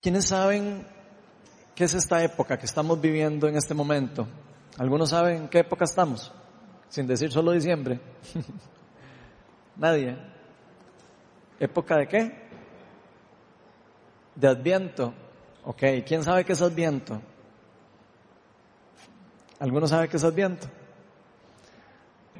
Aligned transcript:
¿Quiénes 0.00 0.28
saben 0.28 0.86
qué 1.74 1.84
es 1.84 1.92
esta 1.92 2.24
época 2.24 2.58
que 2.58 2.64
estamos 2.64 2.98
viviendo 2.98 3.46
en 3.48 3.56
este 3.56 3.74
momento? 3.74 4.26
¿Algunos 4.78 5.10
saben 5.10 5.48
qué 5.48 5.58
época 5.58 5.84
estamos? 5.84 6.32
Sin 6.88 7.06
decir 7.06 7.30
solo 7.30 7.52
diciembre. 7.52 8.00
Nadie. 9.76 10.16
¿Época 11.58 11.98
de 11.98 12.08
qué? 12.08 12.32
De 14.36 14.48
Adviento. 14.48 15.12
Ok, 15.64 15.82
¿quién 16.06 16.24
sabe 16.24 16.46
qué 16.46 16.54
es 16.54 16.62
Adviento? 16.62 17.20
¿Alguno 19.58 19.86
sabe 19.86 20.08
qué 20.08 20.16
es 20.16 20.24
Adviento? 20.24 20.66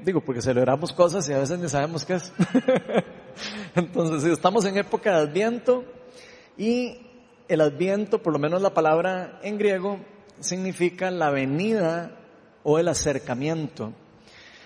Digo, 0.03 0.23
porque 0.23 0.41
celebramos 0.41 0.95
cosas 0.95 1.29
y 1.29 1.35
a 1.35 1.41
veces 1.41 1.59
ni 1.59 1.69
sabemos 1.69 2.07
qué 2.07 2.15
es. 2.15 2.33
Entonces, 3.75 4.33
estamos 4.33 4.65
en 4.65 4.79
época 4.79 5.11
de 5.11 5.29
Adviento 5.29 5.85
y 6.57 7.10
el 7.51 7.61
Adviento, 7.61 8.23
por 8.23 8.32
lo 8.32 8.39
menos 8.39 8.62
la 8.62 8.73
palabra 8.73 9.41
en 9.43 9.59
griego, 9.59 9.99
significa 10.39 11.11
la 11.11 11.31
venida 11.31 12.17
o 12.63 12.79
el 12.79 12.86
acercamiento. 12.86 13.93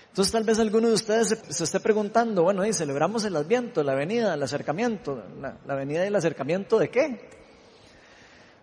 Entonces 0.09 0.31
tal 0.31 0.43
vez 0.43 0.59
alguno 0.59 0.87
de 0.87 0.93
ustedes 0.93 1.35
se, 1.49 1.63
esté 1.63 1.79
preguntando, 1.79 2.43
bueno, 2.43 2.63
y 2.63 2.73
celebramos 2.73 3.25
el 3.25 3.35
Adviento, 3.35 3.83
la 3.83 3.95
venida, 3.95 4.35
el 4.35 4.43
acercamiento, 4.43 5.23
la, 5.41 5.57
la 5.65 5.75
venida 5.75 6.03
y 6.03 6.07
el 6.07 6.15
acercamiento 6.15 6.77
de 6.77 6.89
qué? 6.89 7.29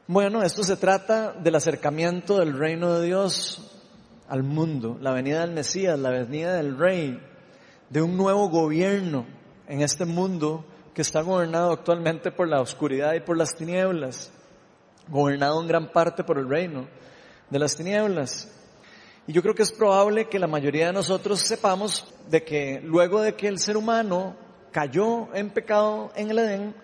Bueno, 0.06 0.44
esto 0.44 0.62
se 0.62 0.76
trata 0.76 1.32
del 1.32 1.56
acercamiento 1.56 2.38
del 2.38 2.56
reino 2.56 2.94
de 2.94 3.06
Dios 3.06 3.72
al 4.28 4.44
mundo, 4.44 4.98
la 5.00 5.10
venida 5.10 5.40
del 5.40 5.50
Mesías, 5.50 5.98
la 5.98 6.10
venida 6.10 6.54
del 6.54 6.78
Rey, 6.78 7.20
de 7.90 8.02
un 8.02 8.16
nuevo 8.16 8.48
gobierno 8.48 9.26
en 9.66 9.82
este 9.82 10.04
mundo 10.04 10.64
que 10.94 11.02
está 11.02 11.22
gobernado 11.22 11.72
actualmente 11.72 12.30
por 12.30 12.48
la 12.48 12.60
oscuridad 12.60 13.14
y 13.14 13.20
por 13.20 13.36
las 13.36 13.54
tinieblas, 13.54 14.30
gobernado 15.08 15.60
en 15.60 15.68
gran 15.68 15.90
parte 15.90 16.22
por 16.22 16.38
el 16.38 16.48
reino 16.48 16.86
de 17.48 17.58
las 17.58 17.76
tinieblas. 17.76 18.50
Y 19.26 19.32
yo 19.32 19.42
creo 19.42 19.54
que 19.54 19.62
es 19.62 19.72
probable 19.72 20.28
que 20.28 20.38
la 20.38 20.46
mayoría 20.46 20.86
de 20.86 20.92
nosotros 20.92 21.40
sepamos 21.40 22.06
de 22.28 22.42
que 22.42 22.80
luego 22.82 23.20
de 23.20 23.34
que 23.34 23.48
el 23.48 23.58
ser 23.58 23.76
humano 23.76 24.36
cayó 24.70 25.34
en 25.34 25.50
pecado 25.50 26.10
en 26.16 26.30
el 26.30 26.38
Edén, 26.38 26.74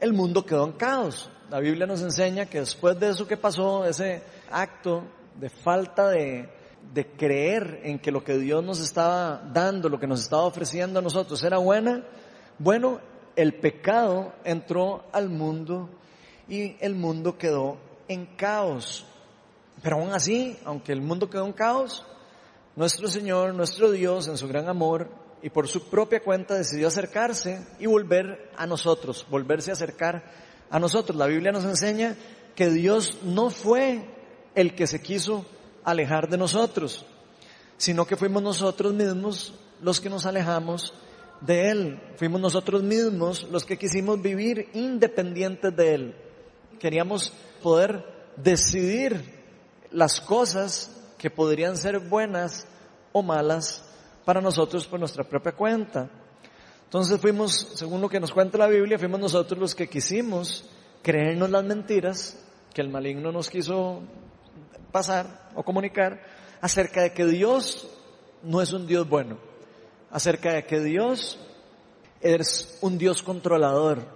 el 0.00 0.12
mundo 0.12 0.44
quedó 0.44 0.66
en 0.66 0.72
caos. 0.72 1.30
La 1.50 1.60
Biblia 1.60 1.86
nos 1.86 2.02
enseña 2.02 2.46
que 2.46 2.60
después 2.60 2.98
de 3.00 3.10
eso 3.10 3.26
que 3.26 3.36
pasó, 3.36 3.84
ese 3.84 4.22
acto 4.50 5.04
de 5.40 5.48
falta 5.48 6.08
de, 6.08 6.48
de 6.92 7.06
creer 7.06 7.80
en 7.84 7.98
que 7.98 8.12
lo 8.12 8.22
que 8.22 8.38
Dios 8.38 8.62
nos 8.62 8.80
estaba 8.80 9.42
dando, 9.52 9.88
lo 9.88 9.98
que 9.98 10.06
nos 10.06 10.20
estaba 10.20 10.42
ofreciendo 10.44 10.98
a 10.98 11.02
nosotros 11.02 11.42
era 11.42 11.58
buena, 11.58 12.04
bueno, 12.58 13.00
el 13.36 13.54
pecado 13.54 14.32
entró 14.44 15.04
al 15.12 15.28
mundo 15.28 15.88
y 16.48 16.76
el 16.80 16.94
mundo 16.94 17.38
quedó 17.38 17.78
en 18.08 18.26
caos. 18.26 19.06
Pero 19.82 19.96
aún 19.96 20.12
así, 20.12 20.58
aunque 20.64 20.92
el 20.92 21.00
mundo 21.00 21.28
quedó 21.28 21.46
en 21.46 21.52
caos, 21.52 22.04
nuestro 22.76 23.08
Señor, 23.08 23.54
nuestro 23.54 23.90
Dios, 23.90 24.28
en 24.28 24.36
su 24.36 24.48
gran 24.48 24.68
amor 24.68 25.08
y 25.42 25.50
por 25.50 25.68
su 25.68 25.88
propia 25.88 26.20
cuenta 26.20 26.54
decidió 26.54 26.88
acercarse 26.88 27.66
y 27.78 27.86
volver 27.86 28.50
a 28.56 28.66
nosotros, 28.66 29.26
volverse 29.28 29.70
a 29.70 29.74
acercar 29.74 30.24
a 30.70 30.78
nosotros. 30.78 31.16
La 31.18 31.26
Biblia 31.26 31.52
nos 31.52 31.64
enseña 31.64 32.16
que 32.54 32.70
Dios 32.70 33.18
no 33.22 33.50
fue 33.50 34.08
el 34.54 34.74
que 34.74 34.86
se 34.86 35.02
quiso 35.02 35.44
alejar 35.84 36.28
de 36.28 36.38
nosotros, 36.38 37.04
sino 37.76 38.06
que 38.06 38.16
fuimos 38.16 38.42
nosotros 38.42 38.94
mismos 38.94 39.54
los 39.82 40.00
que 40.00 40.08
nos 40.08 40.24
alejamos 40.24 40.94
de 41.44 41.70
Él. 41.70 42.00
Fuimos 42.16 42.40
nosotros 42.40 42.82
mismos 42.82 43.44
los 43.50 43.64
que 43.64 43.78
quisimos 43.78 44.20
vivir 44.20 44.68
independientes 44.74 45.74
de 45.76 45.94
Él. 45.94 46.14
Queríamos 46.78 47.32
poder 47.62 48.04
decidir 48.36 49.42
las 49.90 50.20
cosas 50.20 50.90
que 51.18 51.30
podrían 51.30 51.76
ser 51.76 51.98
buenas 52.00 52.66
o 53.12 53.22
malas 53.22 53.84
para 54.24 54.40
nosotros 54.40 54.86
por 54.86 54.98
nuestra 54.98 55.24
propia 55.24 55.52
cuenta. 55.52 56.10
Entonces 56.84 57.20
fuimos, 57.20 57.72
según 57.74 58.00
lo 58.00 58.08
que 58.08 58.20
nos 58.20 58.32
cuenta 58.32 58.58
la 58.58 58.66
Biblia, 58.66 58.98
fuimos 58.98 59.20
nosotros 59.20 59.58
los 59.58 59.74
que 59.74 59.88
quisimos 59.88 60.68
creernos 61.02 61.50
las 61.50 61.64
mentiras 61.64 62.40
que 62.72 62.80
el 62.80 62.88
maligno 62.88 63.30
nos 63.30 63.50
quiso 63.50 64.02
pasar 64.90 65.50
o 65.54 65.62
comunicar 65.62 66.22
acerca 66.60 67.02
de 67.02 67.12
que 67.12 67.26
Dios 67.26 67.88
no 68.42 68.62
es 68.62 68.72
un 68.72 68.86
Dios 68.86 69.08
bueno, 69.08 69.38
acerca 70.14 70.52
de 70.52 70.64
que 70.64 70.78
Dios 70.78 71.36
es 72.20 72.78
un 72.80 72.98
Dios 72.98 73.20
controlador, 73.20 74.06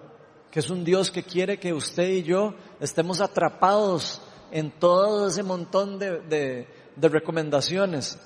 que 0.48 0.60
es 0.60 0.70
un 0.70 0.84
Dios 0.84 1.10
que 1.10 1.24
quiere 1.24 1.58
que 1.58 1.72
usted 1.72 2.08
y 2.10 2.22
yo 2.22 2.54
estemos 2.78 3.20
atrapados 3.20 4.22
en 4.52 4.70
todo 4.70 5.26
ese 5.26 5.42
montón 5.42 5.98
de, 5.98 6.68
recomendaciones 6.96 8.16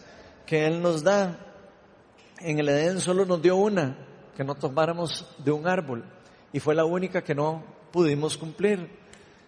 que 0.45 0.67
Él 0.67 0.83
nos 0.83 1.03
da. 1.03 1.47
En 2.41 2.59
el 2.59 2.69
Edén 2.69 3.01
solo 3.01 3.25
nos 3.25 3.41
dio 3.41 3.57
una, 3.57 3.97
que 4.37 4.45
no 4.45 4.55
tomáramos 4.55 5.27
de 5.43 5.51
un 5.51 5.67
árbol, 5.67 6.05
y 6.53 6.61
fue 6.61 6.75
la 6.75 6.85
única 6.85 7.25
que 7.25 7.35
no 7.35 7.65
pudimos 7.91 8.37
cumplir. 8.37 8.87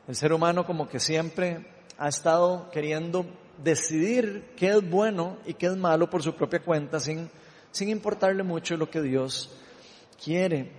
El 0.08 0.16
ser 0.16 0.32
humano 0.32 0.64
como 0.64 0.88
que 0.88 0.98
siempre 0.98 1.66
ha 1.98 2.08
estado 2.08 2.70
queriendo 2.70 3.26
decidir 3.62 4.54
qué 4.56 4.70
es 4.70 4.88
bueno 4.88 5.36
y 5.44 5.52
qué 5.52 5.66
es 5.66 5.76
malo 5.76 6.08
por 6.08 6.22
su 6.22 6.34
propia 6.34 6.62
cuenta 6.62 6.98
sin, 6.98 7.30
sin 7.74 7.88
importarle 7.88 8.44
mucho 8.44 8.76
lo 8.76 8.88
que 8.88 9.02
Dios 9.02 9.50
quiere. 10.22 10.70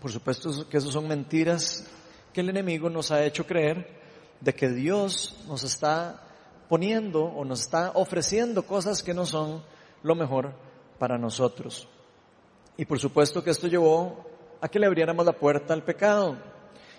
Por 0.00 0.12
supuesto 0.12 0.68
que 0.68 0.76
eso 0.76 0.92
son 0.92 1.08
mentiras 1.08 1.84
que 2.32 2.42
el 2.42 2.48
enemigo 2.48 2.88
nos 2.88 3.10
ha 3.10 3.24
hecho 3.24 3.44
creer 3.44 3.88
de 4.40 4.54
que 4.54 4.68
Dios 4.68 5.42
nos 5.48 5.64
está 5.64 6.22
poniendo 6.68 7.24
o 7.24 7.44
nos 7.44 7.62
está 7.62 7.90
ofreciendo 7.96 8.64
cosas 8.64 9.02
que 9.02 9.12
no 9.12 9.26
son 9.26 9.64
lo 10.04 10.14
mejor 10.14 10.52
para 10.96 11.18
nosotros. 11.18 11.88
Y 12.76 12.84
por 12.84 13.00
supuesto 13.00 13.42
que 13.42 13.50
esto 13.50 13.66
llevó 13.66 14.24
a 14.60 14.68
que 14.68 14.78
le 14.78 14.86
abriéramos 14.86 15.26
la 15.26 15.32
puerta 15.32 15.74
al 15.74 15.82
pecado. 15.82 16.36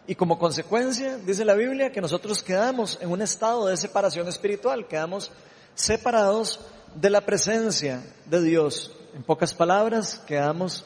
Y 0.05 0.15
como 0.15 0.37
consecuencia, 0.37 1.17
dice 1.17 1.45
la 1.45 1.53
Biblia, 1.53 1.93
que 1.93 2.01
nosotros 2.01 2.43
quedamos 2.43 2.99
en 3.01 3.09
un 3.09 3.21
estado 3.21 3.67
de 3.67 3.77
separación 3.77 4.27
espiritual, 4.27 4.85
quedamos 4.85 5.31
separados 5.75 6.59
de 6.93 7.09
la 7.09 7.21
presencia 7.21 8.03
de 8.25 8.41
Dios. 8.41 8.91
En 9.13 9.21
pocas 9.21 9.53
palabras, 9.53 10.17
quedamos 10.25 10.85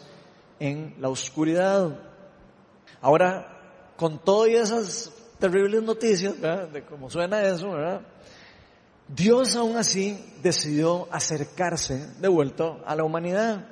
en 0.60 0.96
la 1.00 1.08
oscuridad. 1.08 1.98
Ahora, 3.02 3.94
con 3.96 4.20
todas 4.20 4.52
esas 4.52 5.12
terribles 5.40 5.82
noticias, 5.82 6.36
de 6.42 6.84
cómo 6.90 7.10
suena 7.10 7.42
eso. 7.44 7.70
Dios 9.08 9.56
aún 9.56 9.78
así 9.78 10.20
decidió 10.44 11.08
acercarse 11.10 12.08
de 12.20 12.28
vuelta 12.28 12.78
a 12.86 12.96
la 12.96 13.06
humanidad, 13.06 13.66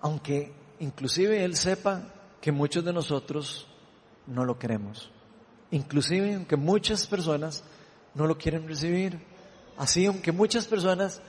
aunque 0.00 0.52
inclusive 0.78 1.44
Él 1.44 1.56
sepa 1.56 2.12
que 2.40 2.52
muchos 2.52 2.84
de 2.84 2.92
nosotros 2.92 3.66
no 4.28 4.44
lo 4.44 4.56
queremos. 4.56 5.10
Inclusive 5.72 6.34
aunque 6.34 6.56
muchas 6.56 7.08
personas 7.08 7.64
no 8.14 8.26
lo 8.26 8.38
quieren 8.38 8.68
recibir. 8.68 9.18
Así 9.76 10.06
aunque 10.06 10.30
muchas 10.30 10.66
personas 10.66 11.20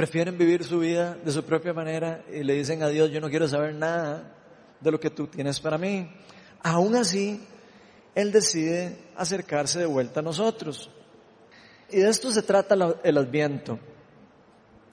prefieren 0.00 0.38
vivir 0.38 0.64
su 0.64 0.78
vida 0.78 1.14
de 1.22 1.30
su 1.30 1.44
propia 1.44 1.74
manera 1.74 2.24
y 2.32 2.42
le 2.42 2.54
dicen 2.54 2.82
a 2.82 2.88
Dios, 2.88 3.10
yo 3.10 3.20
no 3.20 3.28
quiero 3.28 3.46
saber 3.46 3.74
nada 3.74 4.32
de 4.80 4.90
lo 4.90 4.98
que 4.98 5.10
tú 5.10 5.26
tienes 5.26 5.60
para 5.60 5.76
mí. 5.76 6.10
Aún 6.62 6.96
así, 6.96 7.46
Él 8.14 8.32
decide 8.32 8.96
acercarse 9.14 9.78
de 9.78 9.84
vuelta 9.84 10.20
a 10.20 10.22
nosotros. 10.22 10.90
Y 11.90 11.98
de 11.98 12.08
esto 12.08 12.32
se 12.32 12.40
trata 12.40 12.74
el 13.04 13.18
adviento, 13.18 13.78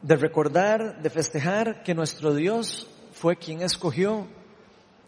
de 0.01 0.17
recordar, 0.17 1.01
de 1.01 1.09
festejar 1.09 1.83
que 1.83 1.95
nuestro 1.95 2.35
Dios 2.35 2.89
fue 3.13 3.37
quien 3.37 3.61
escogió 3.61 4.27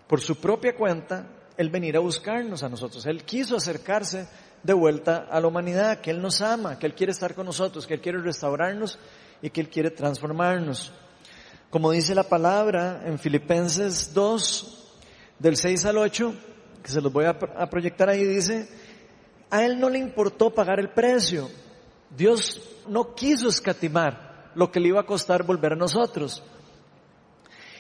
por 0.08 0.22
su 0.22 0.38
propia 0.38 0.78
cuenta 0.78 1.28
el 1.58 1.70
venir 1.70 1.98
a 1.98 2.00
buscarnos 2.00 2.64
a 2.64 2.70
nosotros. 2.70 3.06
Él 3.06 3.26
quiso 3.26 3.58
acercarse 3.58 4.30
de 4.64 4.74
vuelta 4.74 5.28
a 5.30 5.42
la 5.42 5.48
humanidad, 5.48 6.00
que 6.00 6.12
Él 6.12 6.22
nos 6.22 6.40
ama, 6.40 6.80
que 6.80 6.86
Él 6.86 6.96
quiere 6.96 7.12
estar 7.12 7.36
con 7.36 7.46
nosotros, 7.46 7.86
que 7.86 7.96
Él 7.96 8.02
quiere 8.02 8.20
restaurarnos 8.20 8.98
y 9.42 9.50
que 9.50 9.62
Él 9.62 9.70
quiere 9.70 9.92
transformarnos. 9.92 10.92
Como 11.70 11.92
dice 11.92 12.16
la 12.16 12.24
palabra 12.24 13.04
en 13.06 13.20
Filipenses 13.20 14.14
2, 14.14 14.98
del 15.40 15.56
6 15.56 15.86
al 15.86 15.98
8, 15.98 16.34
que 16.84 16.92
se 16.92 17.02
los 17.02 17.12
voy 17.14 17.26
a, 17.26 17.30
a 17.30 17.70
proyectar 17.70 18.10
ahí, 18.10 18.24
dice, 18.26 18.68
a 19.50 19.64
Él 19.64 19.80
no 19.80 19.90
le 19.90 20.00
importó 20.00 20.50
pagar 20.50 20.80
el 20.80 20.90
precio. 20.90 21.50
Dios 22.16 22.62
no 22.88 23.14
quiso 23.14 23.50
escatimar 23.50 24.52
lo 24.56 24.72
que 24.72 24.80
le 24.80 24.90
iba 24.90 25.02
a 25.02 25.06
costar 25.06 25.44
volver 25.44 25.74
a 25.74 25.76
nosotros. 25.76 26.44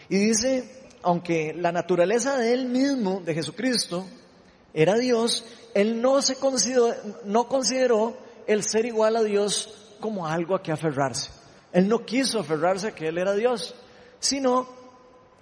Y 0.07 0.17
dice 0.17 0.79
aunque 1.01 1.53
la 1.53 1.71
naturaleza 1.71 2.37
de 2.37 2.53
él 2.53 2.65
mismo, 2.65 3.21
de 3.21 3.33
Jesucristo, 3.33 4.05
era 4.73 4.95
Dios, 4.95 5.45
él 5.73 6.01
no 6.01 6.21
se 6.21 6.35
consideró, 6.35 6.93
no 7.25 7.47
consideró 7.47 8.17
el 8.47 8.63
ser 8.63 8.85
igual 8.85 9.15
a 9.15 9.23
Dios 9.23 9.95
como 9.99 10.27
algo 10.27 10.55
a 10.55 10.61
que 10.61 10.71
aferrarse. 10.71 11.31
Él 11.71 11.87
no 11.87 12.05
quiso 12.05 12.39
aferrarse 12.39 12.87
a 12.87 12.95
que 12.95 13.07
él 13.07 13.17
era 13.17 13.33
Dios, 13.33 13.75
sino 14.19 14.67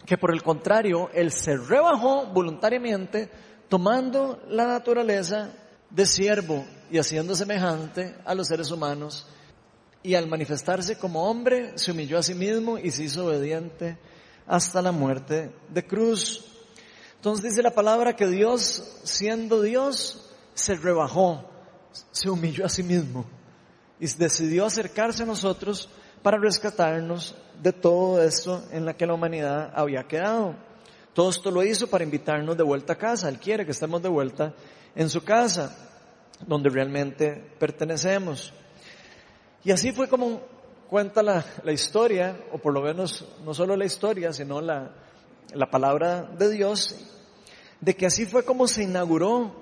que 0.05 0.17
por 0.17 0.33
el 0.33 0.43
contrario, 0.43 1.09
él 1.13 1.31
se 1.31 1.57
rebajó 1.57 2.27
voluntariamente, 2.27 3.29
tomando 3.69 4.41
la 4.47 4.65
naturaleza 4.65 5.53
de 5.89 6.05
siervo 6.05 6.65
y 6.89 6.97
haciendo 6.97 7.35
semejante 7.35 8.15
a 8.25 8.33
los 8.33 8.47
seres 8.47 8.71
humanos. 8.71 9.27
Y 10.03 10.15
al 10.15 10.27
manifestarse 10.27 10.97
como 10.97 11.29
hombre, 11.29 11.77
se 11.77 11.91
humilló 11.91 12.17
a 12.17 12.23
sí 12.23 12.33
mismo 12.33 12.77
y 12.77 12.91
se 12.91 13.03
hizo 13.03 13.25
obediente 13.25 13.97
hasta 14.45 14.81
la 14.81 14.91
muerte 14.91 15.51
de 15.69 15.85
cruz. 15.85 16.45
Entonces 17.15 17.43
dice 17.43 17.61
la 17.61 17.71
palabra 17.73 18.15
que 18.15 18.27
Dios, 18.27 19.01
siendo 19.03 19.61
Dios, 19.61 20.29
se 20.53 20.75
rebajó, 20.75 21.43
se 22.11 22.29
humilló 22.29 22.65
a 22.65 22.69
sí 22.69 22.83
mismo 22.83 23.25
y 23.99 24.07
decidió 24.07 24.65
acercarse 24.65 25.23
a 25.23 25.25
nosotros 25.25 25.89
para 26.21 26.37
rescatarnos 26.37 27.35
de 27.61 27.73
todo 27.73 28.21
esto 28.21 28.63
en 28.71 28.85
la 28.85 28.95
que 28.95 29.05
la 29.05 29.13
humanidad 29.13 29.71
había 29.73 30.03
quedado. 30.03 30.55
Todo 31.13 31.29
esto 31.29 31.49
lo 31.49 31.63
hizo 31.63 31.87
para 31.87 32.03
invitarnos 32.03 32.55
de 32.55 32.63
vuelta 32.63 32.93
a 32.93 32.97
casa. 32.97 33.29
Él 33.29 33.39
quiere 33.39 33.65
que 33.65 33.71
estemos 33.71 34.01
de 34.01 34.09
vuelta 34.09 34.53
en 34.95 35.09
su 35.09 35.23
casa, 35.23 35.75
donde 36.45 36.69
realmente 36.69 37.33
pertenecemos. 37.59 38.53
Y 39.63 39.71
así 39.71 39.91
fue 39.91 40.07
como 40.07 40.41
cuenta 40.89 41.23
la, 41.23 41.43
historia, 41.71 42.37
o 42.51 42.57
por 42.57 42.73
lo 42.73 42.81
menos 42.81 43.25
no 43.43 43.53
solo 43.53 43.75
la 43.75 43.85
historia, 43.85 44.31
sino 44.31 44.61
la, 44.61 44.91
la 45.53 45.69
palabra 45.69 46.21
de 46.21 46.49
Dios, 46.49 46.95
de 47.81 47.95
que 47.95 48.05
así 48.05 48.25
fue 48.25 48.45
como 48.45 48.67
se 48.67 48.83
inauguró 48.83 49.53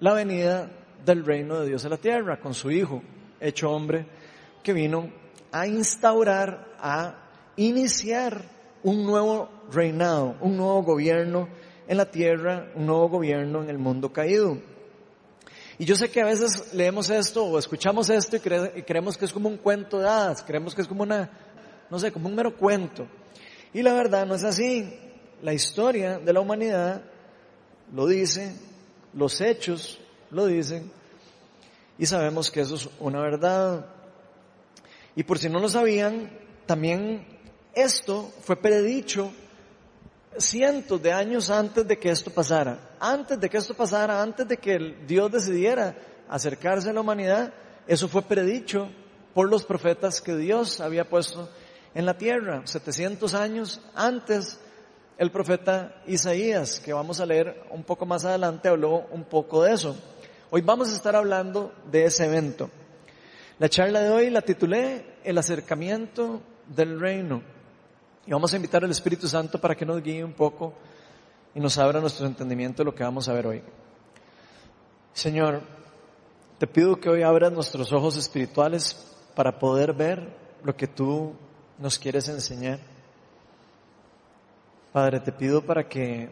la 0.00 0.14
venida 0.14 0.70
del 1.04 1.24
reino 1.24 1.60
de 1.60 1.68
Dios 1.68 1.84
en 1.84 1.90
la 1.90 1.96
tierra, 1.98 2.40
con 2.40 2.54
su 2.54 2.70
Hijo, 2.70 3.02
hecho 3.40 3.70
hombre, 3.70 4.06
que 4.62 4.72
vino 4.72 5.10
a 5.52 5.66
instaurar, 5.66 6.74
a 6.80 7.14
iniciar 7.56 8.42
un 8.82 9.04
nuevo 9.04 9.48
reinado, 9.70 10.36
un 10.40 10.56
nuevo 10.56 10.82
gobierno 10.82 11.48
en 11.86 11.96
la 11.96 12.10
tierra, 12.10 12.70
un 12.74 12.86
nuevo 12.86 13.08
gobierno 13.08 13.62
en 13.62 13.70
el 13.70 13.78
mundo 13.78 14.12
caído. 14.12 14.58
Y 15.78 15.84
yo 15.84 15.94
sé 15.94 16.10
que 16.10 16.20
a 16.20 16.26
veces 16.26 16.74
leemos 16.74 17.08
esto 17.08 17.44
o 17.44 17.58
escuchamos 17.58 18.10
esto 18.10 18.36
y, 18.36 18.40
creemos 18.40 19.16
que 19.16 19.24
es 19.24 19.32
como 19.32 19.48
un 19.48 19.56
cuento 19.56 19.98
de 20.00 20.08
hadas, 20.08 20.42
creemos 20.42 20.74
que 20.74 20.82
es 20.82 20.88
como 20.88 21.02
una, 21.02 21.30
no 21.88 21.98
sé, 21.98 22.10
como 22.10 22.28
un 22.28 22.34
mero 22.34 22.56
cuento. 22.56 23.06
Y 23.72 23.82
la 23.82 23.94
verdad 23.94 24.26
no 24.26 24.34
es 24.34 24.44
así. 24.44 24.92
La 25.42 25.52
historia 25.52 26.18
de 26.18 26.32
la 26.32 26.40
humanidad 26.40 27.02
lo 27.94 28.06
dice, 28.06 28.54
los 29.14 29.40
hechos 29.40 30.00
lo 30.30 30.46
dicen, 30.46 30.90
y 31.96 32.06
sabemos 32.06 32.50
que 32.50 32.60
eso 32.60 32.74
es 32.74 32.88
una 32.98 33.20
verdad. 33.20 33.86
Y 35.18 35.24
por 35.24 35.40
si 35.40 35.48
no 35.48 35.58
lo 35.58 35.68
sabían, 35.68 36.30
también 36.64 37.26
esto 37.74 38.30
fue 38.42 38.54
predicho 38.54 39.32
cientos 40.36 41.02
de 41.02 41.12
años 41.12 41.50
antes 41.50 41.88
de 41.88 41.98
que 41.98 42.10
esto 42.10 42.30
pasara. 42.30 42.94
Antes 43.00 43.40
de 43.40 43.50
que 43.50 43.56
esto 43.56 43.74
pasara, 43.74 44.22
antes 44.22 44.46
de 44.46 44.58
que 44.58 44.78
Dios 45.08 45.32
decidiera 45.32 45.96
acercarse 46.28 46.90
a 46.90 46.92
la 46.92 47.00
humanidad, 47.00 47.52
eso 47.88 48.06
fue 48.06 48.22
predicho 48.22 48.90
por 49.34 49.50
los 49.50 49.64
profetas 49.64 50.20
que 50.20 50.36
Dios 50.36 50.80
había 50.80 51.08
puesto 51.08 51.50
en 51.96 52.06
la 52.06 52.16
tierra. 52.16 52.62
700 52.64 53.34
años 53.34 53.80
antes, 53.96 54.60
el 55.16 55.32
profeta 55.32 56.00
Isaías, 56.06 56.78
que 56.78 56.92
vamos 56.92 57.18
a 57.18 57.26
leer 57.26 57.64
un 57.72 57.82
poco 57.82 58.06
más 58.06 58.24
adelante, 58.24 58.68
habló 58.68 59.08
un 59.10 59.24
poco 59.24 59.64
de 59.64 59.72
eso. 59.72 59.96
Hoy 60.50 60.60
vamos 60.60 60.92
a 60.92 60.94
estar 60.94 61.16
hablando 61.16 61.74
de 61.90 62.04
ese 62.04 62.26
evento. 62.26 62.70
La 63.58 63.68
charla 63.68 64.00
de 64.02 64.10
hoy 64.10 64.30
la 64.30 64.42
titulé 64.42 65.04
El 65.28 65.36
acercamiento 65.36 66.40
del 66.74 66.98
reino. 66.98 67.42
Y 68.26 68.30
vamos 68.30 68.50
a 68.50 68.56
invitar 68.56 68.82
al 68.82 68.90
Espíritu 68.90 69.28
Santo 69.28 69.60
para 69.60 69.74
que 69.74 69.84
nos 69.84 70.02
guíe 70.02 70.24
un 70.24 70.32
poco 70.32 70.72
y 71.54 71.60
nos 71.60 71.76
abra 71.76 72.00
nuestro 72.00 72.26
entendimiento 72.26 72.78
de 72.78 72.86
lo 72.86 72.94
que 72.94 73.04
vamos 73.04 73.28
a 73.28 73.34
ver 73.34 73.46
hoy. 73.46 73.62
Señor, 75.12 75.60
te 76.56 76.66
pido 76.66 76.98
que 76.98 77.10
hoy 77.10 77.20
abras 77.20 77.52
nuestros 77.52 77.92
ojos 77.92 78.16
espirituales 78.16 79.06
para 79.34 79.58
poder 79.58 79.92
ver 79.92 80.34
lo 80.64 80.74
que 80.74 80.86
tú 80.86 81.34
nos 81.78 81.98
quieres 81.98 82.26
enseñar. 82.30 82.78
Padre, 84.94 85.20
te 85.20 85.32
pido 85.32 85.60
para 85.60 85.86
que 85.86 86.30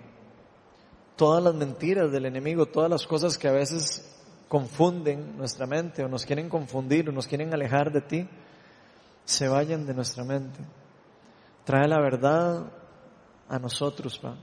todas 1.16 1.44
las 1.44 1.54
mentiras 1.54 2.10
del 2.10 2.24
enemigo, 2.24 2.64
todas 2.64 2.88
las 2.88 3.06
cosas 3.06 3.36
que 3.36 3.46
a 3.46 3.52
veces 3.52 4.10
confunden 4.48 5.36
nuestra 5.36 5.66
mente 5.66 6.02
o 6.02 6.08
nos 6.08 6.24
quieren 6.24 6.48
confundir 6.48 7.10
o 7.10 7.12
nos 7.12 7.26
quieren 7.26 7.52
alejar 7.52 7.92
de 7.92 8.00
ti, 8.00 8.28
se 9.26 9.48
vayan 9.48 9.84
de 9.84 9.92
nuestra 9.92 10.24
mente. 10.24 10.60
Trae 11.64 11.86
la 11.86 12.00
verdad 12.00 12.72
a 13.48 13.58
nosotros, 13.58 14.18
pa. 14.18 14.36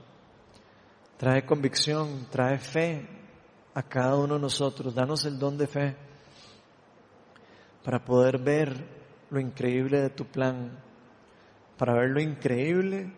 Trae 1.16 1.44
convicción, 1.44 2.28
trae 2.30 2.58
fe 2.58 3.08
a 3.74 3.82
cada 3.82 4.16
uno 4.16 4.34
de 4.34 4.40
nosotros. 4.40 4.94
Danos 4.94 5.24
el 5.24 5.38
don 5.38 5.56
de 5.56 5.66
fe 5.66 5.96
para 7.82 8.04
poder 8.04 8.38
ver 8.38 8.86
lo 9.30 9.40
increíble 9.40 10.00
de 10.00 10.10
tu 10.10 10.26
plan, 10.26 10.78
para 11.78 11.94
ver 11.94 12.10
lo 12.10 12.20
increíble 12.20 13.12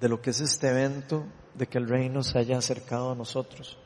de 0.00 0.08
lo 0.08 0.20
que 0.20 0.30
es 0.30 0.40
este 0.40 0.68
evento, 0.68 1.26
de 1.54 1.66
que 1.66 1.78
el 1.78 1.88
reino 1.88 2.22
se 2.22 2.38
haya 2.38 2.56
acercado 2.56 3.12
a 3.12 3.14
nosotros, 3.14 3.78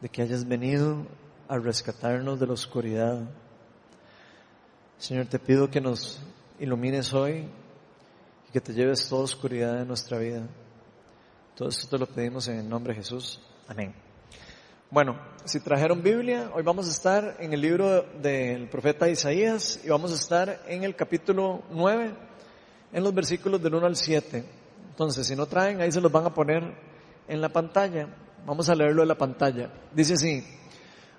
de 0.00 0.08
que 0.08 0.22
hayas 0.22 0.46
venido 0.46 1.06
a 1.48 1.58
rescatarnos 1.58 2.38
de 2.38 2.46
la 2.46 2.52
oscuridad. 2.52 3.28
Señor, 4.98 5.26
te 5.26 5.38
pido 5.38 5.70
que 5.70 5.78
nos 5.78 6.18
ilumines 6.58 7.12
hoy 7.12 7.46
y 8.48 8.52
que 8.52 8.62
te 8.62 8.72
lleves 8.72 9.06
toda 9.06 9.24
oscuridad 9.24 9.74
de 9.74 9.84
nuestra 9.84 10.18
vida. 10.18 10.48
Todo 11.54 11.68
esto 11.68 11.86
te 11.86 11.98
lo 11.98 12.06
pedimos 12.06 12.48
en 12.48 12.60
el 12.60 12.68
nombre 12.68 12.94
de 12.94 13.00
Jesús. 13.00 13.38
Amén. 13.68 13.94
Bueno, 14.90 15.20
si 15.44 15.60
trajeron 15.60 16.02
Biblia, 16.02 16.50
hoy 16.54 16.62
vamos 16.62 16.88
a 16.88 16.90
estar 16.90 17.36
en 17.40 17.52
el 17.52 17.60
libro 17.60 18.06
del 18.22 18.70
profeta 18.70 19.06
Isaías 19.06 19.80
y 19.84 19.90
vamos 19.90 20.12
a 20.12 20.14
estar 20.14 20.62
en 20.66 20.82
el 20.82 20.96
capítulo 20.96 21.62
9, 21.72 22.14
en 22.94 23.04
los 23.04 23.14
versículos 23.14 23.62
del 23.62 23.74
1 23.74 23.86
al 23.86 23.96
7. 23.96 24.44
Entonces, 24.88 25.26
si 25.26 25.36
no 25.36 25.44
traen, 25.44 25.82
ahí 25.82 25.92
se 25.92 26.00
los 26.00 26.10
van 26.10 26.24
a 26.24 26.32
poner 26.32 26.62
en 27.28 27.40
la 27.42 27.50
pantalla. 27.50 28.08
Vamos 28.46 28.70
a 28.70 28.74
leerlo 28.74 29.02
en 29.02 29.08
la 29.08 29.18
pantalla. 29.18 29.70
Dice 29.92 30.14
así, 30.14 30.42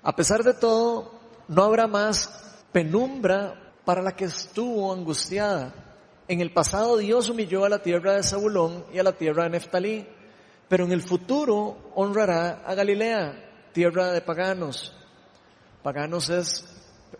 a 0.02 0.16
pesar 0.16 0.42
de 0.42 0.54
todo, 0.54 1.12
no 1.46 1.62
habrá 1.62 1.86
más 1.86 2.64
penumbra 2.72 3.67
para 3.88 4.02
la 4.02 4.14
que 4.14 4.26
estuvo 4.26 4.92
angustiada 4.92 5.72
en 6.28 6.42
el 6.42 6.52
pasado 6.52 6.98
Dios 6.98 7.30
humilló 7.30 7.64
a 7.64 7.70
la 7.70 7.78
tierra 7.78 8.16
de 8.16 8.22
Zabulón 8.22 8.84
y 8.92 8.98
a 8.98 9.02
la 9.02 9.12
tierra 9.12 9.44
de 9.44 9.48
Neftalí, 9.48 10.06
pero 10.68 10.84
en 10.84 10.92
el 10.92 11.00
futuro 11.00 11.90
honrará 11.94 12.64
a 12.66 12.74
Galilea, 12.74 13.70
tierra 13.72 14.12
de 14.12 14.20
paganos. 14.20 14.94
Paganos 15.82 16.28
es 16.28 16.66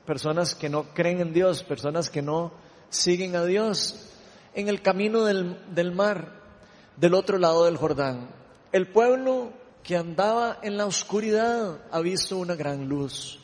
personas 0.04 0.54
que 0.54 0.68
no 0.68 0.92
creen 0.92 1.22
en 1.22 1.32
Dios, 1.32 1.62
personas 1.62 2.10
que 2.10 2.20
no 2.20 2.52
siguen 2.90 3.34
a 3.34 3.46
Dios, 3.46 4.10
en 4.52 4.68
el 4.68 4.82
camino 4.82 5.24
del, 5.24 5.74
del 5.74 5.92
mar, 5.92 6.34
del 6.98 7.14
otro 7.14 7.38
lado 7.38 7.64
del 7.64 7.78
Jordán. 7.78 8.28
El 8.72 8.92
pueblo 8.92 9.54
que 9.82 9.96
andaba 9.96 10.58
en 10.60 10.76
la 10.76 10.84
oscuridad 10.84 11.80
ha 11.90 12.00
visto 12.00 12.36
una 12.36 12.56
gran 12.56 12.90
luz. 12.90 13.38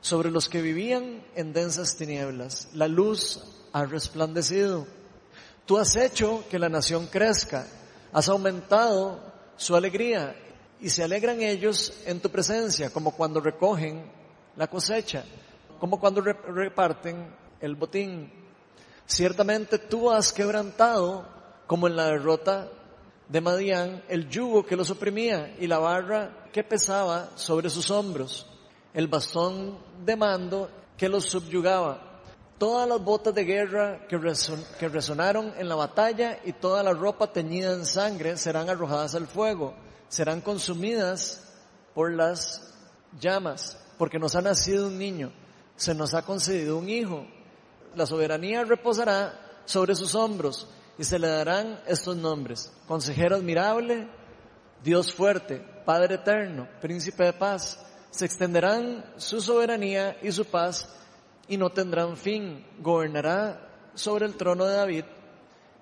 Sobre 0.00 0.30
los 0.30 0.48
que 0.48 0.62
vivían 0.62 1.22
en 1.34 1.52
densas 1.52 1.96
tinieblas, 1.96 2.68
la 2.72 2.88
luz 2.88 3.40
ha 3.72 3.84
resplandecido. 3.84 4.86
Tú 5.66 5.78
has 5.78 5.94
hecho 5.96 6.44
que 6.50 6.58
la 6.58 6.68
nación 6.68 7.06
crezca, 7.06 7.66
has 8.12 8.28
aumentado 8.28 9.20
su 9.56 9.76
alegría 9.76 10.34
y 10.80 10.88
se 10.88 11.04
alegran 11.04 11.42
ellos 11.42 11.92
en 12.06 12.20
tu 12.20 12.30
presencia, 12.30 12.90
como 12.90 13.14
cuando 13.14 13.40
recogen 13.40 14.10
la 14.56 14.66
cosecha, 14.66 15.24
como 15.78 16.00
cuando 16.00 16.22
reparten 16.22 17.34
el 17.60 17.74
botín. 17.74 18.32
Ciertamente 19.06 19.78
tú 19.78 20.10
has 20.10 20.32
quebrantado, 20.32 21.26
como 21.66 21.86
en 21.86 21.96
la 21.96 22.06
derrota 22.06 22.70
de 23.28 23.40
Madián, 23.40 24.02
el 24.08 24.28
yugo 24.28 24.64
que 24.64 24.76
los 24.76 24.90
oprimía 24.90 25.54
y 25.60 25.66
la 25.66 25.78
barra 25.78 26.46
que 26.52 26.64
pesaba 26.64 27.30
sobre 27.36 27.70
sus 27.70 27.90
hombros, 27.90 28.46
el 28.94 29.08
bastón 29.08 29.78
de 30.04 30.16
mando 30.16 30.70
que 30.96 31.08
los 31.08 31.24
subyugaba 31.24 32.10
todas 32.60 32.86
las 32.86 33.02
botas 33.02 33.34
de 33.34 33.44
guerra 33.44 34.06
que, 34.06 34.18
resonaron 34.88 35.54
en 35.56 35.66
la 35.66 35.76
batalla 35.76 36.40
y 36.44 36.52
toda 36.52 36.82
la 36.82 36.92
ropa 36.92 37.32
teñida 37.32 37.72
en 37.72 37.86
sangre 37.86 38.36
serán 38.36 38.68
arrojadas 38.68 39.14
al 39.14 39.26
fuego, 39.26 39.74
serán 40.08 40.42
consumidas 40.42 41.42
por 41.94 42.12
las 42.12 42.74
llamas, 43.18 43.78
porque 43.96 44.18
nos 44.18 44.36
ha 44.36 44.42
nacido 44.42 44.88
un 44.88 44.98
niño, 44.98 45.32
se 45.74 45.94
nos 45.94 46.12
ha 46.12 46.20
concedido 46.20 46.76
un 46.76 46.90
hijo. 46.90 47.26
La 47.94 48.04
soberanía 48.04 48.62
reposará 48.64 49.62
sobre 49.64 49.94
sus 49.94 50.14
hombros 50.14 50.68
y 50.98 51.04
se 51.04 51.18
le 51.18 51.28
darán 51.28 51.80
estos 51.86 52.14
nombres. 52.14 52.70
Consejero 52.86 53.36
admirable, 53.36 54.06
Dios 54.84 55.14
fuerte, 55.14 55.64
Padre 55.86 56.16
eterno, 56.16 56.68
príncipe 56.82 57.24
de 57.24 57.32
paz. 57.32 57.78
Se 58.10 58.24
extenderán 58.24 59.04
su 59.16 59.40
soberanía 59.40 60.18
y 60.22 60.32
su 60.32 60.44
paz 60.44 60.88
y 61.48 61.56
no 61.56 61.70
tendrán 61.70 62.16
fin. 62.16 62.66
Gobernará 62.80 63.68
sobre 63.94 64.26
el 64.26 64.36
trono 64.36 64.66
de 64.66 64.76
David 64.76 65.04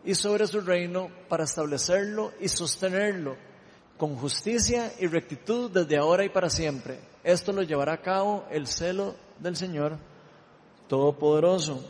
y 0.05 0.15
sobre 0.15 0.47
su 0.47 0.61
reino 0.61 1.11
para 1.29 1.45
establecerlo 1.45 2.33
y 2.41 2.49
sostenerlo 2.49 3.37
con 3.97 4.15
justicia 4.17 4.93
y 4.99 5.07
rectitud 5.07 5.71
desde 5.71 5.99
ahora 5.99 6.25
y 6.25 6.29
para 6.29 6.49
siempre. 6.49 7.01
Esto 7.25 7.53
lo 7.53 7.63
llevará 7.63 7.95
a 7.95 8.03
cabo 8.03 8.47
el 8.51 8.67
celo 8.67 9.15
del 9.41 9.57
Señor 9.57 9.99
Todopoderoso. 10.87 11.85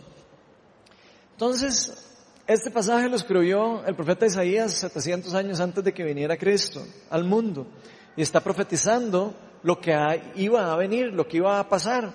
Entonces, 1.33 2.09
este 2.47 2.71
pasaje 2.71 3.09
lo 3.09 3.17
escribió 3.17 3.85
el 3.85 3.95
profeta 3.95 4.27
Isaías 4.27 4.73
700 4.73 5.35
años 5.35 5.61
antes 5.61 5.85
de 5.85 5.93
que 5.93 6.03
viniera 6.03 6.37
Cristo 6.37 6.83
al 7.11 7.25
mundo 7.25 7.67
y 8.17 8.23
está 8.23 8.41
profetizando 8.41 9.35
lo 9.63 9.81
que 9.81 9.95
iba 10.37 10.73
a 10.73 10.77
venir, 10.77 11.13
lo 11.13 11.27
que 11.27 11.39
iba 11.39 11.59
a 11.59 11.69
pasar. 11.69 12.13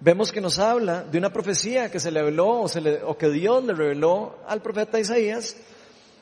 Vemos 0.00 0.30
que 0.30 0.40
nos 0.40 0.58
habla 0.58 1.02
de 1.02 1.18
una 1.18 1.32
profecía 1.32 1.90
que 1.90 1.98
se 1.98 2.10
le 2.10 2.20
habló 2.20 2.62
o, 2.62 2.66
o 3.06 3.18
que 3.18 3.30
Dios 3.30 3.64
le 3.64 3.74
reveló 3.74 4.38
al 4.46 4.62
profeta 4.62 5.00
Isaías, 5.00 5.56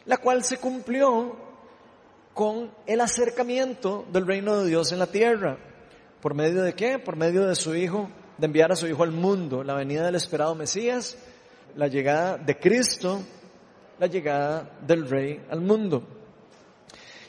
la 0.07 0.17
cual 0.17 0.45
se 0.45 0.59
cumplió 0.59 1.37
con 2.33 2.71
el 2.87 3.01
acercamiento 3.01 4.05
del 4.13 4.27
reino 4.27 4.63
de 4.63 4.69
Dios 4.69 4.93
en 4.93 4.99
la 4.99 5.07
tierra. 5.07 5.59
¿Por 6.21 6.35
medio 6.35 6.63
de 6.63 6.75
qué? 6.75 6.99
Por 6.99 7.17
medio 7.17 7.47
de 7.47 7.55
su 7.55 7.75
Hijo, 7.75 8.11
de 8.39 8.47
enviar 8.47 8.73
a 8.73 8.77
su 8.77 8.87
Hijo 8.87 9.03
al 9.03 9.13
mundo, 9.13 9.63
la 9.63 9.75
venida 9.75 10.05
del 10.05 10.15
esperado 10.15 10.55
Mesías, 10.55 11.17
la 11.77 11.89
llegada 11.89 12.37
de 12.37 12.59
Cristo, 12.59 13.21
la 13.99 14.07
llegada 14.07 14.71
del 14.87 15.09
Rey 15.09 15.45
al 15.51 15.61
mundo. 15.61 16.03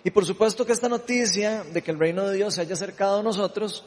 Y 0.04 0.12
por 0.12 0.26
supuesto 0.26 0.66
que 0.66 0.74
esta 0.74 0.90
noticia 0.90 1.64
de 1.64 1.82
que 1.82 1.92
el 1.92 2.00
reino 2.00 2.28
de 2.28 2.36
Dios 2.36 2.56
se 2.56 2.62
haya 2.62 2.74
acercado 2.74 3.20
a 3.20 3.24
nosotros 3.24 3.84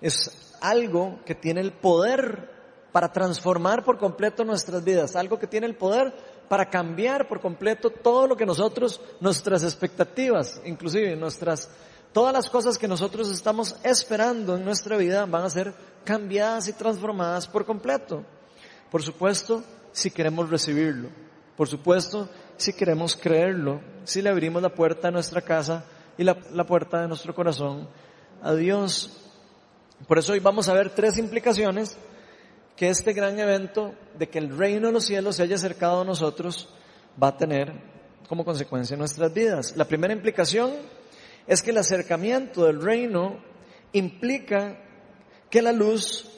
es 0.00 0.54
algo 0.60 1.20
que 1.24 1.34
tiene 1.34 1.60
el 1.60 1.72
poder 1.72 2.50
para 2.92 3.12
transformar 3.12 3.84
por 3.84 3.98
completo 3.98 4.44
nuestras 4.44 4.82
vidas, 4.82 5.16
algo 5.16 5.38
que 5.38 5.46
tiene 5.46 5.66
el 5.66 5.76
poder 5.76 6.14
para 6.48 6.70
cambiar 6.70 7.28
por 7.28 7.40
completo 7.40 7.90
todo 7.90 8.26
lo 8.26 8.36
que 8.36 8.46
nosotros, 8.46 9.00
nuestras 9.20 9.64
expectativas, 9.64 10.60
inclusive 10.64 11.16
nuestras, 11.16 11.68
todas 12.12 12.32
las 12.32 12.48
cosas 12.48 12.78
que 12.78 12.88
nosotros 12.88 13.28
estamos 13.30 13.76
esperando 13.82 14.56
en 14.56 14.64
nuestra 14.64 14.96
vida 14.96 15.26
van 15.26 15.44
a 15.44 15.50
ser 15.50 15.74
cambiadas 16.04 16.68
y 16.68 16.72
transformadas 16.72 17.46
por 17.48 17.66
completo. 17.66 18.24
Por 18.90 19.02
supuesto, 19.02 19.62
si 19.92 20.10
queremos 20.10 20.48
recibirlo. 20.48 21.08
Por 21.56 21.68
supuesto, 21.68 22.28
si 22.56 22.72
queremos 22.72 23.16
creerlo, 23.16 23.80
si 24.04 24.22
le 24.22 24.30
abrimos 24.30 24.62
la 24.62 24.74
puerta 24.74 25.08
a 25.08 25.10
nuestra 25.10 25.40
casa 25.40 25.84
y 26.18 26.24
la, 26.24 26.34
puerta 26.66 27.00
de 27.00 27.08
nuestro 27.08 27.34
corazón 27.34 27.88
a 28.42 28.54
Dios. 28.54 29.22
Por 30.06 30.18
eso 30.18 30.32
hoy 30.32 30.40
vamos 30.40 30.68
a 30.68 30.74
ver 30.74 30.90
tres 30.90 31.18
implicaciones 31.18 31.96
que 32.76 32.88
este 32.88 33.12
gran 33.12 33.38
evento 33.38 33.94
de 34.18 34.28
que 34.28 34.38
el 34.38 34.56
reino 34.56 34.88
de 34.88 34.92
los 34.92 35.04
cielos 35.04 35.36
se 35.36 35.42
haya 35.42 35.56
acercado 35.56 36.02
a 36.02 36.04
nosotros 36.04 36.68
va 37.22 37.28
a 37.28 37.36
tener 37.36 37.72
como 38.28 38.44
consecuencia 38.44 38.94
en 38.94 39.00
nuestras 39.00 39.32
vidas. 39.32 39.76
La 39.76 39.86
primera 39.86 40.12
implicación 40.12 40.72
es 41.46 41.62
que 41.62 41.70
el 41.70 41.78
acercamiento 41.78 42.64
del 42.64 42.82
reino 42.82 43.38
implica 43.92 44.78
que 45.50 45.62
la 45.62 45.72
luz 45.72 46.28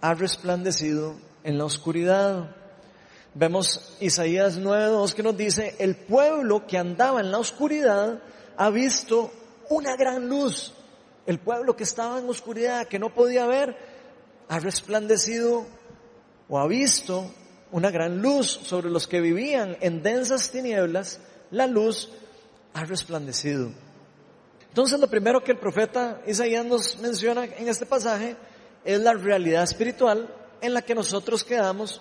ha 0.00 0.14
resplandecido 0.14 1.16
en 1.44 1.58
la 1.58 1.64
oscuridad. 1.64 2.56
Vemos 3.34 3.96
Isaías 4.00 4.58
9.2 4.58 5.14
que 5.14 5.22
nos 5.22 5.36
dice, 5.36 5.76
el 5.78 5.94
pueblo 5.94 6.66
que 6.66 6.78
andaba 6.78 7.20
en 7.20 7.30
la 7.30 7.38
oscuridad 7.38 8.20
ha 8.56 8.70
visto 8.70 9.30
una 9.68 9.96
gran 9.96 10.28
luz. 10.28 10.72
El 11.26 11.38
pueblo 11.38 11.76
que 11.76 11.84
estaba 11.84 12.18
en 12.18 12.28
oscuridad, 12.28 12.88
que 12.88 12.98
no 12.98 13.14
podía 13.14 13.46
ver, 13.46 13.76
ha 14.48 14.58
resplandecido 14.58 15.64
o 16.48 16.58
ha 16.58 16.66
visto 16.66 17.32
una 17.70 17.90
gran 17.90 18.20
luz 18.20 18.46
sobre 18.64 18.90
los 18.90 19.06
que 19.06 19.20
vivían 19.20 19.76
en 19.80 20.02
densas 20.02 20.50
tinieblas. 20.50 21.20
La 21.52 21.68
luz 21.68 22.10
ha 22.74 22.84
resplandecido. 22.84 23.70
Entonces 24.68 24.98
lo 24.98 25.08
primero 25.08 25.42
que 25.44 25.52
el 25.52 25.58
profeta 25.58 26.20
Isaías 26.26 26.64
nos 26.64 26.98
menciona 26.98 27.44
en 27.44 27.68
este 27.68 27.86
pasaje 27.86 28.36
es 28.84 29.00
la 29.00 29.12
realidad 29.12 29.62
espiritual 29.62 30.34
en 30.60 30.74
la 30.74 30.82
que 30.82 30.96
nosotros 30.96 31.44
quedamos 31.44 32.00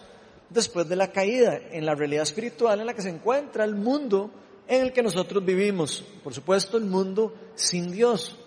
después 0.49 0.87
de 0.87 0.95
la 0.95 1.11
caída, 1.11 1.57
en 1.71 1.85
la 1.85 1.95
realidad 1.95 2.23
espiritual 2.23 2.79
en 2.79 2.87
la 2.87 2.93
que 2.93 3.01
se 3.01 3.09
encuentra 3.09 3.63
el 3.63 3.75
mundo 3.75 4.31
en 4.67 4.81
el 4.83 4.93
que 4.93 5.03
nosotros 5.03 5.43
vivimos. 5.43 6.03
Por 6.23 6.33
supuesto, 6.33 6.77
el 6.77 6.85
mundo 6.85 7.33
sin 7.55 7.91
Dios, 7.91 8.37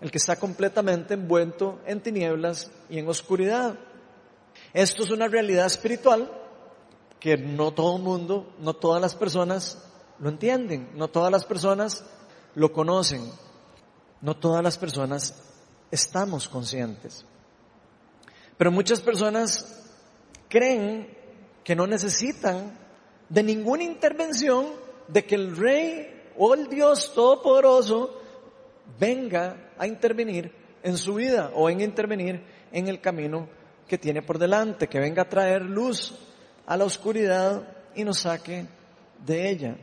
el 0.00 0.10
que 0.10 0.18
está 0.18 0.36
completamente 0.36 1.14
envuelto 1.14 1.80
en 1.86 2.00
tinieblas 2.00 2.70
y 2.88 2.98
en 2.98 3.08
oscuridad. 3.08 3.78
Esto 4.72 5.02
es 5.02 5.10
una 5.10 5.28
realidad 5.28 5.66
espiritual 5.66 6.30
que 7.18 7.36
no 7.36 7.72
todo 7.72 7.96
el 7.96 8.02
mundo, 8.02 8.54
no 8.60 8.74
todas 8.74 9.02
las 9.02 9.14
personas 9.14 9.84
lo 10.18 10.28
entienden, 10.28 10.90
no 10.94 11.08
todas 11.08 11.30
las 11.30 11.44
personas 11.44 12.04
lo 12.54 12.72
conocen, 12.72 13.30
no 14.20 14.36
todas 14.36 14.62
las 14.62 14.78
personas 14.78 15.34
estamos 15.90 16.48
conscientes. 16.48 17.24
Pero 18.56 18.70
muchas 18.70 19.00
personas 19.00 19.80
creen 20.48 21.19
que 21.70 21.76
no 21.76 21.86
necesitan 21.86 22.76
de 23.28 23.44
ninguna 23.44 23.84
intervención 23.84 24.66
de 25.06 25.24
que 25.24 25.36
el 25.36 25.56
rey 25.56 26.32
o 26.36 26.52
el 26.52 26.66
Dios 26.66 27.14
Todopoderoso 27.14 28.20
venga 28.98 29.70
a 29.78 29.86
intervenir 29.86 30.50
en 30.82 30.98
su 30.98 31.14
vida 31.14 31.52
o 31.54 31.70
en 31.70 31.80
intervenir 31.80 32.42
en 32.72 32.88
el 32.88 33.00
camino 33.00 33.48
que 33.86 33.98
tiene 33.98 34.20
por 34.20 34.36
delante, 34.36 34.88
que 34.88 34.98
venga 34.98 35.22
a 35.22 35.28
traer 35.28 35.62
luz 35.62 36.12
a 36.66 36.76
la 36.76 36.86
oscuridad 36.86 37.62
y 37.94 38.02
nos 38.02 38.18
saque 38.18 38.66
de 39.24 39.48
ella. 39.48 39.76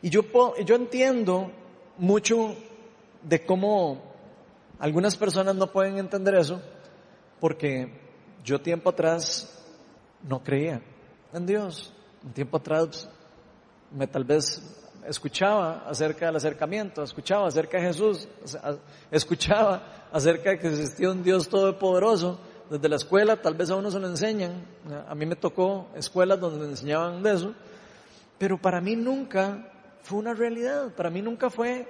Y 0.00 0.08
yo, 0.08 0.22
yo 0.64 0.74
entiendo 0.74 1.52
mucho 1.98 2.56
de 3.22 3.44
cómo 3.44 4.00
algunas 4.78 5.18
personas 5.18 5.54
no 5.54 5.70
pueden 5.70 5.98
entender 5.98 6.34
eso, 6.36 6.62
porque 7.40 7.92
yo 8.42 8.62
tiempo 8.62 8.88
atrás 8.88 9.54
no 10.22 10.42
creía 10.42 10.80
en 11.32 11.46
Dios. 11.46 11.92
Un 12.24 12.32
tiempo 12.32 12.56
atrás 12.56 13.08
me 13.90 14.06
tal 14.06 14.24
vez 14.24 14.62
escuchaba 15.06 15.84
acerca 15.88 16.26
del 16.26 16.36
acercamiento, 16.36 17.02
escuchaba 17.02 17.48
acerca 17.48 17.78
de 17.78 17.84
Jesús, 17.84 18.28
escuchaba 19.10 20.08
acerca 20.12 20.50
de 20.50 20.58
que 20.58 20.68
existía 20.68 21.10
un 21.10 21.22
Dios 21.22 21.48
todopoderoso. 21.48 22.38
Desde 22.70 22.88
la 22.88 22.96
escuela 22.96 23.40
tal 23.40 23.54
vez 23.54 23.70
a 23.70 23.76
uno 23.76 23.90
se 23.90 23.98
lo 23.98 24.06
enseñan, 24.06 24.66
a 25.08 25.14
mí 25.14 25.24
me 25.24 25.36
tocó 25.36 25.88
escuelas 25.94 26.38
donde 26.38 26.58
me 26.58 26.66
enseñaban 26.66 27.22
de 27.22 27.32
eso, 27.32 27.54
pero 28.36 28.60
para 28.60 28.80
mí 28.82 28.94
nunca 28.94 29.72
fue 30.02 30.18
una 30.18 30.34
realidad, 30.34 30.92
para 30.94 31.08
mí 31.08 31.22
nunca 31.22 31.48
fue 31.48 31.88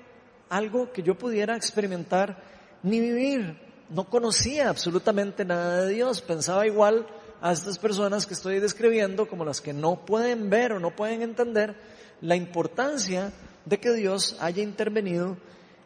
algo 0.48 0.92
que 0.92 1.02
yo 1.02 1.16
pudiera 1.16 1.56
experimentar 1.56 2.40
ni 2.82 3.00
vivir. 3.00 3.58
No 3.90 4.04
conocía 4.04 4.68
absolutamente 4.68 5.44
nada 5.44 5.82
de 5.82 5.94
Dios, 5.94 6.20
pensaba 6.20 6.66
igual 6.66 7.06
a 7.40 7.52
estas 7.52 7.78
personas 7.78 8.26
que 8.26 8.34
estoy 8.34 8.58
describiendo 8.58 9.28
como 9.28 9.44
las 9.44 9.60
que 9.60 9.72
no 9.72 10.04
pueden 10.04 10.50
ver 10.50 10.72
o 10.72 10.80
no 10.80 10.94
pueden 10.94 11.22
entender 11.22 11.76
la 12.20 12.36
importancia 12.36 13.32
de 13.64 13.78
que 13.78 13.92
Dios 13.92 14.36
haya 14.40 14.62
intervenido 14.62 15.36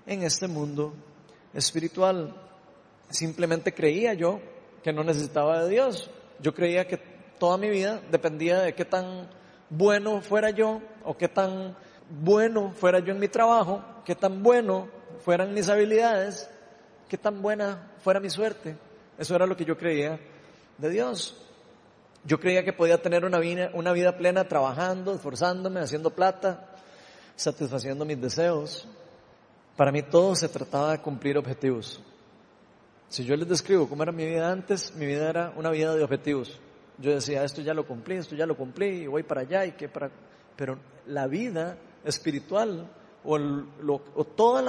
en 0.06 0.22
este 0.22 0.48
mundo 0.48 0.94
espiritual. 1.52 2.34
Simplemente 3.10 3.74
creía 3.74 4.14
yo 4.14 4.40
que 4.82 4.92
no 4.92 5.04
necesitaba 5.04 5.62
de 5.62 5.70
Dios. 5.70 6.10
Yo 6.40 6.54
creía 6.54 6.86
que 6.86 6.98
toda 7.38 7.58
mi 7.58 7.68
vida 7.68 8.00
dependía 8.10 8.60
de 8.60 8.74
qué 8.74 8.84
tan 8.84 9.28
bueno 9.68 10.20
fuera 10.22 10.50
yo 10.50 10.80
o 11.04 11.16
qué 11.16 11.28
tan 11.28 11.76
bueno 12.08 12.72
fuera 12.72 12.98
yo 13.00 13.12
en 13.12 13.20
mi 13.20 13.28
trabajo, 13.28 13.84
qué 14.04 14.14
tan 14.14 14.42
bueno 14.42 14.88
fueran 15.20 15.52
mis 15.52 15.68
habilidades, 15.68 16.48
qué 17.08 17.18
tan 17.18 17.42
buena 17.42 17.92
fuera 17.98 18.20
mi 18.20 18.30
suerte. 18.30 18.76
Eso 19.18 19.34
era 19.34 19.46
lo 19.46 19.56
que 19.56 19.64
yo 19.64 19.76
creía 19.76 20.18
de 20.82 20.90
Dios. 20.90 21.36
Yo 22.24 22.38
creía 22.38 22.64
que 22.64 22.72
podía 22.72 23.00
tener 23.00 23.24
una 23.24 23.38
vida, 23.38 24.16
plena 24.16 24.46
trabajando, 24.46 25.14
esforzándome, 25.14 25.80
haciendo 25.80 26.10
plata, 26.10 26.74
satisfaciendo 27.36 28.04
mis 28.04 28.20
deseos. 28.20 28.86
Para 29.76 29.92
mí 29.92 30.02
todo 30.02 30.34
se 30.34 30.48
trataba 30.48 30.92
de 30.92 30.98
cumplir 30.98 31.38
objetivos. 31.38 32.00
Si 33.08 33.24
yo 33.24 33.36
les 33.36 33.48
describo 33.48 33.88
cómo 33.88 34.02
era 34.02 34.12
mi 34.12 34.26
vida 34.26 34.50
antes, 34.50 34.94
mi 34.94 35.06
vida 35.06 35.30
era 35.30 35.52
una 35.56 35.70
vida 35.70 35.94
de 35.94 36.02
objetivos. 36.02 36.58
Yo 36.98 37.12
decía, 37.12 37.44
esto 37.44 37.60
ya 37.62 37.74
lo 37.74 37.86
cumplí, 37.86 38.16
esto 38.16 38.34
ya 38.34 38.46
lo 38.46 38.56
cumplí, 38.56 39.02
y 39.02 39.06
voy 39.06 39.22
para 39.22 39.42
allá 39.42 39.64
y 39.64 39.72
que 39.72 39.88
para... 39.88 40.10
Pero 40.56 40.78
la 41.06 41.26
vida 41.26 41.78
espiritual 42.04 42.88
o, 43.24 44.24
toda 44.36 44.62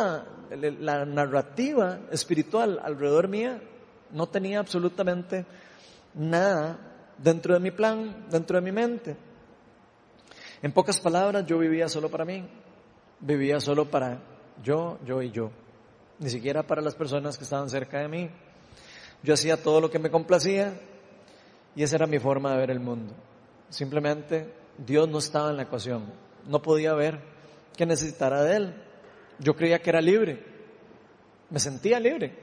la 0.53 1.05
narrativa 1.05 1.99
espiritual 2.11 2.79
alrededor 2.83 3.27
mía 3.27 3.61
no 4.11 4.27
tenía 4.27 4.59
absolutamente 4.59 5.45
nada 6.13 6.79
dentro 7.17 7.53
de 7.53 7.59
mi 7.59 7.71
plan, 7.71 8.27
dentro 8.29 8.57
de 8.57 8.61
mi 8.61 8.71
mente. 8.71 9.15
En 10.61 10.71
pocas 10.71 10.99
palabras, 10.99 11.45
yo 11.45 11.57
vivía 11.57 11.89
solo 11.89 12.09
para 12.09 12.25
mí, 12.25 12.47
vivía 13.19 13.59
solo 13.59 13.89
para 13.89 14.19
yo, 14.63 14.97
yo 15.05 15.21
y 15.21 15.31
yo, 15.31 15.51
ni 16.19 16.29
siquiera 16.29 16.63
para 16.63 16.81
las 16.81 16.95
personas 16.95 17.37
que 17.37 17.43
estaban 17.43 17.69
cerca 17.69 17.99
de 17.99 18.07
mí. 18.07 18.29
Yo 19.23 19.33
hacía 19.33 19.61
todo 19.61 19.81
lo 19.81 19.89
que 19.89 19.99
me 19.99 20.11
complacía 20.11 20.79
y 21.75 21.83
esa 21.83 21.95
era 21.95 22.07
mi 22.07 22.19
forma 22.19 22.51
de 22.51 22.57
ver 22.57 22.71
el 22.71 22.79
mundo. 22.79 23.13
Simplemente 23.69 24.53
Dios 24.77 25.07
no 25.09 25.17
estaba 25.17 25.49
en 25.49 25.57
la 25.57 25.63
ecuación, 25.63 26.05
no 26.47 26.61
podía 26.61 26.93
ver 26.93 27.19
que 27.75 27.85
necesitara 27.85 28.43
de 28.43 28.55
Él. 28.55 28.73
Yo 29.39 29.55
creía 29.55 29.81
que 29.81 29.89
era 29.89 30.01
libre. 30.01 30.45
Me 31.49 31.59
sentía 31.59 31.99
libre. 31.99 32.37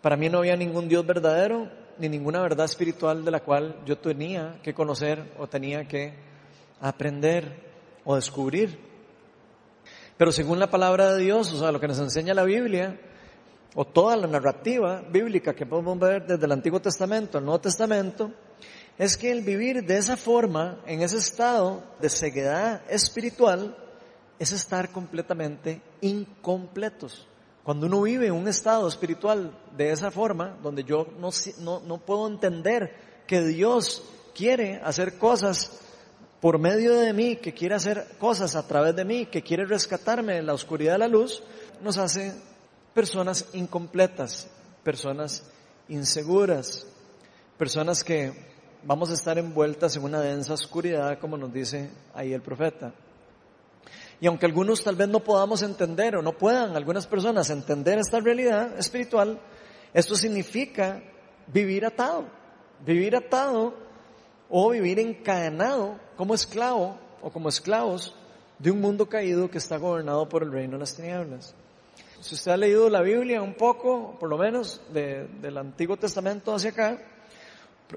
Para 0.00 0.16
mí 0.16 0.28
no 0.28 0.38
había 0.38 0.56
ningún 0.56 0.88
Dios 0.88 1.06
verdadero 1.06 1.70
ni 1.98 2.08
ninguna 2.08 2.40
verdad 2.40 2.66
espiritual 2.66 3.24
de 3.24 3.30
la 3.30 3.40
cual 3.40 3.82
yo 3.84 3.98
tenía 3.98 4.60
que 4.62 4.74
conocer 4.74 5.34
o 5.38 5.46
tenía 5.46 5.86
que 5.86 6.14
aprender 6.80 7.66
o 8.04 8.14
descubrir. 8.14 8.78
Pero 10.16 10.32
según 10.32 10.58
la 10.58 10.70
palabra 10.70 11.12
de 11.12 11.22
Dios, 11.22 11.52
o 11.52 11.58
sea, 11.58 11.72
lo 11.72 11.80
que 11.80 11.88
nos 11.88 11.98
enseña 11.98 12.34
la 12.34 12.44
Biblia, 12.44 12.98
o 13.74 13.84
toda 13.84 14.16
la 14.16 14.26
narrativa 14.26 15.02
bíblica 15.10 15.54
que 15.54 15.66
podemos 15.66 15.98
ver 15.98 16.26
desde 16.26 16.46
el 16.46 16.52
Antiguo 16.52 16.80
Testamento 16.80 17.36
al 17.36 17.44
Nuevo 17.44 17.60
Testamento, 17.60 18.32
es 18.96 19.18
que 19.18 19.30
el 19.30 19.42
vivir 19.42 19.84
de 19.84 19.98
esa 19.98 20.16
forma, 20.16 20.80
en 20.86 21.02
ese 21.02 21.18
estado 21.18 21.82
de 22.00 22.08
ceguedad 22.08 22.80
espiritual, 22.88 23.76
es 24.38 24.52
estar 24.52 24.90
completamente 24.90 25.82
incompletos. 26.00 27.26
Cuando 27.66 27.88
uno 27.88 28.02
vive 28.02 28.28
en 28.28 28.34
un 28.34 28.46
estado 28.46 28.86
espiritual 28.86 29.50
de 29.76 29.90
esa 29.90 30.12
forma, 30.12 30.56
donde 30.62 30.84
yo 30.84 31.08
no, 31.18 31.30
no, 31.58 31.80
no 31.80 31.98
puedo 31.98 32.28
entender 32.28 32.94
que 33.26 33.42
Dios 33.42 34.04
quiere 34.36 34.76
hacer 34.84 35.18
cosas 35.18 35.80
por 36.40 36.60
medio 36.60 36.94
de 36.94 37.12
mí, 37.12 37.34
que 37.34 37.52
quiere 37.52 37.74
hacer 37.74 38.06
cosas 38.20 38.54
a 38.54 38.68
través 38.68 38.94
de 38.94 39.04
mí, 39.04 39.26
que 39.26 39.42
quiere 39.42 39.66
rescatarme 39.66 40.34
de 40.34 40.44
la 40.44 40.54
oscuridad 40.54 40.92
de 40.92 40.98
la 40.98 41.08
luz, 41.08 41.42
nos 41.82 41.98
hace 41.98 42.40
personas 42.94 43.46
incompletas, 43.54 44.46
personas 44.84 45.42
inseguras, 45.88 46.86
personas 47.58 48.04
que 48.04 48.32
vamos 48.84 49.10
a 49.10 49.14
estar 49.14 49.38
envueltas 49.38 49.96
en 49.96 50.04
una 50.04 50.20
densa 50.20 50.54
oscuridad, 50.54 51.18
como 51.18 51.36
nos 51.36 51.52
dice 51.52 51.90
ahí 52.14 52.32
el 52.32 52.42
profeta. 52.42 52.94
Y 54.20 54.26
aunque 54.26 54.46
algunos 54.46 54.82
tal 54.82 54.96
vez 54.96 55.08
no 55.08 55.20
podamos 55.20 55.62
entender 55.62 56.16
o 56.16 56.22
no 56.22 56.32
puedan 56.32 56.76
algunas 56.76 57.06
personas 57.06 57.50
entender 57.50 57.98
esta 57.98 58.20
realidad 58.20 58.78
espiritual, 58.78 59.38
esto 59.92 60.14
significa 60.16 61.02
vivir 61.46 61.84
atado, 61.84 62.26
vivir 62.84 63.14
atado 63.16 63.74
o 64.48 64.70
vivir 64.70 64.98
encadenado 64.98 65.98
como 66.16 66.34
esclavo 66.34 66.98
o 67.20 67.30
como 67.30 67.48
esclavos 67.48 68.14
de 68.58 68.70
un 68.70 68.80
mundo 68.80 69.08
caído 69.08 69.50
que 69.50 69.58
está 69.58 69.76
gobernado 69.76 70.28
por 70.28 70.42
el 70.42 70.52
reino 70.52 70.72
de 70.72 70.78
las 70.78 70.94
tinieblas. 70.94 71.54
Si 72.20 72.34
usted 72.34 72.52
ha 72.52 72.56
leído 72.56 72.88
la 72.88 73.02
Biblia 73.02 73.42
un 73.42 73.54
poco, 73.54 74.16
por 74.18 74.30
lo 74.30 74.38
menos 74.38 74.80
del 74.92 75.58
Antiguo 75.58 75.96
Testamento 75.96 76.54
hacia 76.54 76.70
acá, 76.70 76.98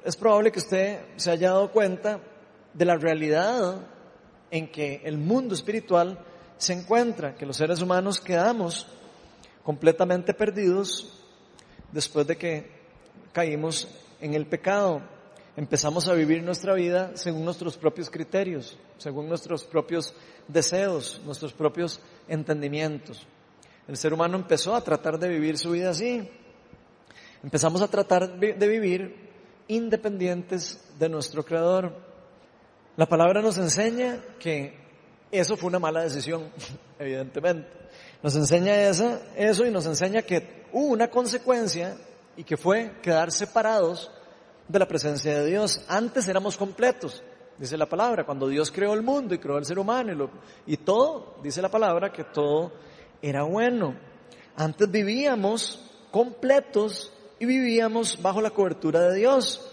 es 0.03 0.15
probable 0.17 0.51
que 0.51 0.59
usted 0.59 0.99
se 1.15 1.31
haya 1.31 1.51
dado 1.51 1.71
cuenta 1.71 2.19
de 2.73 2.85
la 2.85 2.97
realidad 2.97 3.81
en 4.51 4.71
que 4.71 5.01
el 5.03 5.17
mundo 5.17 5.53
espiritual 5.53 6.19
se 6.57 6.73
encuentra, 6.73 7.35
que 7.35 7.45
los 7.45 7.57
seres 7.57 7.81
humanos 7.81 8.19
quedamos 8.19 8.87
completamente 9.63 10.33
perdidos 10.33 11.13
después 11.91 12.27
de 12.27 12.37
que 12.37 12.71
caímos 13.31 13.87
en 14.19 14.33
el 14.33 14.45
pecado. 14.45 15.01
Empezamos 15.55 16.07
a 16.07 16.13
vivir 16.13 16.43
nuestra 16.43 16.73
vida 16.73 17.11
según 17.15 17.45
nuestros 17.45 17.77
propios 17.77 18.09
criterios, 18.09 18.77
según 18.97 19.27
nuestros 19.27 19.63
propios 19.63 20.13
deseos, 20.47 21.21
nuestros 21.25 21.53
propios 21.53 21.99
entendimientos. 22.27 23.27
El 23.87 23.97
ser 23.97 24.13
humano 24.13 24.37
empezó 24.37 24.75
a 24.75 24.83
tratar 24.83 25.17
de 25.17 25.29
vivir 25.29 25.57
su 25.57 25.71
vida 25.71 25.89
así. 25.89 26.29
Empezamos 27.43 27.81
a 27.81 27.87
tratar 27.87 28.39
de 28.39 28.67
vivir 28.67 29.29
independientes 29.67 30.83
de 30.99 31.09
nuestro 31.09 31.43
Creador. 31.45 32.08
La 32.99 33.05
palabra 33.05 33.41
nos 33.41 33.57
enseña 33.57 34.19
que 34.39 34.77
eso 35.31 35.55
fue 35.55 35.69
una 35.69 35.79
mala 35.79 36.03
decisión, 36.03 36.51
evidentemente. 36.99 37.69
Nos 38.21 38.35
enseña 38.35 38.75
eso, 38.75 39.21
eso 39.37 39.65
y 39.65 39.71
nos 39.71 39.85
enseña 39.85 40.21
que 40.21 40.65
hubo 40.73 40.87
una 40.87 41.09
consecuencia 41.09 41.95
y 42.35 42.43
que 42.43 42.57
fue 42.57 42.99
quedar 43.01 43.31
separados 43.31 44.11
de 44.67 44.79
la 44.79 44.85
presencia 44.85 45.39
de 45.39 45.45
Dios. 45.45 45.81
Antes 45.87 46.27
éramos 46.27 46.57
completos, 46.57 47.23
dice 47.57 47.77
la 47.77 47.85
palabra, 47.85 48.25
cuando 48.25 48.49
Dios 48.49 48.69
creó 48.69 48.93
el 48.93 49.01
mundo 49.01 49.33
y 49.33 49.39
creó 49.39 49.57
el 49.57 49.65
ser 49.65 49.79
humano 49.79 50.29
y, 50.65 50.73
y 50.73 50.75
todo, 50.75 51.37
dice 51.41 51.61
la 51.61 51.69
palabra 51.71 52.11
que 52.11 52.25
todo 52.25 52.73
era 53.21 53.43
bueno. 53.43 53.95
Antes 54.57 54.91
vivíamos 54.91 55.89
completos 56.11 57.13
y 57.39 57.45
vivíamos 57.45 58.21
bajo 58.21 58.41
la 58.41 58.49
cobertura 58.49 58.99
de 58.99 59.19
Dios. 59.19 59.68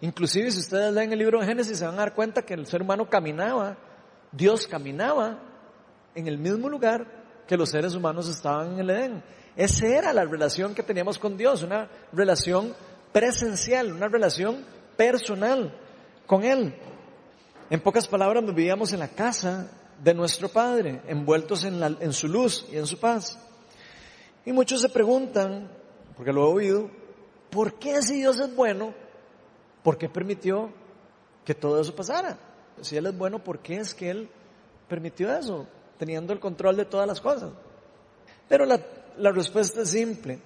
Inclusive 0.00 0.50
si 0.50 0.60
ustedes 0.60 0.92
leen 0.94 1.12
el 1.12 1.18
libro 1.18 1.40
de 1.40 1.46
Génesis 1.46 1.78
se 1.78 1.84
van 1.84 1.94
a 1.94 1.98
dar 1.98 2.14
cuenta 2.14 2.42
que 2.42 2.54
el 2.54 2.66
ser 2.66 2.82
humano 2.82 3.08
caminaba, 3.08 3.76
Dios 4.32 4.66
caminaba 4.66 5.38
en 6.14 6.26
el 6.26 6.38
mismo 6.38 6.68
lugar 6.68 7.06
que 7.46 7.56
los 7.56 7.70
seres 7.70 7.94
humanos 7.94 8.28
estaban 8.28 8.74
en 8.74 8.78
el 8.78 8.90
Edén. 8.90 9.24
Esa 9.56 9.86
era 9.86 10.12
la 10.12 10.24
relación 10.24 10.74
que 10.74 10.82
teníamos 10.82 11.18
con 11.18 11.36
Dios, 11.36 11.62
una 11.62 11.90
relación 12.12 12.74
presencial, 13.12 13.92
una 13.92 14.08
relación 14.08 14.64
personal 14.96 15.76
con 16.26 16.44
Él. 16.44 16.74
En 17.68 17.80
pocas 17.80 18.08
palabras, 18.08 18.44
vivíamos 18.46 18.92
en 18.92 19.00
la 19.00 19.08
casa 19.08 19.70
de 20.02 20.14
nuestro 20.14 20.48
Padre, 20.48 21.02
envueltos 21.08 21.64
en, 21.64 21.82
en 21.82 22.12
su 22.12 22.26
luz 22.26 22.66
y 22.72 22.76
en 22.76 22.86
su 22.86 22.98
paz. 22.98 23.38
Y 24.46 24.52
muchos 24.52 24.80
se 24.80 24.88
preguntan, 24.88 25.70
porque 26.16 26.32
lo 26.32 26.44
he 26.44 26.54
oído, 26.54 26.90
¿por 27.50 27.78
qué 27.78 28.00
si 28.00 28.20
Dios 28.20 28.40
es 28.40 28.54
bueno, 28.54 28.94
por 29.82 29.98
qué 29.98 30.08
permitió 30.08 30.70
que 31.44 31.54
todo 31.54 31.80
eso 31.80 31.94
pasara? 31.94 32.38
Si 32.80 32.96
Él 32.96 33.06
es 33.06 33.16
bueno, 33.16 33.42
¿por 33.42 33.60
qué 33.60 33.76
es 33.76 33.94
que 33.94 34.10
Él 34.10 34.28
permitió 34.88 35.34
eso, 35.34 35.66
teniendo 35.98 36.32
el 36.32 36.40
control 36.40 36.76
de 36.76 36.84
todas 36.84 37.06
las 37.06 37.20
cosas? 37.20 37.52
Pero 38.48 38.64
la, 38.64 38.80
la 39.16 39.32
respuesta 39.32 39.82
es 39.82 39.90
simple. 39.90 40.40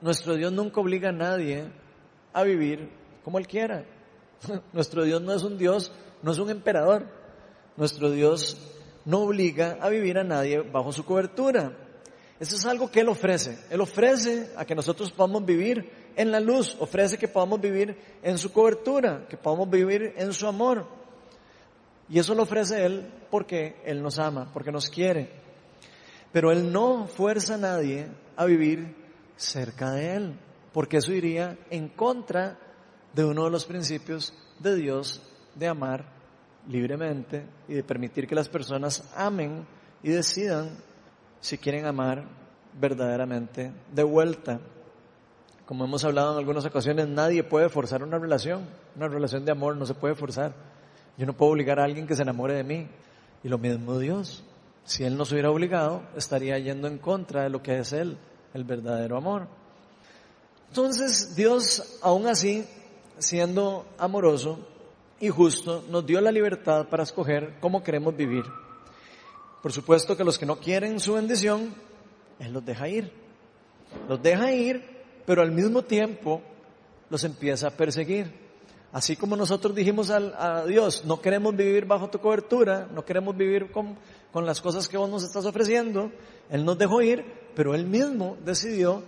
Nuestro 0.00 0.34
Dios 0.34 0.52
nunca 0.52 0.80
obliga 0.80 1.08
a 1.08 1.12
nadie 1.12 1.70
a 2.32 2.42
vivir 2.42 2.90
como 3.24 3.38
Él 3.38 3.46
quiera. 3.46 3.84
Nuestro 4.72 5.04
Dios 5.04 5.22
no 5.22 5.32
es 5.32 5.42
un 5.42 5.58
Dios, 5.58 5.92
no 6.22 6.32
es 6.32 6.38
un 6.38 6.50
emperador. 6.50 7.06
Nuestro 7.76 8.10
Dios 8.10 8.56
no 9.04 9.20
obliga 9.20 9.78
a 9.80 9.88
vivir 9.88 10.18
a 10.18 10.24
nadie 10.24 10.60
bajo 10.60 10.92
su 10.92 11.04
cobertura. 11.04 11.72
Eso 12.38 12.56
es 12.56 12.66
algo 12.66 12.90
que 12.90 13.00
Él 13.00 13.08
ofrece. 13.08 13.58
Él 13.70 13.80
ofrece 13.80 14.50
a 14.56 14.64
que 14.64 14.74
nosotros 14.74 15.10
podamos 15.10 15.44
vivir 15.44 16.05
en 16.16 16.32
la 16.32 16.40
luz, 16.40 16.76
ofrece 16.80 17.18
que 17.18 17.28
podamos 17.28 17.60
vivir 17.60 17.96
en 18.22 18.38
su 18.38 18.52
cobertura, 18.52 19.26
que 19.28 19.36
podamos 19.36 19.70
vivir 19.70 20.14
en 20.16 20.32
su 20.32 20.46
amor. 20.46 20.86
Y 22.08 22.18
eso 22.18 22.34
lo 22.34 22.44
ofrece 22.44 22.84
Él 22.84 23.06
porque 23.30 23.76
Él 23.84 24.02
nos 24.02 24.18
ama, 24.18 24.50
porque 24.52 24.72
nos 24.72 24.88
quiere. 24.88 25.30
Pero 26.32 26.50
Él 26.50 26.72
no 26.72 27.06
fuerza 27.06 27.54
a 27.54 27.58
nadie 27.58 28.08
a 28.36 28.44
vivir 28.46 28.94
cerca 29.36 29.92
de 29.92 30.16
Él, 30.16 30.38
porque 30.72 30.98
eso 30.98 31.12
iría 31.12 31.58
en 31.70 31.88
contra 31.88 32.58
de 33.12 33.24
uno 33.24 33.44
de 33.44 33.50
los 33.50 33.64
principios 33.64 34.32
de 34.58 34.74
Dios 34.74 35.22
de 35.54 35.68
amar 35.68 36.04
libremente 36.68 37.46
y 37.68 37.74
de 37.74 37.84
permitir 37.84 38.26
que 38.26 38.34
las 38.34 38.48
personas 38.48 39.10
amen 39.14 39.66
y 40.02 40.10
decidan 40.10 40.76
si 41.40 41.58
quieren 41.58 41.86
amar 41.86 42.26
verdaderamente 42.78 43.72
de 43.92 44.02
vuelta. 44.02 44.60
Como 45.66 45.84
hemos 45.84 46.04
hablado 46.04 46.32
en 46.32 46.38
algunas 46.38 46.64
ocasiones, 46.64 47.08
nadie 47.08 47.42
puede 47.42 47.68
forzar 47.68 48.04
una 48.04 48.18
relación. 48.18 48.68
Una 48.94 49.08
relación 49.08 49.44
de 49.44 49.50
amor 49.50 49.76
no 49.76 49.84
se 49.84 49.94
puede 49.94 50.14
forzar. 50.14 50.54
Yo 51.18 51.26
no 51.26 51.32
puedo 51.32 51.52
obligar 51.52 51.80
a 51.80 51.84
alguien 51.84 52.06
que 52.06 52.14
se 52.14 52.22
enamore 52.22 52.54
de 52.54 52.62
mí. 52.62 52.88
Y 53.42 53.48
lo 53.48 53.58
mismo 53.58 53.98
Dios. 53.98 54.44
Si 54.84 55.02
Él 55.02 55.16
nos 55.16 55.32
hubiera 55.32 55.50
obligado, 55.50 56.02
estaría 56.16 56.56
yendo 56.58 56.86
en 56.86 56.98
contra 56.98 57.42
de 57.42 57.50
lo 57.50 57.62
que 57.62 57.78
es 57.78 57.92
Él, 57.92 58.16
el 58.54 58.62
verdadero 58.62 59.16
amor. 59.16 59.48
Entonces 60.68 61.34
Dios, 61.34 61.98
aún 62.00 62.28
así, 62.28 62.64
siendo 63.18 63.86
amoroso 63.98 64.60
y 65.18 65.28
justo, 65.30 65.84
nos 65.90 66.06
dio 66.06 66.20
la 66.20 66.30
libertad 66.30 66.86
para 66.88 67.02
escoger 67.02 67.56
cómo 67.60 67.82
queremos 67.82 68.16
vivir. 68.16 68.44
Por 69.62 69.72
supuesto 69.72 70.16
que 70.16 70.22
los 70.22 70.38
que 70.38 70.46
no 70.46 70.60
quieren 70.60 71.00
su 71.00 71.14
bendición, 71.14 71.74
Él 72.38 72.52
los 72.52 72.64
deja 72.64 72.88
ir. 72.88 73.12
Los 74.08 74.22
deja 74.22 74.52
ir, 74.52 74.95
pero 75.26 75.42
al 75.42 75.52
mismo 75.52 75.82
tiempo 75.82 76.40
los 77.10 77.24
empieza 77.24 77.68
a 77.68 77.70
perseguir. 77.70 78.46
Así 78.92 79.16
como 79.16 79.36
nosotros 79.36 79.74
dijimos 79.74 80.10
a, 80.10 80.64
Dios, 80.64 81.04
no 81.04 81.20
queremos 81.20 81.54
vivir 81.54 81.84
bajo 81.84 82.08
tu 82.08 82.18
cobertura, 82.18 82.88
no 82.94 83.04
queremos 83.04 83.36
vivir 83.36 83.70
con, 83.70 83.98
con 84.32 84.46
las 84.46 84.60
cosas 84.60 84.88
que 84.88 84.96
vos 84.96 85.10
nos 85.10 85.22
estás 85.22 85.44
ofreciendo, 85.44 86.10
Él 86.48 86.64
nos 86.64 86.78
dejó 86.78 87.02
ir, 87.02 87.24
pero 87.54 87.74
Él 87.74 87.84
mismo 87.84 88.38
decidió 88.42 89.02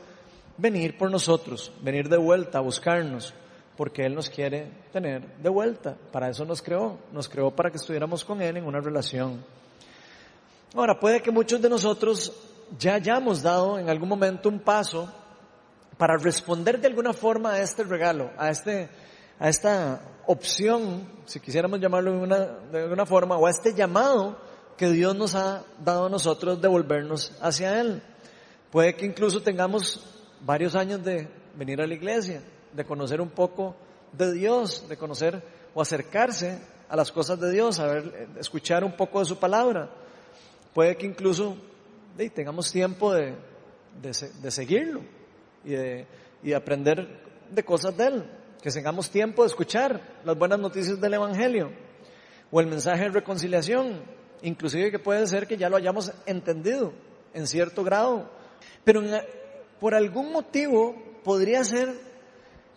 venir 0.58 0.98
por 0.98 1.10
nosotros, 1.10 1.72
venir 1.80 2.08
de 2.08 2.18
vuelta 2.18 2.58
a 2.58 2.60
buscarnos, 2.60 3.32
porque 3.76 4.04
Él 4.04 4.14
nos 4.14 4.28
quiere 4.28 4.70
tener 4.92 5.36
de 5.38 5.48
vuelta. 5.48 5.96
Para 6.12 6.28
eso 6.28 6.44
nos 6.44 6.60
creó, 6.60 6.98
nos 7.12 7.28
creó 7.28 7.50
para 7.50 7.70
que 7.70 7.78
estuviéramos 7.78 8.24
con 8.24 8.42
Él 8.42 8.58
en 8.58 8.66
una 8.66 8.80
relación. 8.80 9.42
Ahora, 10.74 11.00
puede 11.00 11.22
que 11.22 11.30
muchos 11.30 11.62
de 11.62 11.70
nosotros 11.70 12.32
ya 12.78 12.94
hayamos 12.94 13.40
dado 13.42 13.78
en 13.78 13.88
algún 13.88 14.08
momento 14.08 14.50
un 14.50 14.58
paso 14.58 15.10
para 15.98 16.16
responder 16.16 16.80
de 16.80 16.86
alguna 16.86 17.12
forma 17.12 17.52
a 17.54 17.60
este 17.60 17.82
regalo, 17.82 18.30
a, 18.38 18.50
este, 18.50 18.88
a 19.38 19.48
esta 19.48 20.00
opción, 20.26 21.08
si 21.26 21.40
quisiéramos 21.40 21.80
llamarlo 21.80 22.12
de, 22.12 22.18
una, 22.18 22.38
de 22.38 22.82
alguna 22.84 23.04
forma, 23.04 23.36
o 23.36 23.46
a 23.46 23.50
este 23.50 23.74
llamado 23.74 24.38
que 24.76 24.88
Dios 24.90 25.16
nos 25.16 25.34
ha 25.34 25.64
dado 25.84 26.06
a 26.06 26.08
nosotros 26.08 26.62
de 26.62 26.68
volvernos 26.68 27.36
hacia 27.42 27.80
Él. 27.80 28.00
Puede 28.70 28.94
que 28.94 29.06
incluso 29.06 29.42
tengamos 29.42 30.04
varios 30.40 30.76
años 30.76 31.02
de 31.02 31.28
venir 31.56 31.80
a 31.80 31.86
la 31.86 31.94
iglesia, 31.94 32.42
de 32.72 32.84
conocer 32.84 33.20
un 33.20 33.30
poco 33.30 33.74
de 34.12 34.32
Dios, 34.32 34.88
de 34.88 34.96
conocer 34.96 35.42
o 35.74 35.82
acercarse 35.82 36.60
a 36.88 36.94
las 36.94 37.10
cosas 37.10 37.40
de 37.40 37.50
Dios, 37.50 37.80
a 37.80 37.86
ver, 37.86 38.28
escuchar 38.38 38.84
un 38.84 38.92
poco 38.92 39.18
de 39.18 39.24
su 39.24 39.36
palabra. 39.36 39.90
Puede 40.72 40.96
que 40.96 41.06
incluso 41.06 41.56
tengamos 42.34 42.70
tiempo 42.70 43.12
de, 43.12 43.34
de, 44.00 44.50
seguirlo 44.50 45.17
y 45.64 45.70
de, 45.70 46.06
y 46.42 46.48
de 46.50 46.54
aprender 46.54 47.06
de 47.50 47.64
cosas 47.64 47.96
de 47.96 48.06
Él, 48.06 48.30
que 48.62 48.70
tengamos 48.70 49.10
tiempo 49.10 49.42
de 49.42 49.48
escuchar 49.48 50.00
las 50.24 50.36
buenas 50.36 50.58
noticias 50.58 51.00
del 51.00 51.14
Evangelio 51.14 51.70
o 52.50 52.60
el 52.60 52.66
mensaje 52.66 53.04
de 53.04 53.10
reconciliación, 53.10 54.02
inclusive 54.42 54.90
que 54.90 54.98
puede 54.98 55.26
ser 55.26 55.46
que 55.46 55.56
ya 55.56 55.68
lo 55.68 55.76
hayamos 55.76 56.12
entendido 56.26 56.92
en 57.34 57.46
cierto 57.46 57.84
grado, 57.84 58.30
pero 58.84 59.02
por 59.80 59.94
algún 59.94 60.32
motivo 60.32 60.94
podría 61.22 61.62
ser 61.64 61.94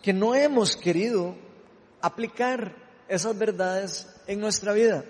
que 0.02 0.12
no 0.12 0.34
hemos 0.34 0.76
querido 0.76 1.34
aplicar 2.00 2.74
esas 3.08 3.38
verdades 3.38 4.08
en 4.26 4.40
nuestra 4.40 4.72
vida. 4.72 5.04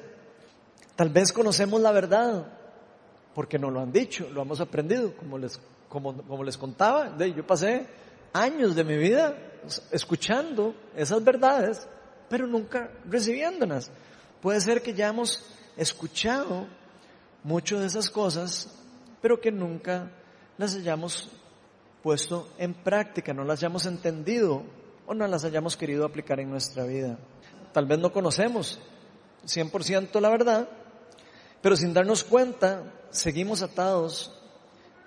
Tal 0.96 1.08
vez 1.08 1.32
conocemos 1.32 1.80
la 1.80 1.92
verdad 1.92 2.58
porque 3.34 3.58
nos 3.58 3.72
lo 3.72 3.80
han 3.80 3.92
dicho, 3.92 4.28
lo 4.30 4.42
hemos 4.42 4.60
aprendido, 4.60 5.16
como 5.16 5.38
les, 5.38 5.58
como, 5.92 6.16
como 6.22 6.42
les 6.42 6.56
contaba, 6.56 7.14
yo 7.18 7.46
pasé 7.46 7.86
años 8.32 8.74
de 8.74 8.82
mi 8.82 8.96
vida 8.96 9.36
escuchando 9.90 10.74
esas 10.96 11.22
verdades, 11.22 11.86
pero 12.30 12.46
nunca 12.46 12.90
recibiéndolas. 13.04 13.90
Puede 14.40 14.62
ser 14.62 14.80
que 14.80 14.94
ya 14.94 15.08
hemos 15.08 15.44
escuchado 15.76 16.66
mucho 17.44 17.78
de 17.78 17.88
esas 17.88 18.08
cosas, 18.08 18.74
pero 19.20 19.38
que 19.38 19.52
nunca 19.52 20.10
las 20.56 20.74
hayamos 20.76 21.28
puesto 22.02 22.48
en 22.56 22.72
práctica, 22.72 23.34
no 23.34 23.44
las 23.44 23.58
hayamos 23.58 23.84
entendido 23.84 24.62
o 25.06 25.12
no 25.12 25.26
las 25.26 25.44
hayamos 25.44 25.76
querido 25.76 26.06
aplicar 26.06 26.40
en 26.40 26.50
nuestra 26.50 26.84
vida. 26.84 27.18
Tal 27.74 27.84
vez 27.84 27.98
no 27.98 28.14
conocemos 28.14 28.80
100% 29.44 30.18
la 30.20 30.30
verdad, 30.30 30.70
pero 31.60 31.76
sin 31.76 31.92
darnos 31.92 32.24
cuenta 32.24 32.82
seguimos 33.10 33.60
atados 33.60 34.41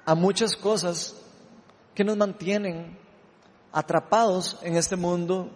a 0.05 0.15
muchas 0.15 0.55
cosas 0.55 1.15
que 1.93 2.03
nos 2.03 2.17
mantienen 2.17 2.97
atrapados 3.71 4.57
en 4.61 4.75
este 4.75 4.95
mundo 4.95 5.49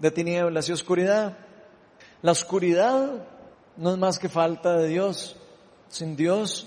de 0.00 0.10
tinieblas 0.10 0.68
y 0.68 0.72
oscuridad. 0.72 1.36
La 2.22 2.32
oscuridad 2.32 3.24
no 3.76 3.92
es 3.92 3.98
más 3.98 4.18
que 4.18 4.28
falta 4.28 4.76
de 4.76 4.88
Dios. 4.88 5.36
Sin 5.88 6.16
Dios 6.16 6.66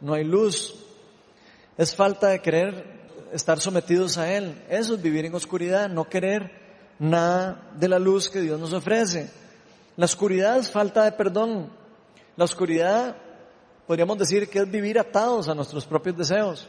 no 0.00 0.14
hay 0.14 0.24
luz. 0.24 0.74
Es 1.76 1.94
falta 1.94 2.28
de 2.28 2.40
querer 2.40 2.98
estar 3.32 3.60
sometidos 3.60 4.18
a 4.18 4.32
Él. 4.32 4.64
Eso 4.68 4.94
es 4.94 5.02
vivir 5.02 5.24
en 5.24 5.34
oscuridad, 5.34 5.88
no 5.88 6.08
querer 6.08 6.50
nada 6.98 7.70
de 7.74 7.88
la 7.88 7.98
luz 7.98 8.28
que 8.28 8.40
Dios 8.40 8.58
nos 8.58 8.72
ofrece. 8.72 9.30
La 9.96 10.04
oscuridad 10.04 10.58
es 10.58 10.70
falta 10.70 11.04
de 11.04 11.12
perdón. 11.12 11.70
La 12.36 12.44
oscuridad 12.44 13.16
podríamos 13.88 14.18
decir 14.18 14.50
que 14.50 14.58
es 14.58 14.70
vivir 14.70 14.98
atados 14.98 15.48
a 15.48 15.54
nuestros 15.54 15.86
propios 15.86 16.14
deseos. 16.18 16.68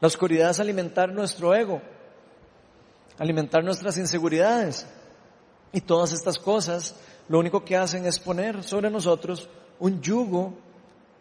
La 0.00 0.06
oscuridad 0.06 0.50
es 0.50 0.60
alimentar 0.60 1.12
nuestro 1.12 1.52
ego, 1.52 1.82
alimentar 3.18 3.64
nuestras 3.64 3.98
inseguridades. 3.98 4.86
Y 5.72 5.80
todas 5.80 6.12
estas 6.12 6.38
cosas 6.38 6.94
lo 7.28 7.40
único 7.40 7.64
que 7.64 7.76
hacen 7.76 8.06
es 8.06 8.20
poner 8.20 8.62
sobre 8.62 8.90
nosotros 8.90 9.48
un 9.80 10.00
yugo 10.00 10.54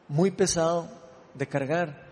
muy 0.08 0.30
pesado 0.30 0.88
de 1.34 1.48
cargar. 1.48 2.04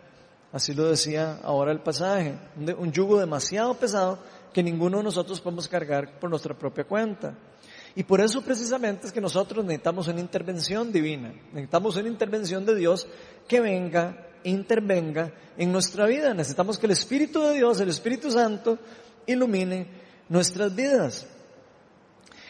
Así 0.51 0.73
lo 0.73 0.89
decía 0.89 1.39
ahora 1.43 1.71
el 1.71 1.81
pasaje, 1.81 2.35
un 2.57 2.91
yugo 2.91 3.19
demasiado 3.19 3.75
pesado 3.75 4.17
que 4.51 4.63
ninguno 4.63 4.97
de 4.97 5.03
nosotros 5.03 5.39
podemos 5.39 5.67
cargar 5.67 6.19
por 6.19 6.31
nuestra 6.31 6.57
propia 6.57 6.85
cuenta. 6.85 7.35
Y 7.95 8.03
por 8.03 8.21
eso 8.21 8.41
precisamente 8.41 9.07
es 9.07 9.13
que 9.13 9.19
nosotros 9.19 9.65
necesitamos 9.65 10.07
una 10.07 10.19
intervención 10.19 10.91
divina, 10.91 11.33
necesitamos 11.51 11.95
una 11.97 12.07
intervención 12.07 12.65
de 12.65 12.75
Dios 12.75 13.07
que 13.47 13.59
venga, 13.59 14.27
intervenga 14.43 15.33
en 15.57 15.71
nuestra 15.71 16.05
vida. 16.05 16.33
Necesitamos 16.33 16.77
que 16.77 16.85
el 16.85 16.93
Espíritu 16.93 17.41
de 17.41 17.55
Dios, 17.55 17.79
el 17.79 17.89
Espíritu 17.89 18.31
Santo, 18.31 18.79
ilumine 19.25 19.87
nuestras 20.29 20.73
vidas. 20.73 21.27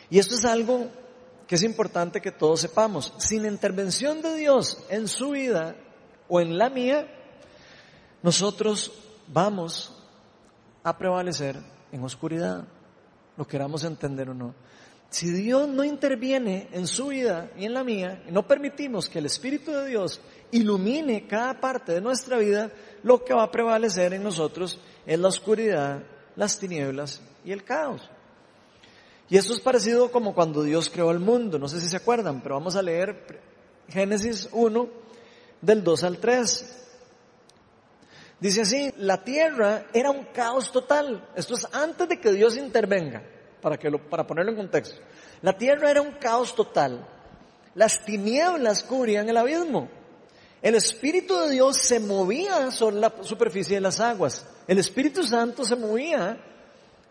Y 0.09 0.19
esto 0.19 0.35
es 0.35 0.45
algo 0.45 0.87
que 1.47 1.55
es 1.55 1.63
importante 1.63 2.21
que 2.21 2.31
todos 2.31 2.61
sepamos. 2.61 3.13
Sin 3.17 3.45
intervención 3.45 4.21
de 4.21 4.35
Dios 4.35 4.85
en 4.89 5.07
su 5.07 5.31
vida 5.31 5.75
o 6.29 6.39
en 6.39 6.57
la 6.57 6.69
mía, 6.69 7.07
nosotros 8.21 8.91
vamos 9.27 9.97
a 10.83 10.97
prevalecer 10.97 11.57
en 11.91 12.03
oscuridad, 12.03 12.65
lo 13.37 13.47
queramos 13.47 13.83
entender 13.83 14.29
o 14.29 14.33
no. 14.33 14.53
Si 15.11 15.29
Dios 15.29 15.67
no 15.67 15.83
interviene 15.83 16.69
en 16.71 16.87
su 16.87 17.07
vida 17.07 17.51
y 17.57 17.65
en 17.65 17.73
la 17.73 17.83
mía, 17.83 18.23
y 18.25 18.31
no 18.31 18.47
permitimos 18.47 19.09
que 19.09 19.19
el 19.19 19.25
Espíritu 19.25 19.71
de 19.71 19.87
Dios 19.87 20.21
ilumine 20.51 21.27
cada 21.27 21.59
parte 21.59 21.91
de 21.91 21.99
nuestra 21.99 22.37
vida, 22.37 22.71
lo 23.03 23.21
que 23.25 23.33
va 23.33 23.43
a 23.43 23.51
prevalecer 23.51 24.13
en 24.13 24.23
nosotros 24.23 24.79
es 25.05 25.19
la 25.19 25.27
oscuridad, 25.27 26.01
las 26.37 26.57
tinieblas 26.57 27.21
y 27.43 27.51
el 27.51 27.65
caos. 27.65 28.09
Y 29.27 29.35
esto 29.35 29.53
es 29.53 29.59
parecido 29.59 30.09
como 30.11 30.33
cuando 30.33 30.63
Dios 30.63 30.89
creó 30.89 31.11
el 31.11 31.19
mundo, 31.19 31.59
no 31.59 31.67
sé 31.67 31.81
si 31.81 31.89
se 31.89 31.97
acuerdan, 31.97 32.41
pero 32.41 32.55
vamos 32.55 32.77
a 32.77 32.81
leer 32.81 33.41
Génesis 33.89 34.47
1 34.53 34.89
del 35.59 35.83
2 35.83 36.03
al 36.05 36.19
3. 36.19 36.77
Dice 38.39 38.61
así, 38.61 38.93
la 38.95 39.25
tierra 39.25 39.87
era 39.93 40.09
un 40.09 40.23
caos 40.33 40.71
total. 40.71 41.29
Esto 41.35 41.55
es 41.55 41.67
antes 41.73 42.07
de 42.07 42.21
que 42.21 42.31
Dios 42.31 42.55
intervenga, 42.55 43.23
para, 43.61 43.77
que 43.77 43.89
lo, 43.89 43.99
para 44.09 44.25
ponerlo 44.25 44.51
en 44.51 44.57
contexto. 44.57 44.99
La 45.41 45.57
tierra 45.57 45.91
era 45.91 46.01
un 46.01 46.13
caos 46.13 46.55
total. 46.55 47.07
Las 47.75 48.03
tinieblas 48.03 48.83
cubrían 48.83 49.29
el 49.29 49.37
abismo. 49.37 49.89
El 50.61 50.75
Espíritu 50.75 51.35
de 51.39 51.51
Dios 51.51 51.77
se 51.77 51.99
movía 51.99 52.71
sobre 52.71 52.97
la 52.97 53.13
superficie 53.21 53.75
de 53.75 53.81
las 53.81 53.99
aguas. 53.99 54.45
El 54.67 54.77
Espíritu 54.77 55.23
Santo 55.23 55.63
se 55.63 55.75
movía 55.75 56.37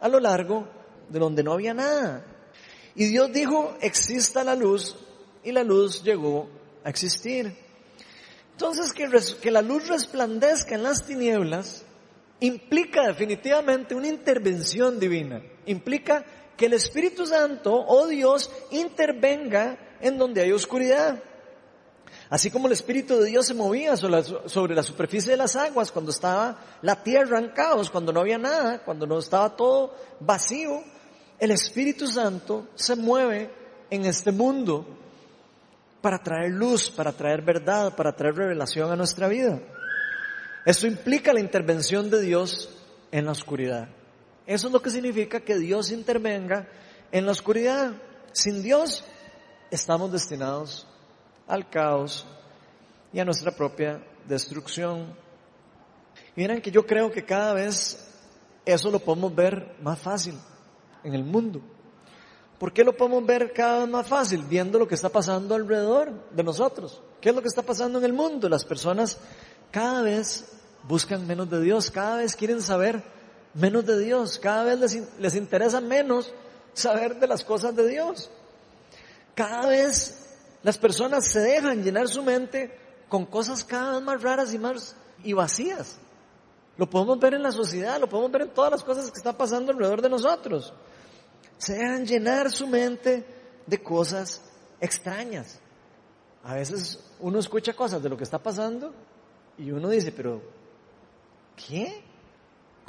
a 0.00 0.08
lo 0.08 0.20
largo 0.20 0.68
de 1.08 1.18
donde 1.18 1.42
no 1.42 1.52
había 1.52 1.74
nada. 1.74 2.24
Y 2.94 3.06
Dios 3.06 3.32
dijo, 3.32 3.76
exista 3.80 4.44
la 4.44 4.54
luz, 4.54 4.96
y 5.42 5.52
la 5.52 5.64
luz 5.64 6.02
llegó 6.02 6.48
a 6.84 6.90
existir. 6.90 7.56
Entonces, 8.52 8.92
que, 8.92 9.08
que 9.40 9.50
la 9.50 9.62
luz 9.62 9.88
resplandezca 9.88 10.74
en 10.74 10.82
las 10.82 11.04
tinieblas 11.06 11.84
implica 12.40 13.06
definitivamente 13.06 13.94
una 13.94 14.08
intervención 14.08 15.00
divina. 15.00 15.42
Implica 15.66 16.24
que 16.60 16.66
el 16.66 16.74
Espíritu 16.74 17.24
Santo 17.24 17.74
o 17.74 18.06
Dios 18.06 18.50
intervenga 18.70 19.78
en 19.98 20.18
donde 20.18 20.42
hay 20.42 20.52
oscuridad. 20.52 21.18
Así 22.28 22.50
como 22.50 22.66
el 22.66 22.74
Espíritu 22.74 23.16
de 23.16 23.30
Dios 23.30 23.46
se 23.46 23.54
movía 23.54 23.96
sobre 23.96 24.74
la, 24.74 24.82
superficie 24.82 25.30
de 25.30 25.38
las 25.38 25.56
aguas 25.56 25.90
cuando 25.90 26.10
estaba 26.10 26.58
la 26.82 27.02
tierra 27.02 27.38
en 27.38 27.48
caos, 27.48 27.88
cuando 27.88 28.12
no 28.12 28.20
había 28.20 28.36
nada, 28.36 28.80
cuando 28.84 29.06
no 29.06 29.18
estaba 29.18 29.56
todo 29.56 29.94
vacío, 30.20 30.84
el 31.38 31.50
Espíritu 31.50 32.06
Santo 32.06 32.68
se 32.74 32.94
mueve 32.94 33.50
en 33.88 34.04
este 34.04 34.30
mundo 34.30 34.84
para 36.02 36.22
traer 36.22 36.50
luz, 36.50 36.90
para 36.90 37.12
traer 37.12 37.40
verdad, 37.40 37.96
para 37.96 38.14
traer 38.14 38.34
revelación 38.34 38.92
a 38.92 38.96
nuestra 38.96 39.28
vida. 39.28 39.62
Esto 40.66 40.86
implica 40.86 41.32
la 41.32 41.40
intervención 41.40 42.10
de 42.10 42.20
Dios 42.20 42.68
en 43.12 43.24
la 43.24 43.32
oscuridad. 43.32 43.88
Eso 44.50 44.66
es 44.66 44.72
lo 44.72 44.82
que 44.82 44.90
significa 44.90 45.38
que 45.38 45.56
Dios 45.56 45.92
intervenga 45.92 46.66
en 47.12 47.24
la 47.24 47.30
oscuridad. 47.30 47.92
Sin 48.32 48.64
Dios 48.64 49.04
estamos 49.70 50.10
destinados 50.10 50.88
al 51.46 51.70
caos 51.70 52.26
y 53.12 53.20
a 53.20 53.24
nuestra 53.24 53.52
propia 53.52 54.04
destrucción. 54.26 55.14
Miren 56.34 56.60
que 56.60 56.72
yo 56.72 56.84
creo 56.84 57.12
que 57.12 57.24
cada 57.24 57.54
vez 57.54 58.12
eso 58.64 58.90
lo 58.90 58.98
podemos 58.98 59.32
ver 59.32 59.76
más 59.82 60.00
fácil 60.00 60.34
en 61.04 61.14
el 61.14 61.22
mundo. 61.22 61.60
¿Por 62.58 62.72
qué 62.72 62.82
lo 62.82 62.96
podemos 62.96 63.24
ver 63.24 63.52
cada 63.52 63.78
vez 63.78 63.88
más 63.88 64.08
fácil? 64.08 64.42
Viendo 64.42 64.80
lo 64.80 64.88
que 64.88 64.96
está 64.96 65.10
pasando 65.10 65.54
alrededor 65.54 66.28
de 66.32 66.42
nosotros. 66.42 67.00
¿Qué 67.20 67.28
es 67.28 67.34
lo 67.36 67.40
que 67.40 67.46
está 67.46 67.62
pasando 67.62 68.00
en 68.00 68.04
el 68.04 68.12
mundo? 68.12 68.48
Las 68.48 68.64
personas 68.64 69.16
cada 69.70 70.02
vez 70.02 70.58
buscan 70.88 71.24
menos 71.24 71.48
de 71.48 71.60
Dios, 71.60 71.88
cada 71.92 72.16
vez 72.16 72.34
quieren 72.34 72.60
saber 72.60 73.19
menos 73.54 73.86
de 73.86 73.98
Dios, 73.98 74.38
cada 74.38 74.64
vez 74.64 74.78
les, 74.78 75.18
les 75.18 75.34
interesa 75.34 75.80
menos 75.80 76.32
saber 76.72 77.18
de 77.18 77.26
las 77.26 77.44
cosas 77.44 77.74
de 77.74 77.88
Dios. 77.88 78.30
Cada 79.34 79.68
vez 79.68 80.36
las 80.62 80.78
personas 80.78 81.26
se 81.26 81.40
dejan 81.40 81.82
llenar 81.82 82.08
su 82.08 82.22
mente 82.22 82.76
con 83.08 83.26
cosas 83.26 83.64
cada 83.64 83.94
vez 83.94 84.02
más 84.02 84.22
raras 84.22 84.54
y 84.54 84.58
más 84.58 84.96
y 85.22 85.32
vacías. 85.32 85.98
Lo 86.76 86.88
podemos 86.88 87.18
ver 87.18 87.34
en 87.34 87.42
la 87.42 87.52
sociedad, 87.52 88.00
lo 88.00 88.08
podemos 88.08 88.32
ver 88.32 88.42
en 88.42 88.50
todas 88.50 88.70
las 88.70 88.84
cosas 88.84 89.10
que 89.10 89.18
están 89.18 89.36
pasando 89.36 89.72
alrededor 89.72 90.00
de 90.02 90.08
nosotros 90.08 90.72
se 91.60 91.74
dejan 91.74 92.06
llenar 92.06 92.50
su 92.50 92.66
mente 92.66 93.24
de 93.66 93.82
cosas 93.82 94.42
extrañas. 94.80 95.60
a 96.42 96.54
veces 96.54 96.98
uno 97.20 97.38
escucha 97.38 97.74
cosas 97.74 98.02
de 98.02 98.08
lo 98.08 98.16
que 98.16 98.24
está 98.24 98.38
pasando 98.38 98.94
y 99.58 99.70
uno 99.70 99.90
dice, 99.90 100.10
pero 100.10 100.40
¿qué? 101.54 102.02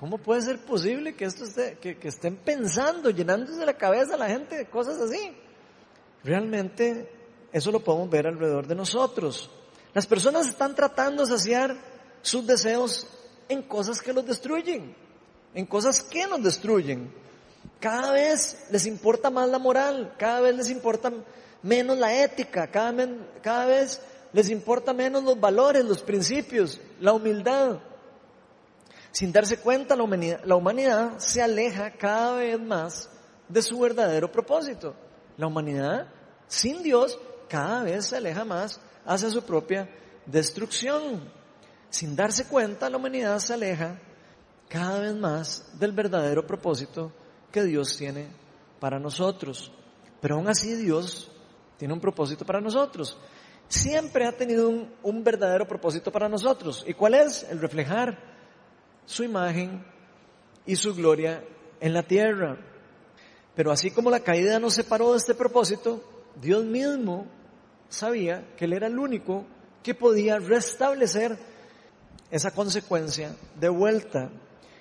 ¿Cómo 0.02 0.18
puede 0.18 0.42
ser 0.42 0.58
posible 0.66 1.14
que 1.14 1.26
esto 1.26 1.44
esté, 1.44 1.78
que, 1.78 1.96
estén 2.08 2.36
pensando, 2.36 3.12
llenándose 3.12 3.64
la 3.64 3.78
cabeza 3.78 4.16
a 4.16 4.18
la 4.18 4.30
gente 4.30 4.58
de 4.58 4.66
cosas 4.66 5.00
así? 5.00 5.32
Realmente 6.24 7.08
eso 7.54 7.72
lo 7.72 7.84
podemos 7.84 8.10
ver 8.10 8.26
alrededor 8.26 8.66
de 8.66 8.74
nosotros. 8.74 9.52
Las 9.94 10.08
personas 10.08 10.48
están 10.48 10.74
tratando 10.74 11.24
de 11.24 11.30
saciar 11.30 11.78
sus 12.24 12.48
deseos 12.48 13.06
en 13.48 13.62
cosas 13.62 14.02
que 14.02 14.12
los 14.12 14.26
destruyen, 14.26 14.96
en 15.54 15.68
cosas 15.68 16.02
que 16.02 16.26
nos 16.26 16.42
destruyen. 16.42 17.14
Cada 17.80 18.12
vez 18.12 18.70
les 18.72 18.88
importa 18.88 19.30
más 19.30 19.50
la 19.50 19.60
moral, 19.60 20.16
cada 20.18 20.42
vez 20.42 20.56
les 20.56 20.72
importa 20.72 21.14
menos 21.62 21.96
la 22.00 22.24
ética, 22.24 22.72
cada, 22.72 23.08
cada 23.44 23.68
vez 23.68 24.02
les 24.34 24.50
importa 24.50 24.94
menos 24.94 25.24
los 25.24 25.40
valores, 25.40 25.86
los 25.86 26.02
principios, 26.02 26.82
la 27.00 27.14
humildad. 27.14 27.78
Sin 29.12 29.32
darse 29.32 29.58
cuenta, 29.58 29.96
la 29.96 30.56
humanidad, 30.56 31.18
se 31.18 31.42
aleja 31.42 31.92
cada 31.92 32.38
vez 32.38 32.60
más 32.60 33.10
de 33.50 33.62
su 33.62 33.80
verdadero 33.80 34.32
propósito. 34.32 34.96
La 35.38 35.48
humanidad, 35.48 36.08
sin 36.48 36.82
Dios, 36.82 37.20
cada 37.50 37.84
vez 37.84 38.06
se 38.06 38.18
aleja 38.18 38.46
más 38.46 38.80
hacia 39.06 39.30
su 39.30 39.44
propia 39.44 39.90
destrucción. 40.26 41.30
Sin 41.90 42.16
darse 42.16 42.46
cuenta, 42.46 42.90
la 42.90 42.98
humanidad 42.98 43.38
se 43.40 43.54
aleja 43.54 44.00
cada 44.70 45.00
vez 45.00 45.16
más 45.16 45.78
del 45.78 45.92
verdadero 45.92 46.48
propósito 46.48 47.12
que 47.52 47.64
Dios 47.64 47.98
tiene 47.98 48.30
para 48.80 48.98
nosotros. 48.98 49.74
Pero 50.22 50.36
aún 50.36 50.48
así 50.48 50.76
Dios 50.76 51.30
tiene 51.78 51.94
un 51.94 52.00
propósito 52.00 52.46
para 52.46 52.62
nosotros. 52.62 53.18
Siempre 53.68 54.26
ha 54.26 54.32
tenido 54.32 54.70
un, 54.70 54.94
un, 55.04 55.24
verdadero 55.24 55.68
propósito 55.68 56.12
para 56.12 56.30
nosotros. 56.30 56.86
¿Y 56.88 56.94
cuál 56.94 57.16
es? 57.16 57.44
El 57.50 57.60
reflejar 57.60 58.31
su 59.06 59.24
imagen 59.24 59.86
y 60.66 60.76
su 60.76 60.94
gloria 60.96 61.44
en 61.80 61.94
la 61.94 62.04
tierra. 62.04 62.58
Pero 63.56 63.72
así 63.72 63.92
como 63.92 64.10
la 64.10 64.22
caída 64.22 64.60
nos 64.60 64.74
separó 64.74 65.12
de 65.12 65.18
este 65.18 65.34
propósito, 65.34 66.04
Dios 66.42 66.64
mismo 66.66 67.28
sabía 67.90 68.56
que 68.56 68.66
Él 68.66 68.74
era 68.74 68.88
el 68.88 68.98
único 68.98 69.46
que 69.84 69.94
podía 69.94 70.40
restablecer 70.40 71.38
esa 72.30 72.52
consecuencia 72.52 73.36
de 73.60 73.70
vuelta. 73.70 74.30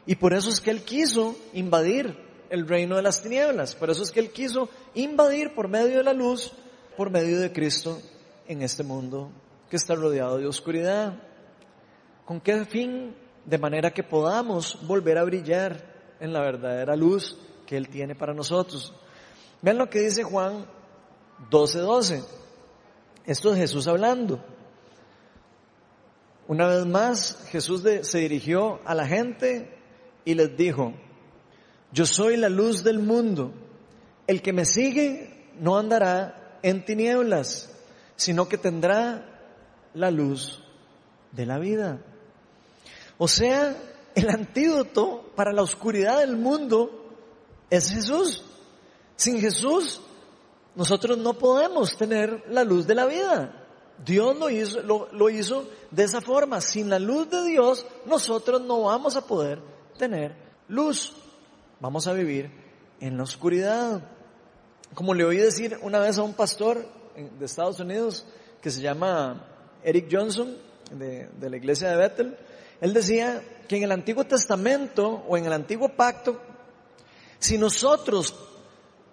Y 0.06 0.16
por 0.16 0.32
eso 0.32 0.50
es 0.50 0.60
que 0.60 0.70
Él 0.70 0.82
quiso 0.82 1.36
invadir 1.52 2.16
el 2.48 2.66
reino 2.66 2.96
de 2.96 3.02
las 3.02 3.22
tinieblas. 3.22 3.74
Por 3.74 3.90
eso 3.90 4.02
es 4.02 4.10
que 4.10 4.20
Él 4.20 4.30
quiso 4.30 4.68
invadir 4.94 5.54
por 5.54 5.68
medio 5.68 5.98
de 5.98 6.04
la 6.04 6.12
luz, 6.12 6.52
por 6.96 7.10
medio 7.10 7.38
de 7.40 7.52
Cristo 7.52 8.00
en 8.46 8.62
este 8.62 8.82
mundo 8.82 9.30
que 9.68 9.76
está 9.76 9.94
rodeado 9.94 10.38
de 10.38 10.46
oscuridad. 10.46 11.14
¿Con 12.24 12.40
qué 12.40 12.64
fin? 12.64 13.14
De 13.44 13.58
manera 13.58 13.92
que 13.92 14.02
podamos 14.02 14.78
volver 14.86 15.18
a 15.18 15.24
brillar 15.24 16.16
en 16.20 16.32
la 16.32 16.40
verdadera 16.40 16.96
luz 16.96 17.36
que 17.66 17.76
Él 17.76 17.88
tiene 17.88 18.14
para 18.14 18.34
nosotros. 18.34 18.94
Vean 19.62 19.78
lo 19.78 19.88
que 19.88 20.00
dice 20.00 20.22
Juan 20.22 20.66
12:12. 21.50 22.24
Esto 23.24 23.52
es 23.52 23.58
Jesús 23.58 23.86
hablando. 23.86 24.42
Una 26.48 26.66
vez 26.66 26.84
más, 26.84 27.46
Jesús 27.50 27.82
se 28.02 28.18
dirigió 28.18 28.80
a 28.84 28.94
la 28.94 29.06
gente 29.06 29.78
y 30.24 30.34
les 30.34 30.56
dijo, 30.56 30.94
yo 31.92 32.06
soy 32.06 32.36
la 32.36 32.48
luz 32.48 32.82
del 32.82 32.98
mundo. 32.98 33.52
El 34.26 34.42
que 34.42 34.52
me 34.52 34.64
sigue 34.64 35.52
no 35.60 35.78
andará 35.78 36.58
en 36.62 36.84
tinieblas, 36.84 37.70
sino 38.16 38.48
que 38.48 38.58
tendrá 38.58 39.26
la 39.94 40.10
luz 40.10 40.62
de 41.32 41.46
la 41.46 41.58
vida. 41.58 42.00
O 43.22 43.28
sea, 43.28 43.76
el 44.14 44.30
antídoto 44.30 45.30
para 45.36 45.52
la 45.52 45.60
oscuridad 45.60 46.20
del 46.20 46.38
mundo 46.38 46.90
es 47.68 47.90
Jesús. 47.90 48.42
Sin 49.14 49.38
Jesús 49.38 50.00
nosotros 50.74 51.18
no 51.18 51.34
podemos 51.34 51.98
tener 51.98 52.44
la 52.48 52.64
luz 52.64 52.86
de 52.86 52.94
la 52.94 53.04
vida. 53.04 53.66
Dios 54.02 54.34
lo 54.38 55.28
hizo, 55.28 55.68
de 55.90 56.02
esa 56.02 56.22
forma. 56.22 56.62
Sin 56.62 56.88
la 56.88 56.98
luz 56.98 57.28
de 57.28 57.44
Dios, 57.44 57.84
nosotros 58.06 58.62
no 58.62 58.84
vamos 58.84 59.16
a 59.16 59.26
poder 59.26 59.60
tener 59.98 60.34
luz. 60.68 61.12
Vamos 61.78 62.06
a 62.06 62.14
vivir 62.14 62.50
en 63.00 63.18
la 63.18 63.24
oscuridad. 63.24 64.00
Como 64.94 65.12
le 65.12 65.24
oí 65.24 65.36
decir 65.36 65.78
una 65.82 65.98
vez 65.98 66.16
a 66.16 66.22
un 66.22 66.32
pastor 66.32 66.86
de 67.38 67.44
Estados 67.44 67.80
Unidos 67.80 68.24
que 68.62 68.70
se 68.70 68.80
llama 68.80 69.46
Eric 69.82 70.08
Johnson, 70.10 70.56
de 70.90 71.50
la 71.50 71.56
iglesia 71.58 71.90
de 71.90 71.96
Bethel, 71.96 72.38
él 72.80 72.94
decía 72.94 73.42
que 73.68 73.76
en 73.76 73.82
el 73.84 73.92
Antiguo 73.92 74.24
Testamento 74.24 75.24
o 75.28 75.36
en 75.36 75.46
el 75.46 75.52
Antiguo 75.52 75.90
Pacto, 75.90 76.40
si 77.38 77.58
nosotros 77.58 78.34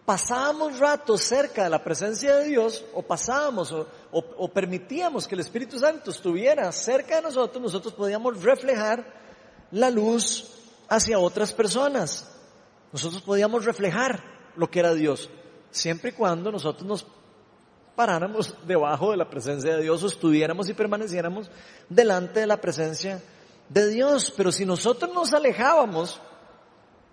pasábamos 0.06 0.80
ratos 0.80 1.21
cerca 1.21 1.65
de 1.65 1.69
la 1.69 1.84
presencia 1.84 2.38
de 2.38 2.45
Dios, 2.45 2.86
o 2.93 3.03
pasábamos 3.03 3.75
o, 4.12 4.47
permitíamos 4.53 5.27
que 5.27 5.36
el 5.36 5.41
Espíritu 5.41 5.77
Santo 5.77 6.12
estuviera 6.12 6.71
cerca 6.71 7.17
de 7.17 7.23
nosotros, 7.23 7.62
nosotros 7.62 7.93
podíamos 7.93 8.41
reflejar 8.41 9.06
la 9.71 9.89
luz 9.89 10.49
hacia 10.88 11.19
otras 11.19 11.51
personas. 11.51 12.34
Nosotros 12.93 13.21
podíamos 13.21 13.65
reflejar 13.65 14.23
lo 14.56 14.71
que 14.71 14.80
era 14.80 14.93
Dios, 14.93 15.30
siempre 15.71 16.12
y 16.12 16.13
cuando 16.13 16.53
nosotros 16.53 16.88
nos 16.88 17.06
paráramos 17.97 18.56
debajo 18.65 19.12
de 19.12 19.17
la 19.17 19.30
presencia 19.30 19.75
de 19.75 19.84
Dios 19.84 20.01
o 20.03 20.08
estuviéramos 20.08 20.69
y 20.69 20.73
permaneciéramos 20.73 21.51
delante 21.89 22.39
de 22.39 22.47
la 22.47 22.62
presencia 22.62 23.21
de 23.69 23.89
Dios. 23.89 24.34
Pero 24.36 24.51
si 24.51 24.65
nosotros 24.65 25.13
nos 25.13 25.34
alejábamos, 25.34 26.19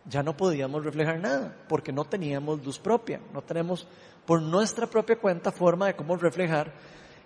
ya 0.07 0.23
no 0.23 0.37
podíamos 0.37 0.85
reflejar 0.85 1.19
nada, 1.21 1.57
porque 1.69 1.93
no 1.93 2.05
teníamos 2.05 2.65
luz 2.65 2.79
propia, 2.79 3.21
no 3.33 3.43
tenemos 3.43 3.87
por 4.27 4.41
nuestra 4.43 4.87
propia 4.87 5.19
cuenta 5.19 5.53
forma 5.53 5.87
de 5.87 5.97
cómo 5.97 6.17
reflejar 6.17 6.73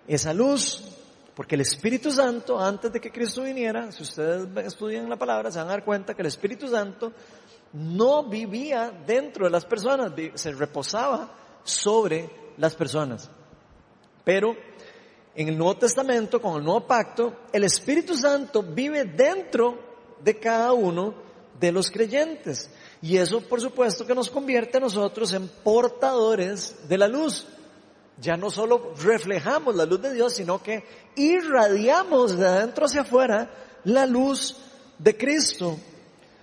esa 0.07 0.33
luz. 0.33 0.95
Porque 1.35 1.55
el 1.55 1.61
Espíritu 1.61 2.11
Santo, 2.11 2.59
antes 2.59 2.91
de 2.91 2.99
que 2.99 3.11
Cristo 3.11 3.43
viniera, 3.43 3.91
si 3.93 4.03
ustedes 4.03 4.45
estudian 4.65 5.09
la 5.09 5.15
palabra, 5.15 5.49
se 5.51 5.59
van 5.59 5.69
a 5.69 5.71
dar 5.71 5.85
cuenta 5.85 6.13
que 6.13 6.21
el 6.21 6.27
Espíritu 6.27 6.67
Santo 6.67 7.13
no 7.73 8.27
vivía 8.27 8.91
dentro 9.05 9.45
de 9.45 9.51
las 9.51 9.63
personas, 9.63 10.11
se 10.33 10.51
reposaba 10.51 11.33
sobre 11.63 12.29
las 12.57 12.75
personas. 12.75 13.31
Pero 14.25 14.53
en 15.39 15.47
el 15.47 15.57
Nuevo 15.57 15.77
Testamento, 15.77 16.41
con 16.41 16.57
el 16.57 16.65
Nuevo 16.65 16.85
Pacto, 16.85 17.33
el 17.53 17.63
Espíritu 17.63 18.13
Santo 18.13 18.61
vive 18.61 19.05
dentro 19.05 19.79
de 20.21 20.37
cada 20.37 20.73
uno 20.73 21.13
de 21.57 21.71
los 21.71 21.89
creyentes. 21.89 22.69
Y 23.01 23.15
eso, 23.15 23.39
por 23.39 23.61
supuesto, 23.61 24.05
que 24.05 24.13
nos 24.13 24.29
convierte 24.29 24.79
a 24.79 24.81
nosotros 24.81 25.31
en 25.31 25.47
portadores 25.47 26.89
de 26.89 26.97
la 26.97 27.07
luz. 27.07 27.47
Ya 28.19 28.35
no 28.35 28.51
solo 28.51 28.93
reflejamos 29.01 29.77
la 29.77 29.85
luz 29.85 30.01
de 30.01 30.13
Dios, 30.13 30.33
sino 30.33 30.61
que 30.61 30.83
irradiamos 31.15 32.37
de 32.37 32.45
adentro 32.45 32.85
hacia 32.85 33.01
afuera 33.01 33.49
la 33.85 34.05
luz 34.05 34.57
de 34.97 35.15
Cristo. 35.15 35.77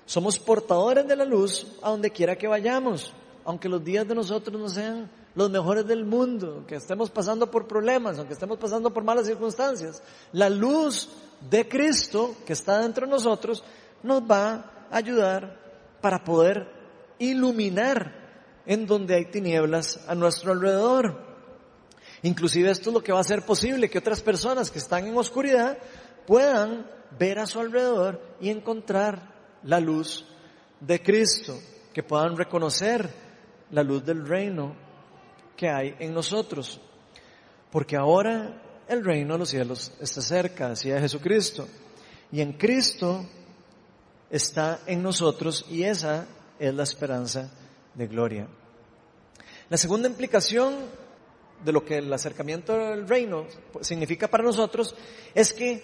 Somos 0.07 0.39
portadores 0.39 1.07
de 1.07 1.17
la 1.17 1.27
luz 1.27 1.67
a 1.83 1.91
donde 1.91 2.11
quiera 2.11 2.35
que 2.39 2.49
vayamos, 2.49 3.13
aunque 3.45 3.69
los 3.69 3.85
días 3.85 4.09
de 4.09 4.15
nosotros 4.15 4.59
no 4.59 4.71
sean 4.71 5.11
los 5.37 5.51
mejores 5.51 5.87
del 5.87 6.05
mundo, 6.05 6.55
aunque 6.57 6.77
estemos 6.77 7.11
pasando 7.11 7.51
por 7.51 7.69
problemas, 7.69 8.19
aunque 8.19 8.33
estemos 8.33 8.59
pasando 8.59 8.93
por 8.93 9.05
malas 9.05 9.27
circunstancias. 9.27 10.03
La 10.33 10.51
luz 10.51 11.09
de 11.49 11.69
Cristo 11.69 12.35
que 12.45 12.55
está 12.55 12.81
dentro 12.81 13.07
de 13.07 13.13
nosotros 13.13 13.63
nos 14.03 14.23
va 14.23 14.73
ayudar 14.91 15.59
para 16.01 16.23
poder 16.25 16.67
iluminar 17.19 18.25
en 18.67 18.87
donde 18.87 19.15
hay 19.15 19.27
tinieblas 19.27 20.01
a 20.09 20.15
nuestro 20.15 20.53
alrededor. 20.53 21.25
Inclusive 22.23 22.71
esto 22.71 22.91
es 22.91 22.95
lo 22.95 23.03
que 23.03 23.13
va 23.13 23.19
a 23.19 23.23
hacer 23.23 23.43
posible 23.43 23.91
que 23.91 23.99
otras 23.99 24.21
personas 24.21 24.71
que 24.71 24.79
están 24.79 25.07
en 25.07 25.17
oscuridad 25.17 25.79
puedan 26.27 26.87
ver 27.19 27.39
a 27.39 27.47
su 27.47 27.61
alrededor 27.61 28.21
y 28.41 28.51
encontrar 28.51 29.35
la 29.63 29.81
luz 29.81 30.27
de 30.81 31.03
Cristo, 31.03 31.59
que 31.93 32.03
puedan 32.03 32.37
reconocer 32.37 33.09
la 33.71 33.83
luz 33.83 34.05
del 34.05 34.27
reino 34.27 34.86
que 35.57 35.69
hay 35.69 35.95
en 35.99 36.13
nosotros. 36.15 36.81
Porque 37.71 37.97
ahora 37.97 38.63
el 38.89 39.05
reino 39.05 39.35
de 39.35 39.39
los 39.39 39.49
cielos 39.49 39.93
está 40.01 40.21
cerca, 40.21 40.71
decía 40.71 41.01
Jesucristo. 41.01 41.67
Y 42.31 42.41
en 42.41 42.53
Cristo 42.53 43.25
está 44.31 44.81
en 44.87 45.03
nosotros 45.03 45.67
y 45.71 45.85
esa 45.85 46.27
es 46.59 46.75
la 46.75 46.83
esperanza 46.83 47.51
de 47.95 48.07
gloria. 48.07 48.49
La 49.69 49.77
segunda 49.77 50.09
implicación 50.09 50.75
de 51.65 51.73
lo 51.73 51.85
que 51.85 51.99
el 51.99 52.13
acercamiento 52.13 52.75
al 52.75 53.09
reino 53.09 53.47
significa 53.81 54.29
para 54.29 54.45
nosotros 54.45 54.95
es 55.35 55.53
que 55.53 55.83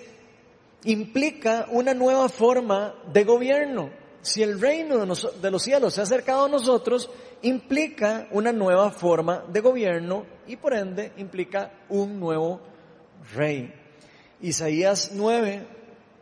implica 0.84 1.66
una 1.70 1.94
nueva 1.94 2.28
forma 2.28 2.94
de 3.12 3.24
gobierno. 3.24 3.90
Si 4.22 4.40
el 4.40 4.60
reino 4.60 5.04
de, 5.04 5.50
los 5.50 5.62
cielos 5.62 5.94
se 5.94 6.00
ha 6.00 6.04
acercado 6.04 6.44
a 6.44 6.48
nosotros, 6.48 7.10
implica 7.42 8.28
una 8.30 8.52
nueva 8.52 8.92
forma 8.92 9.44
de 9.48 9.60
gobierno 9.60 10.24
y 10.46 10.56
por 10.56 10.74
ende 10.74 11.12
implica 11.16 11.72
un 11.88 12.20
nuevo 12.20 12.60
rey. 13.34 13.74
Isaías 14.40 15.10
9, 15.12 15.66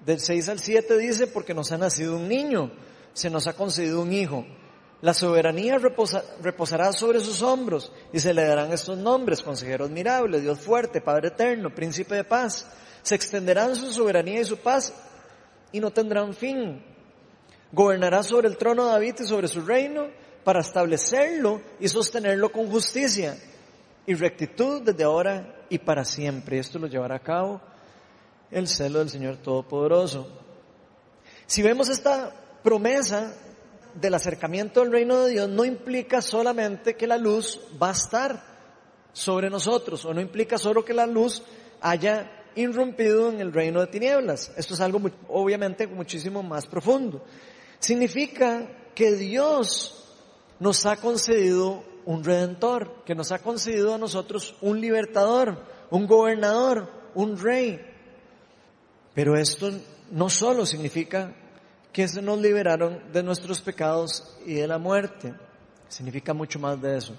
del 0.05 0.19
6 0.19 0.49
al 0.49 0.59
7 0.61 0.97
dice, 0.97 1.27
porque 1.27 1.53
nos 1.53 1.73
ha 1.73 1.79
nacido 1.79 2.17
un 2.17 2.27
niño, 2.27 2.73
se 3.13 3.29
nos 3.29 3.47
ha 3.47 3.53
concedido 3.53 4.01
un 4.01 4.15
hijo. 4.15 4.47
La 5.03 5.13
soberanía 5.13 5.79
reposará 5.79 6.93
sobre 6.93 7.21
sus 7.21 7.43
hombros 7.43 7.93
y 8.13 8.19
se 8.21 8.33
le 8.33 8.45
darán 8.45 8.73
estos 8.73 8.97
nombres, 8.97 9.43
consejero 9.43 9.85
admirable, 9.87 10.41
Dios 10.41 10.59
fuerte, 10.59 11.03
Padre 11.03 11.29
eterno, 11.29 11.75
príncipe 11.75 12.15
de 12.15 12.25
paz. 12.25 12.67
Se 13.03 13.15
extenderán 13.15 13.77
su 13.77 13.93
soberanía 13.93 14.41
y 14.41 14.45
su 14.45 14.59
paz 14.59 14.95
y 15.73 15.81
no 15.81 15.91
tendrán 15.91 16.35
fin. 16.35 16.83
Gobernará 17.73 18.23
sobre 18.23 18.49
el 18.49 18.57
trono 18.57 18.87
de 18.87 18.93
David 18.93 19.15
y 19.21 19.25
sobre 19.25 19.49
su 19.49 19.63
reino 19.63 20.09
para 20.45 20.61
establecerlo 20.61 21.61
y 21.79 21.89
sostenerlo 21.89 22.51
con 22.51 22.69
justicia 22.71 23.37
y 24.07 24.15
rectitud 24.15 24.83
desde 24.83 25.05
ahora 25.05 25.65
y 25.69 25.79
para 25.79 26.05
siempre. 26.05 26.59
Esto 26.59 26.79
lo 26.79 26.87
llevará 26.87 27.17
a 27.17 27.23
cabo 27.23 27.61
el 28.51 28.67
celo 28.67 28.99
del 28.99 29.11
Señor 29.11 29.37
Todopoderoso. 29.37 30.27
Si 31.47 31.63
vemos 31.63 31.89
esta 31.89 32.33
promesa 32.63 33.35
del 33.95 34.15
acercamiento 34.15 34.83
al 34.83 34.93
reino 34.93 35.25
de 35.25 35.33
Dios, 35.33 35.49
no 35.49 35.65
implica 35.65 36.23
solamente 36.23 36.97
que 36.97 37.07
la 37.07 37.19
luz 37.19 37.61
va 37.81 37.89
a 37.89 37.93
estar 37.93 38.51
sobre 39.13 39.51
nosotros, 39.51 40.05
o 40.05 40.15
no 40.15 40.21
implica 40.21 40.59
solo 40.59 40.85
que 40.85 40.95
la 40.95 41.07
luz 41.07 41.43
haya 41.81 42.31
irrumpido 42.55 43.31
en 43.31 43.41
el 43.41 43.53
reino 43.53 43.81
de 43.81 43.87
tinieblas. 43.89 44.53
Esto 44.57 44.75
es 44.75 44.81
algo 44.81 45.01
obviamente 45.29 45.87
muchísimo 45.87 46.43
más 46.43 46.67
profundo. 46.67 47.25
Significa 47.81 48.69
que 48.95 49.13
Dios 49.17 50.05
nos 50.59 50.87
ha 50.87 50.97
concedido 50.97 51.83
un 52.05 52.23
redentor, 52.23 53.03
que 53.05 53.15
nos 53.15 53.33
ha 53.33 53.39
concedido 53.41 53.95
a 53.95 53.99
nosotros 53.99 54.55
un 54.61 54.81
libertador, 54.81 55.65
un 55.91 56.07
gobernador, 56.07 56.89
un 57.15 57.39
rey. 57.39 57.81
Pero 59.15 59.37
esto 59.37 59.71
no 60.11 60.29
solo 60.29 60.67
significa 60.67 61.35
que 61.93 62.07
se 62.07 62.23
nos 62.23 62.39
liberaron 62.41 63.13
de 63.13 63.23
nuestros 63.23 63.61
pecados 63.61 64.37
y 64.47 64.55
de 64.55 64.69
la 64.69 64.79
muerte, 64.79 65.35
significa 65.89 66.35
mucho 66.35 66.59
más 66.59 66.81
de 66.81 66.99
eso. 66.99 67.15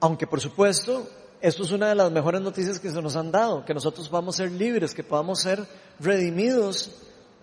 Aunque 0.00 0.26
por 0.26 0.40
supuesto, 0.40 1.08
esto 1.40 1.64
es 1.64 1.72
una 1.72 1.88
de 1.88 1.94
las 1.96 2.10
mejores 2.10 2.40
noticias 2.40 2.78
que 2.78 2.90
se 2.90 3.02
nos 3.02 3.16
han 3.16 3.32
dado, 3.32 3.64
que 3.64 3.74
nosotros 3.74 4.08
vamos 4.08 4.36
a 4.36 4.44
ser 4.44 4.52
libres, 4.52 4.94
que 4.94 5.04
podamos 5.04 5.40
ser 5.40 5.66
redimidos 5.98 6.92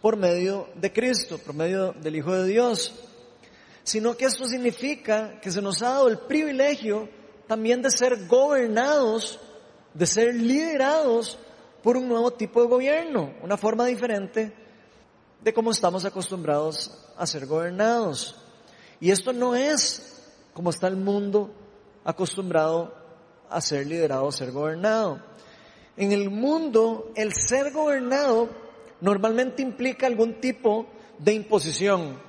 por 0.02 0.18
medio 0.18 0.68
de 0.76 0.92
Cristo, 0.92 1.38
por 1.38 1.54
medio 1.54 1.94
del 1.94 2.16
Hijo 2.16 2.34
de 2.34 2.48
Dios 2.48 2.94
sino 3.90 4.16
que 4.16 4.26
esto 4.26 4.46
significa 4.46 5.40
que 5.42 5.52
se 5.52 5.64
nos 5.64 5.82
ha 5.82 5.90
dado 5.90 6.10
el 6.10 6.20
privilegio 6.20 7.10
también 7.48 7.82
de 7.82 7.90
ser 7.90 8.28
gobernados, 8.28 9.40
de 9.96 10.06
ser 10.06 10.36
liderados 10.36 11.40
por 11.82 11.98
un 11.98 12.08
nuevo 12.08 12.30
tipo 12.32 12.62
de 12.62 12.68
gobierno, 12.68 13.34
una 13.42 13.58
forma 13.58 13.88
diferente 13.88 14.54
de 15.42 15.54
cómo 15.56 15.72
estamos 15.72 16.06
acostumbrados 16.06 16.92
a 17.18 17.26
ser 17.26 17.48
gobernados. 17.48 18.36
Y 19.00 19.10
esto 19.10 19.34
no 19.34 19.56
es 19.56 20.22
como 20.54 20.70
está 20.70 20.88
el 20.88 20.98
mundo 20.98 21.50
acostumbrado 22.04 22.94
a 23.50 23.60
ser 23.60 23.88
liderado, 23.88 24.28
a 24.28 24.32
ser 24.32 24.52
gobernado. 24.52 25.20
En 25.98 26.12
el 26.12 26.30
mundo, 26.30 27.12
el 27.16 27.34
ser 27.34 27.72
gobernado 27.72 28.50
normalmente 29.02 29.62
implica 29.62 30.08
algún 30.08 30.36
tipo 30.36 30.88
de 31.18 31.34
imposición, 31.34 32.20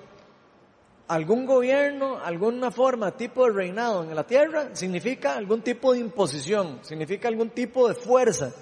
algún 1.09 1.47
gobierno, 1.47 2.19
alguna 2.23 2.71
forma, 2.71 3.17
tipo 3.17 3.45
de 3.45 3.53
reinado 3.53 4.05
en 4.05 4.15
la 4.15 4.25
tierra, 4.25 4.71
significa 4.75 5.37
algún 5.37 5.63
tipo 5.63 5.93
de 5.93 6.01
imposición, 6.01 6.81
significa 6.83 7.29
algún 7.29 7.51
tipo 7.51 7.89
de 7.89 7.95
fuerza, 7.95 8.53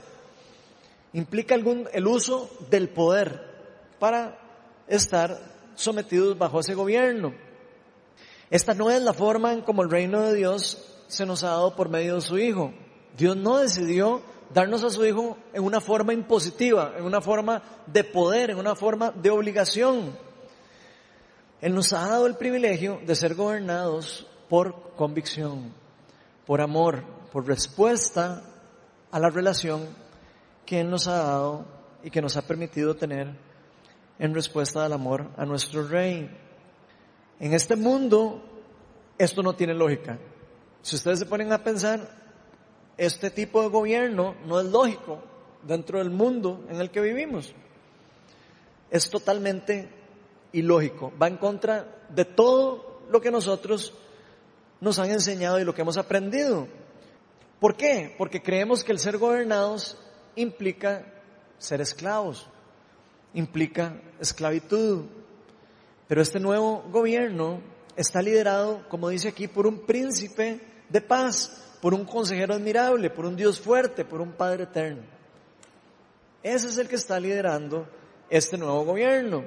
implica 1.13 1.55
algún, 1.55 1.89
el 1.93 2.07
uso 2.07 2.51
del 2.71 2.89
poder 2.89 3.41
para 3.99 4.39
estar 4.87 5.39
sometidos 5.75 6.39
bajo 6.39 6.61
ese 6.61 6.75
gobierno. 6.75 7.35
Esta 8.51 8.73
no 8.73 8.91
es 8.91 9.03
la 9.03 9.13
forma 9.13 9.53
en 9.53 9.61
como 9.61 9.83
el 9.83 9.91
reino 9.91 10.23
de 10.23 10.35
Dios 10.35 11.05
se 11.07 11.27
nos 11.27 11.45
ha 11.45 11.49
dado 11.49 11.77
por 11.77 11.89
medio 11.89 12.17
de 12.17 12.21
su 12.23 12.39
Hijo. 12.39 12.73
Dios 13.17 13.37
no 13.37 13.59
decidió 13.59 14.23
darnos 14.53 14.85
a 14.85 14.91
su 14.91 15.05
Hijo 15.05 15.37
en 15.53 15.63
una 15.63 15.81
forma 15.81 16.13
impositiva, 16.13 16.95
en 16.97 17.05
una 17.05 17.21
forma 17.21 17.63
de 17.87 18.05
poder, 18.05 18.51
en 18.51 18.59
una 18.59 18.75
forma 18.75 19.11
de 19.11 19.31
obligación. 19.31 20.17
Él 21.61 21.75
nos 21.75 21.93
ha 21.93 22.09
dado 22.09 22.27
el 22.27 22.37
privilegio 22.37 23.01
de 23.07 23.15
ser 23.15 23.35
gobernados 23.35 24.27
por 24.49 24.95
convicción, 24.97 25.73
por 26.47 26.61
amor, 26.61 27.05
por 27.33 27.47
respuesta 27.47 28.43
a 29.11 29.19
la 29.19 29.31
relación 29.31 29.89
que 30.65 30.81
Él 30.81 30.91
nos 30.91 31.09
ha 31.09 31.17
dado 31.17 31.65
y 32.03 32.11
que 32.11 32.23
nos 32.23 32.37
ha 32.37 32.43
permitido 32.43 32.95
tener 32.95 33.35
en 34.19 34.35
respuesta 34.35 34.85
al 34.85 34.93
amor 34.93 35.31
a 35.37 35.45
nuestro 35.45 35.87
Rey. 35.87 36.31
En 37.41 37.53
este 37.55 37.77
mundo 37.77 38.43
esto 39.19 39.43
no 39.43 39.55
tiene 39.55 39.75
lógica. 39.75 40.19
Si 40.83 40.97
ustedes 40.97 41.19
se 41.19 41.27
ponen 41.27 41.53
a 41.53 41.63
pensar, 41.63 42.18
este 42.99 43.31
tipo 43.31 43.63
de 43.63 43.69
gobierno 43.69 44.35
no 44.45 44.61
es 44.61 44.67
lógico 44.67 45.23
dentro 45.63 45.99
del 45.99 46.11
mundo 46.11 46.67
en 46.69 46.81
el 46.81 46.91
que 46.91 47.01
vivimos. 47.01 47.55
Es 48.91 49.09
totalmente 49.09 49.89
ilógico, 50.53 51.13
va 51.21 51.29
en 51.29 51.37
contra 51.37 52.05
de 52.09 52.25
todo 52.25 53.03
lo 53.09 53.21
que 53.21 53.31
nosotros 53.31 53.95
nos 54.81 54.99
han 54.99 55.11
enseñado 55.11 55.61
y 55.61 55.65
lo 55.65 55.75
que 55.75 55.83
hemos 55.83 55.97
aprendido. 55.97 56.67
¿Por 57.61 57.77
qué? 57.77 58.15
Porque 58.19 58.43
creemos 58.43 58.83
que 58.83 58.93
el 58.93 58.99
ser 58.99 59.19
gobernados 59.19 59.97
implica 60.37 61.05
ser 61.59 61.81
esclavos, 61.81 62.49
implica 63.35 64.01
esclavitud. 64.21 65.05
Pero 66.09 66.23
este 66.23 66.41
nuevo 66.41 66.85
gobierno 66.91 67.61
está 67.97 68.23
liderado, 68.23 68.89
como 68.89 69.09
dice 69.09 69.29
aquí, 69.29 69.47
por 69.47 69.67
un 69.67 69.81
príncipe 69.85 70.61
de 70.89 71.01
paz, 71.01 71.68
por 71.81 71.95
un 71.95 72.05
consejero 72.05 72.55
admirable, 72.55 73.11
por 73.11 73.27
un 73.27 73.37
Dios 73.37 73.61
fuerte, 73.61 74.05
por 74.05 74.21
un 74.21 74.33
Padre 74.33 74.65
eterno. 74.65 75.03
Ese 76.43 76.69
es 76.69 76.79
el 76.79 76.89
que 76.89 76.97
está 76.97 77.19
liderando 77.19 77.87
este 78.31 78.57
nuevo 78.57 78.85
gobierno. 78.85 79.45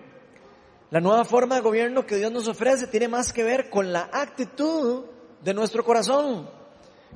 La 0.90 1.00
nueva 1.00 1.24
forma 1.24 1.56
de 1.56 1.62
gobierno 1.62 2.06
que 2.06 2.18
Dios 2.18 2.32
nos 2.32 2.48
ofrece 2.48 2.88
tiene 2.88 3.08
más 3.08 3.32
que 3.32 3.44
ver 3.44 3.70
con 3.70 3.94
la 3.94 4.10
actitud 4.12 5.06
de 5.42 5.54
nuestro 5.54 5.84
corazón 5.84 6.50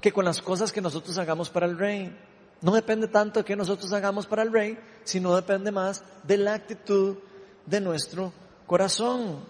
que 0.02 0.12
con 0.12 0.26
las 0.26 0.42
cosas 0.42 0.72
que 0.72 0.82
nosotros 0.82 1.18
hagamos 1.18 1.50
para 1.50 1.66
el 1.66 1.78
rey. 1.78 2.16
No 2.62 2.74
depende 2.74 3.08
tanto 3.08 3.40
de 3.40 3.46
que 3.46 3.56
nosotros 3.56 3.92
hagamos 3.92 4.28
para 4.28 4.44
el 4.44 4.52
rey, 4.52 4.78
sino 5.04 5.36
depende 5.36 5.72
más 5.72 6.04
de 6.24 6.38
la 6.38 6.54
actitud 6.54 7.18
de 7.66 7.82
nuestro 7.82 8.32
corazón. 8.66 9.44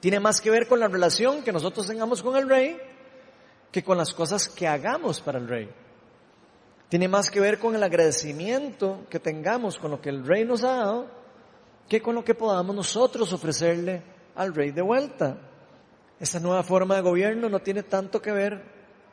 Tiene 0.00 0.20
más 0.20 0.40
que 0.40 0.50
ver 0.50 0.68
con 0.68 0.80
la 0.80 0.88
relación 0.88 1.42
que 1.42 1.52
nosotros 1.52 1.86
tengamos 1.86 2.22
con 2.22 2.36
el 2.36 2.48
rey 2.48 2.76
que 3.72 3.82
con 3.82 3.98
las 3.98 4.14
cosas 4.14 4.48
que 4.48 4.68
hagamos 4.68 5.20
para 5.20 5.38
el 5.38 5.48
rey. 5.48 5.70
Tiene 6.88 7.08
más 7.08 7.30
que 7.30 7.40
ver 7.40 7.58
con 7.58 7.74
el 7.74 7.82
agradecimiento 7.82 9.06
que 9.10 9.18
tengamos 9.18 9.78
con 9.78 9.90
lo 9.90 10.00
que 10.00 10.10
el 10.10 10.24
rey 10.24 10.44
nos 10.44 10.62
ha 10.62 10.76
dado 10.76 11.22
que 11.88 12.00
con 12.00 12.14
lo 12.14 12.24
que 12.24 12.34
podamos 12.34 12.74
nosotros 12.74 13.32
ofrecerle 13.34 14.02
al 14.34 14.54
rey 14.54 14.70
de 14.70 14.82
vuelta. 14.82 15.36
Esta 16.18 16.40
nueva 16.40 16.62
forma 16.62 16.94
de 16.94 17.02
gobierno 17.02 17.50
no 17.50 17.60
tiene 17.60 17.82
tanto 17.82 18.22
que 18.22 18.32
ver 18.32 18.62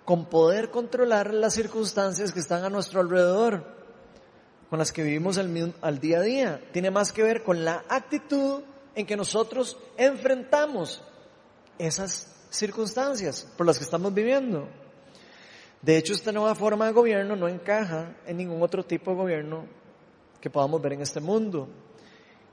con 0.05 0.27
poder 0.27 0.71
controlar 0.71 1.33
las 1.33 1.53
circunstancias 1.55 2.31
que 2.31 2.39
están 2.39 2.63
a 2.63 2.69
nuestro 2.69 3.01
alrededor, 3.01 3.65
con 4.69 4.79
las 4.79 4.91
que 4.91 5.03
vivimos 5.03 5.37
al, 5.37 5.73
al 5.81 5.99
día 5.99 6.19
a 6.19 6.21
día. 6.21 6.61
Tiene 6.71 6.89
más 6.89 7.11
que 7.11 7.23
ver 7.23 7.43
con 7.43 7.65
la 7.65 7.83
actitud 7.89 8.61
en 8.95 9.05
que 9.05 9.17
nosotros 9.17 9.77
enfrentamos 9.97 11.03
esas 11.77 12.33
circunstancias 12.49 13.47
por 13.57 13.65
las 13.65 13.77
que 13.77 13.83
estamos 13.83 14.13
viviendo. 14.13 14.67
De 15.81 15.97
hecho, 15.97 16.13
esta 16.13 16.31
nueva 16.31 16.55
forma 16.55 16.85
de 16.87 16.91
gobierno 16.91 17.35
no 17.35 17.47
encaja 17.47 18.15
en 18.25 18.37
ningún 18.37 18.61
otro 18.61 18.83
tipo 18.83 19.11
de 19.11 19.17
gobierno 19.17 19.65
que 20.41 20.49
podamos 20.49 20.81
ver 20.81 20.93
en 20.93 21.01
este 21.01 21.19
mundo. 21.19 21.69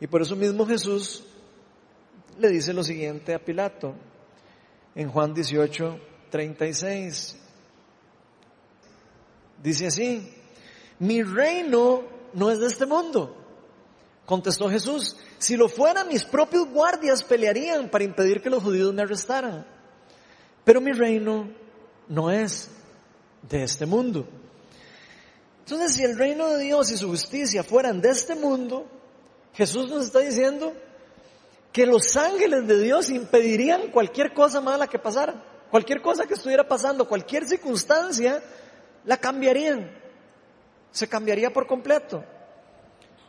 Y 0.00 0.06
por 0.06 0.22
eso 0.22 0.36
mismo 0.36 0.66
Jesús 0.66 1.24
le 2.38 2.48
dice 2.48 2.72
lo 2.72 2.84
siguiente 2.84 3.34
a 3.34 3.38
Pilato 3.38 3.94
en 4.94 5.10
Juan 5.10 5.34
18, 5.34 5.98
36. 6.30 7.36
Dice 9.62 9.86
así, 9.86 10.34
mi 10.98 11.22
reino 11.22 12.04
no 12.34 12.50
es 12.50 12.60
de 12.60 12.66
este 12.66 12.86
mundo. 12.86 13.36
Contestó 14.24 14.68
Jesús, 14.68 15.16
si 15.38 15.56
lo 15.56 15.68
fuera 15.68 16.04
mis 16.04 16.24
propios 16.24 16.68
guardias 16.68 17.22
pelearían 17.22 17.88
para 17.88 18.04
impedir 18.04 18.42
que 18.42 18.50
los 18.50 18.62
judíos 18.62 18.92
me 18.92 19.02
arrestaran. 19.02 19.75
Pero 20.66 20.80
mi 20.80 20.90
reino 20.90 21.48
no 22.08 22.28
es 22.28 22.68
de 23.48 23.62
este 23.62 23.86
mundo. 23.86 24.26
Entonces, 25.60 25.92
si 25.92 26.02
el 26.02 26.18
reino 26.18 26.48
de 26.48 26.58
Dios 26.64 26.90
y 26.90 26.96
su 26.96 27.06
justicia 27.06 27.62
fueran 27.62 28.00
de 28.00 28.08
este 28.08 28.34
mundo, 28.34 28.84
Jesús 29.54 29.88
nos 29.88 30.06
está 30.06 30.18
diciendo 30.18 30.72
que 31.72 31.86
los 31.86 32.16
ángeles 32.16 32.66
de 32.66 32.80
Dios 32.80 33.10
impedirían 33.10 33.92
cualquier 33.92 34.34
cosa 34.34 34.60
mala 34.60 34.88
que 34.88 34.98
pasara, 34.98 35.40
cualquier 35.70 36.02
cosa 36.02 36.26
que 36.26 36.34
estuviera 36.34 36.66
pasando, 36.66 37.06
cualquier 37.06 37.46
circunstancia, 37.46 38.42
la 39.04 39.18
cambiarían. 39.18 39.88
se 40.90 41.06
cambiaría 41.08 41.52
por 41.52 41.68
completo. 41.68 42.24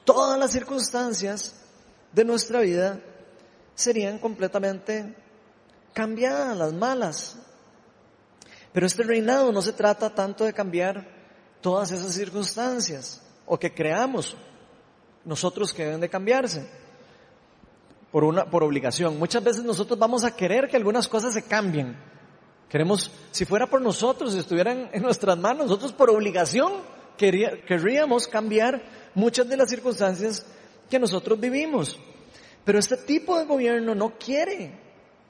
Todas 0.06 0.40
las 0.40 0.50
circunstancias 0.50 1.54
de 2.14 2.26
nuestra 2.26 2.62
vida 2.62 3.00
serían 3.76 4.18
completamente 4.18 5.14
cambiadas, 5.94 6.58
las 6.58 6.74
malas. 6.74 7.38
Pero 8.74 8.86
este 8.86 9.04
reinado 9.04 9.52
no 9.52 9.62
se 9.62 9.74
trata 9.74 10.14
tanto 10.14 10.44
de 10.44 10.54
cambiar 10.54 11.08
todas 11.62 11.92
esas 11.92 12.14
circunstancias 12.14 13.22
o 13.46 13.58
que 13.58 13.74
creamos 13.74 14.36
nosotros 15.26 15.74
que 15.74 15.86
deben 15.86 16.02
de 16.02 16.10
cambiarse 16.10 16.70
por 18.12 18.24
una 18.24 18.46
por 18.46 18.64
obligación. 18.64 19.18
Muchas 19.20 19.44
veces 19.44 19.64
nosotros 19.64 19.98
vamos 19.98 20.24
a 20.24 20.36
querer 20.36 20.68
que 20.68 20.78
algunas 20.78 21.08
cosas 21.08 21.34
se 21.34 21.44
cambien. 21.44 21.98
Queremos, 22.70 23.12
si 23.32 23.46
fuera 23.46 23.68
por 23.68 23.82
nosotros, 23.82 24.34
si 24.34 24.40
estuvieran 24.40 24.90
en 24.92 25.02
nuestras 25.02 25.38
manos, 25.38 25.68
nosotros 25.68 25.94
por 25.94 26.10
obligación 26.10 26.74
querríamos 27.18 28.28
cambiar 28.28 28.84
muchas 29.16 29.48
de 29.50 29.58
las 29.58 29.70
circunstancias 29.70 30.46
que 30.90 31.00
nosotros 31.00 31.40
vivimos. 31.40 32.00
Pero 32.64 32.80
este 32.80 32.98
tipo 32.98 33.40
de 33.40 33.46
gobierno 33.46 33.96
no 33.96 34.18
quiere 34.18 34.87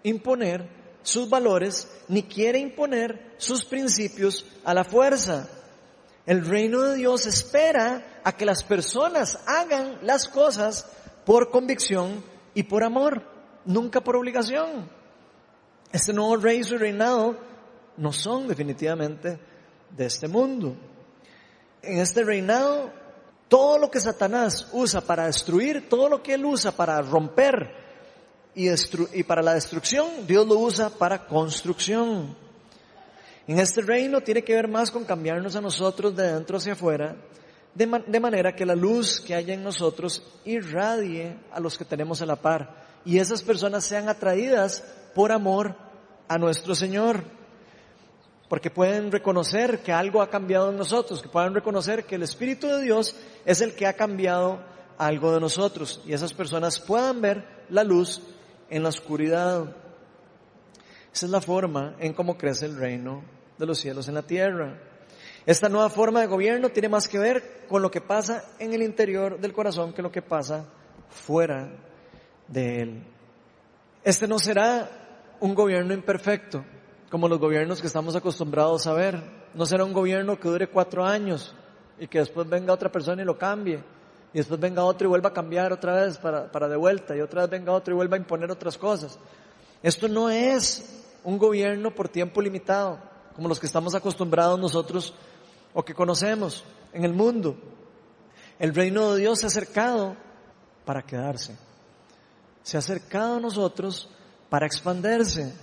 imponer 0.10 0.68
sus 1.04 1.30
valores 1.30 1.88
ni 2.08 2.24
quiere 2.24 2.60
imponer 2.60 3.36
sus 3.38 3.64
principios 3.64 4.46
a 4.64 4.74
la 4.74 4.84
fuerza. 4.84 5.48
El 6.26 6.46
reino 6.46 6.82
de 6.82 6.96
Dios 6.96 7.26
espera 7.26 8.20
a 8.24 8.34
que 8.34 8.46
las 8.46 8.64
personas 8.64 9.40
hagan 9.46 10.00
las 10.02 10.28
cosas 10.28 10.86
por 11.26 11.50
convicción 11.50 12.24
y 12.54 12.64
por 12.64 12.84
amor, 12.84 13.24
nunca 13.64 14.02
por 14.02 14.18
obligación. 14.18 14.90
Este 15.92 16.12
nuevo 16.12 16.36
rey 16.36 16.60
y 16.60 16.64
su 16.64 16.78
reinado 16.78 17.38
no 17.96 18.12
son 18.12 18.48
definitivamente 18.48 19.40
de 19.96 20.06
este 20.06 20.28
mundo. 20.28 20.76
En 21.82 22.00
este 22.00 22.24
reinado, 22.24 22.92
todo 23.48 23.80
lo 23.80 23.90
que 23.90 24.02
Satanás 24.02 24.68
usa 24.74 25.00
para 25.00 25.28
destruir, 25.28 25.88
todo 25.88 26.10
lo 26.10 26.22
que 26.22 26.34
él 26.34 26.46
usa 26.46 26.74
para 26.74 27.02
romper 27.02 27.87
y, 28.58 28.70
y 29.14 29.24
para 29.24 29.44
la 29.44 29.54
destrucción, 29.54 30.26
Dios 30.26 30.48
lo 30.48 30.56
usa 30.56 30.90
para 30.90 31.28
construcción. 31.28 32.36
En 33.46 33.60
este 33.60 33.82
reino 33.82 34.20
tiene 34.20 34.44
que 34.44 34.56
ver 34.56 34.68
más 34.68 34.90
con 34.90 35.06
cambiarnos 35.06 35.56
a 35.56 35.62
nosotros 35.62 36.16
de 36.16 36.34
dentro 36.34 36.58
hacia 36.58 36.74
afuera, 36.74 37.16
de, 37.76 38.20
manera 38.20 38.56
que 38.56 38.66
la 38.66 38.74
luz 38.74 39.22
que 39.22 39.36
haya 39.36 39.54
en 39.54 39.64
nosotros 39.64 40.24
irradie 40.44 41.38
a 41.52 41.60
los 41.60 41.78
que 41.78 41.86
tenemos 41.86 42.24
a 42.24 42.26
la 42.26 42.36
par 42.36 42.88
y 43.06 43.20
esas 43.20 43.44
personas 43.44 43.86
sean 43.86 44.10
atraídas 44.10 44.84
por 45.14 45.32
amor 45.32 45.76
a 46.28 46.40
nuestro 46.40 46.74
Señor. 46.74 47.24
Porque 48.50 48.72
pueden 48.72 49.12
reconocer 49.12 49.84
que 49.84 49.94
algo 49.94 50.22
ha 50.22 50.32
cambiado 50.32 50.72
en 50.72 50.78
nosotros, 50.78 51.22
que 51.22 51.30
puedan 51.30 51.54
reconocer 51.54 52.06
que 52.06 52.16
el 52.16 52.24
Espíritu 52.24 52.66
de 52.68 52.82
Dios 52.82 53.16
es 53.46 53.62
el 53.62 53.76
que 53.76 53.86
ha 53.86 53.94
cambiado 53.94 54.60
algo 54.98 55.32
de 55.32 55.40
nosotros 55.40 56.02
y 56.08 56.14
esas 56.14 56.34
personas 56.34 56.80
puedan 56.80 57.22
ver 57.22 57.46
la 57.70 57.84
luz 57.84 58.22
en 58.70 58.84
la 58.84 58.90
oscuridad. 58.90 59.76
Esa 61.14 61.26
es 61.26 61.32
la 61.32 61.42
forma 61.42 61.96
en 62.00 62.14
cómo 62.14 62.38
crece 62.38 62.66
el 62.66 62.78
reino 62.78 63.24
de 63.58 63.66
los 63.66 63.80
cielos 63.80 64.08
en 64.08 64.16
la 64.16 64.24
tierra. 64.24 64.80
Esta 65.46 65.70
nueva 65.70 65.90
forma 65.90 66.22
de 66.22 66.28
gobierno 66.28 66.70
tiene 66.70 66.90
más 66.90 67.08
que 67.08 67.20
ver 67.20 67.66
con 67.68 67.82
lo 67.82 67.90
que 67.90 68.02
pasa 68.02 68.44
en 68.60 68.74
el 68.74 68.82
interior 68.82 69.40
del 69.40 69.54
corazón 69.54 69.94
que 69.94 70.02
lo 70.02 70.12
que 70.12 70.22
pasa 70.22 70.66
fuera 71.10 71.70
de 72.48 72.82
él. 72.82 73.04
Este 74.04 74.28
no 74.28 74.40
será 74.40 75.36
un 75.40 75.56
gobierno 75.56 75.94
imperfecto, 75.94 76.64
como 77.10 77.28
los 77.28 77.40
gobiernos 77.40 77.82
que 77.82 77.88
estamos 77.88 78.16
acostumbrados 78.16 78.88
a 78.88 78.94
ver. 78.94 79.22
No 79.54 79.66
será 79.66 79.86
un 79.86 79.94
gobierno 79.94 80.40
que 80.40 80.50
dure 80.50 80.68
cuatro 80.68 81.06
años 81.06 81.56
y 82.00 82.08
que 82.08 82.20
después 82.20 82.48
venga 82.48 82.74
otra 82.74 82.92
persona 82.92 83.22
y 83.22 83.26
lo 83.26 83.38
cambie. 83.38 83.82
Y 84.34 84.40
después 84.40 84.60
venga 84.60 84.84
otro 84.84 85.08
y 85.08 85.10
vuelva 85.10 85.30
a 85.30 85.34
cambiar 85.34 85.72
otra 85.72 85.94
vez 85.94 86.18
para, 86.18 86.52
para 86.52 86.68
de 86.68 86.76
vuelta. 86.76 87.16
Y 87.16 87.22
otra 87.22 87.42
vez 87.42 87.50
venga 87.50 87.72
otro 87.72 87.94
y 87.94 87.96
vuelva 87.96 88.16
a 88.16 88.20
imponer 88.20 88.52
otras 88.52 88.78
cosas. 88.78 89.18
Esto 89.82 90.08
no 90.08 90.30
es 90.30 91.04
un 91.24 91.38
gobierno 91.38 91.94
por 91.94 92.10
tiempo 92.10 92.42
limitado 92.42 93.00
como 93.36 93.48
los 93.48 93.60
que 93.60 93.68
estamos 93.68 93.94
acostumbrados 93.94 94.60
nosotros 94.60 95.14
o 95.74 95.86
que 95.86 95.94
conocemos 95.94 96.64
en 96.92 97.06
el 97.06 97.14
mundo. 97.14 97.56
El 98.58 98.74
reino 98.74 99.14
de 99.14 99.22
Dios 99.22 99.40
se 99.40 99.46
ha 99.46 99.48
acercado 99.48 100.18
para 100.86 101.04
quedarse. 101.04 101.56
Se 102.64 102.78
ha 102.78 102.80
acercado 102.80 103.38
a 103.38 103.40
nosotros 103.40 104.10
para 104.50 104.66
expandirse. 104.66 105.54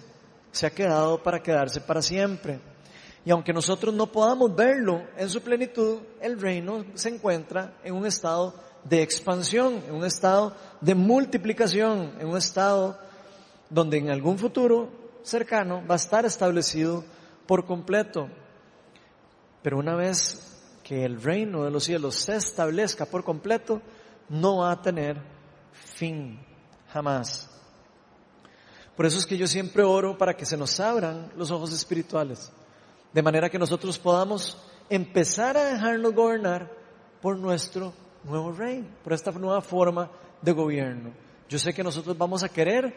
Se 0.52 0.66
ha 0.66 0.70
quedado 0.70 1.20
para 1.20 1.42
quedarse 1.42 1.80
para 1.80 2.00
siempre. 2.00 2.60
Y 3.24 3.30
aunque 3.30 3.52
nosotros 3.52 3.94
no 3.94 4.06
podamos 4.12 4.54
verlo 4.54 5.02
en 5.16 5.30
su 5.30 5.40
plenitud, 5.40 6.00
el 6.20 6.38
reino 6.38 6.84
se 6.94 7.08
encuentra 7.08 7.78
en 7.82 7.94
un 7.94 8.06
estado 8.06 8.54
de 8.84 9.02
expansión, 9.02 9.82
en 9.88 9.94
un 9.94 10.04
estado 10.04 10.54
de 10.80 10.94
multiplicación, 10.94 12.12
en 12.20 12.28
un 12.28 12.36
estado 12.36 12.98
donde 13.70 13.96
en 13.98 14.10
algún 14.10 14.38
futuro 14.38 14.90
cercano 15.22 15.82
va 15.88 15.94
a 15.94 15.96
estar 15.96 16.26
establecido 16.26 17.02
por 17.46 17.64
completo. 17.64 18.28
Pero 19.62 19.78
una 19.78 19.96
vez 19.96 20.54
que 20.82 21.04
el 21.04 21.22
reino 21.22 21.64
de 21.64 21.70
los 21.70 21.84
cielos 21.84 22.16
se 22.16 22.36
establezca 22.36 23.06
por 23.06 23.24
completo, 23.24 23.80
no 24.28 24.58
va 24.58 24.72
a 24.72 24.82
tener 24.82 25.16
fin, 25.72 26.38
jamás. 26.92 27.50
Por 28.94 29.06
eso 29.06 29.18
es 29.18 29.26
que 29.26 29.38
yo 29.38 29.46
siempre 29.46 29.82
oro 29.82 30.16
para 30.18 30.36
que 30.36 30.44
se 30.44 30.58
nos 30.58 30.78
abran 30.78 31.32
los 31.36 31.50
ojos 31.50 31.72
espirituales, 31.72 32.52
de 33.14 33.22
manera 33.22 33.48
que 33.48 33.60
nosotros 33.60 33.96
podamos 33.96 34.58
empezar 34.90 35.56
a 35.56 35.66
dejarnos 35.66 36.12
gobernar 36.12 36.68
por 37.22 37.38
nuestro 37.38 37.94
nuevo 38.24 38.50
rey, 38.52 38.84
por 39.04 39.12
esta 39.12 39.30
nueva 39.30 39.62
forma 39.62 40.10
de 40.42 40.52
gobierno. 40.52 41.12
Yo 41.48 41.58
sé 41.58 41.72
que 41.72 41.84
nosotros 41.84 42.18
vamos 42.18 42.42
a 42.42 42.48
querer 42.48 42.92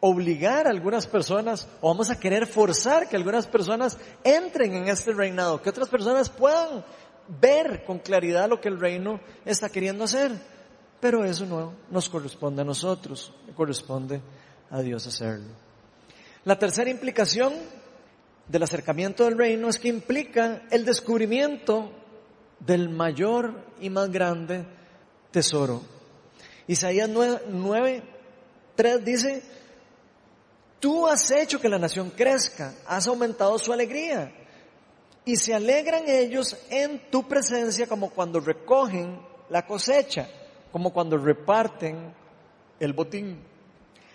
obligar 0.00 0.66
a 0.66 0.70
algunas 0.70 1.06
personas 1.06 1.66
o 1.80 1.88
vamos 1.88 2.10
a 2.10 2.20
querer 2.20 2.46
forzar 2.46 3.08
que 3.08 3.16
algunas 3.16 3.46
personas 3.46 3.98
entren 4.22 4.74
en 4.74 4.88
este 4.88 5.12
reinado, 5.12 5.62
que 5.62 5.70
otras 5.70 5.88
personas 5.88 6.28
puedan 6.28 6.84
ver 7.40 7.84
con 7.84 7.98
claridad 7.98 8.50
lo 8.50 8.60
que 8.60 8.68
el 8.68 8.78
reino 8.78 9.18
está 9.46 9.70
queriendo 9.70 10.04
hacer. 10.04 10.30
Pero 11.00 11.24
eso 11.24 11.46
no 11.46 11.72
nos 11.90 12.08
corresponde 12.10 12.60
a 12.60 12.66
nosotros, 12.66 13.32
corresponde 13.56 14.20
a 14.70 14.82
Dios 14.82 15.06
hacerlo. 15.06 15.54
La 16.44 16.58
tercera 16.58 16.90
implicación 16.90 17.54
del 18.48 18.62
acercamiento 18.62 19.24
del 19.24 19.36
reino 19.36 19.68
es 19.68 19.78
que 19.78 19.88
implica 19.88 20.62
el 20.70 20.84
descubrimiento 20.84 21.92
del 22.60 22.88
mayor 22.88 23.66
y 23.80 23.90
más 23.90 24.10
grande 24.10 24.64
tesoro. 25.30 25.82
Isaías 26.66 27.08
9, 27.08 28.02
3 28.74 29.04
dice, 29.04 29.42
Tú 30.80 31.06
has 31.06 31.30
hecho 31.30 31.60
que 31.60 31.68
la 31.68 31.78
nación 31.78 32.10
crezca, 32.10 32.74
has 32.86 33.06
aumentado 33.06 33.58
su 33.58 33.72
alegría. 33.72 34.32
Y 35.24 35.36
se 35.36 35.52
alegran 35.54 36.04
ellos 36.06 36.56
en 36.70 37.10
tu 37.10 37.28
presencia 37.28 37.86
como 37.86 38.10
cuando 38.10 38.40
recogen 38.40 39.20
la 39.50 39.66
cosecha, 39.66 40.28
como 40.72 40.92
cuando 40.92 41.18
reparten 41.18 42.14
el 42.80 42.92
botín. 42.92 43.42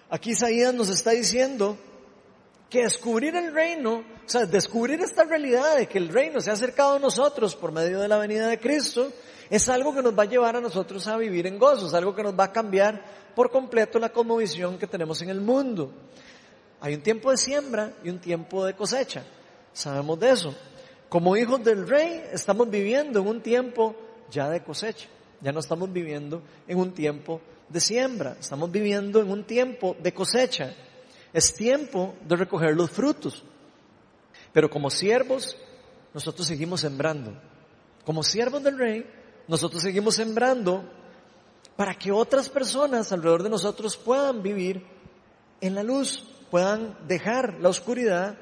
Aquí 0.10 0.32
Isaías 0.32 0.74
nos 0.74 0.90
está 0.90 1.12
diciendo 1.12 1.78
que 2.74 2.82
descubrir 2.82 3.36
el 3.36 3.54
reino, 3.54 3.98
o 3.98 4.04
sea, 4.26 4.48
descubrir 4.48 5.00
esta 5.00 5.26
realidad 5.26 5.78
de 5.78 5.86
que 5.86 6.00
el 6.00 6.10
reino 6.10 6.42
se 6.42 6.50
ha 6.50 6.54
acercado 6.54 6.96
a 6.96 7.00
nosotros 7.00 7.56
por 7.56 7.72
medio 7.72 8.00
de 8.00 8.08
la 8.08 8.18
venida 8.18 8.48
de 8.48 8.60
Cristo, 8.60 9.12
es 9.52 9.70
algo 9.70 9.94
que 9.94 10.02
nos 10.02 10.18
va 10.18 10.24
a 10.24 10.26
llevar 10.26 10.56
a 10.56 10.60
nosotros 10.60 11.08
a 11.08 11.16
vivir 11.16 11.46
en 11.46 11.60
gozo, 11.60 11.96
algo 11.96 12.16
que 12.16 12.24
nos 12.24 12.34
va 12.34 12.46
a 12.46 12.52
cambiar 12.52 13.00
por 13.36 13.52
completo 13.52 14.00
la 14.00 14.10
cosmovisión 14.10 14.80
que 14.80 14.88
tenemos 14.88 15.22
en 15.22 15.30
el 15.30 15.40
mundo. 15.40 15.92
Hay 16.82 16.96
un 16.96 17.02
tiempo 17.02 17.30
de 17.30 17.38
siembra 17.38 17.94
y 18.04 18.10
un 18.10 18.18
tiempo 18.18 18.66
de 18.66 18.74
cosecha. 18.74 19.24
Sabemos 19.72 20.20
de 20.20 20.32
eso. 20.32 20.56
Como 21.10 21.38
hijos 21.38 21.64
del 21.64 21.88
rey 21.88 22.24
estamos 22.32 22.72
viviendo 22.72 23.20
en 23.20 23.28
un 23.28 23.42
tiempo 23.42 23.96
ya 24.32 24.50
de 24.50 24.64
cosecha. 24.64 25.08
Ya 25.42 25.52
no 25.52 25.60
estamos 25.60 25.94
viviendo 25.94 26.42
en 26.68 26.80
un 26.80 26.92
tiempo 26.92 27.40
de 27.70 27.80
siembra. 27.80 28.36
Estamos 28.40 28.72
viviendo 28.72 29.22
en 29.22 29.30
un 29.30 29.44
tiempo 29.44 29.96
de 30.02 30.12
cosecha. 30.12 30.74
Es 31.34 31.54
tiempo 31.54 32.16
de 32.28 32.36
recoger 32.36 32.76
los 32.76 32.92
frutos. 32.92 33.44
Pero 34.54 34.70
como 34.70 34.90
siervos, 34.90 35.58
nosotros 36.14 36.48
seguimos 36.48 36.82
sembrando. 36.82 37.34
Como 38.06 38.24
siervos 38.24 38.64
del 38.64 38.78
rey, 38.78 39.06
nosotros 39.48 39.82
seguimos 39.82 40.16
sembrando 40.16 40.84
para 41.76 41.96
que 41.96 42.12
otras 42.12 42.50
personas 42.50 43.12
alrededor 43.12 43.44
de 43.44 43.50
nosotros 43.50 43.98
puedan 43.98 44.44
vivir 44.44 44.86
en 45.60 45.76
la 45.76 45.84
luz 45.84 46.28
puedan 46.54 46.96
dejar 47.08 47.56
la 47.62 47.70
oscuridad 47.70 48.38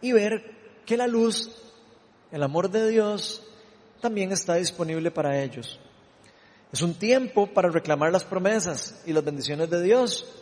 y 0.00 0.12
ver 0.12 0.54
que 0.86 0.96
la 0.96 1.08
luz, 1.08 1.50
el 2.30 2.44
amor 2.44 2.70
de 2.70 2.88
Dios, 2.88 3.42
también 4.00 4.30
está 4.30 4.54
disponible 4.54 5.10
para 5.10 5.42
ellos. 5.42 5.80
Es 6.72 6.80
un 6.82 6.94
tiempo 6.94 7.52
para 7.52 7.68
reclamar 7.68 8.12
las 8.12 8.22
promesas 8.22 9.02
y 9.04 9.12
las 9.12 9.24
bendiciones 9.24 9.68
de 9.68 9.82
Dios. 9.82 10.32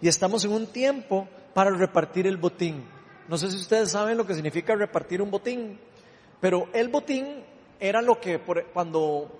Y 0.00 0.08
estamos 0.08 0.44
en 0.44 0.52
un 0.52 0.66
tiempo 0.66 1.28
para 1.54 1.70
repartir 1.70 2.26
el 2.26 2.36
botín. 2.36 2.84
No 3.28 3.38
sé 3.38 3.50
si 3.50 3.56
ustedes 3.56 3.90
saben 3.90 4.18
lo 4.18 4.26
que 4.26 4.34
significa 4.34 4.74
repartir 4.74 5.22
un 5.22 5.30
botín, 5.30 5.78
pero 6.40 6.68
el 6.74 6.88
botín 6.88 7.44
era 7.80 8.02
lo 8.02 8.20
que 8.20 8.40
cuando 8.72 9.30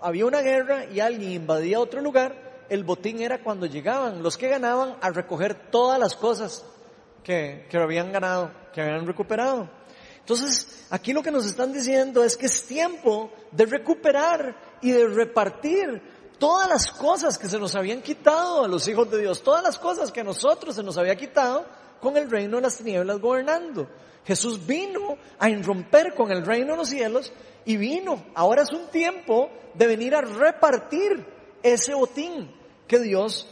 había 0.00 0.26
una 0.26 0.40
guerra 0.40 0.84
y 0.84 1.00
alguien 1.00 1.32
invadía 1.32 1.80
otro 1.80 2.00
lugar, 2.00 2.66
el 2.68 2.84
botín 2.84 3.20
era 3.20 3.42
cuando 3.42 3.66
llegaban 3.66 4.22
los 4.22 4.38
que 4.38 4.48
ganaban 4.48 4.96
a 5.00 5.10
recoger 5.10 5.70
todas 5.70 5.98
las 5.98 6.14
cosas 6.14 6.64
que, 7.24 7.66
que 7.68 7.76
habían 7.76 8.12
ganado, 8.12 8.52
que 8.72 8.80
habían 8.80 9.06
recuperado. 9.06 9.68
Entonces, 10.20 10.86
aquí 10.90 11.12
lo 11.12 11.22
que 11.22 11.32
nos 11.32 11.46
están 11.46 11.72
diciendo 11.72 12.22
es 12.22 12.36
que 12.36 12.46
es 12.46 12.64
tiempo 12.64 13.32
de 13.50 13.66
recuperar 13.66 14.56
y 14.80 14.92
de 14.92 15.08
repartir 15.08 16.00
todas 16.42 16.68
las 16.68 16.90
cosas 16.90 17.38
que 17.38 17.48
se 17.48 17.56
nos 17.56 17.76
habían 17.76 18.02
quitado 18.02 18.64
a 18.64 18.66
los 18.66 18.88
hijos 18.88 19.08
de 19.08 19.20
Dios, 19.20 19.44
todas 19.44 19.62
las 19.62 19.78
cosas 19.78 20.10
que 20.10 20.22
a 20.22 20.24
nosotros 20.24 20.74
se 20.74 20.82
nos 20.82 20.98
había 20.98 21.14
quitado 21.14 21.64
con 22.00 22.16
el 22.16 22.28
reino 22.28 22.56
de 22.56 22.62
las 22.62 22.78
tinieblas 22.78 23.20
gobernando. 23.20 23.86
Jesús 24.24 24.66
vino 24.66 25.16
a 25.38 25.48
irromper 25.48 26.16
con 26.16 26.32
el 26.32 26.44
reino 26.44 26.72
de 26.72 26.78
los 26.78 26.88
cielos 26.88 27.32
y 27.64 27.76
vino. 27.76 28.24
Ahora 28.34 28.62
es 28.62 28.72
un 28.72 28.88
tiempo 28.88 29.50
de 29.74 29.86
venir 29.86 30.16
a 30.16 30.20
repartir 30.20 31.24
ese 31.62 31.94
botín 31.94 32.50
que 32.88 32.98
Dios 32.98 33.46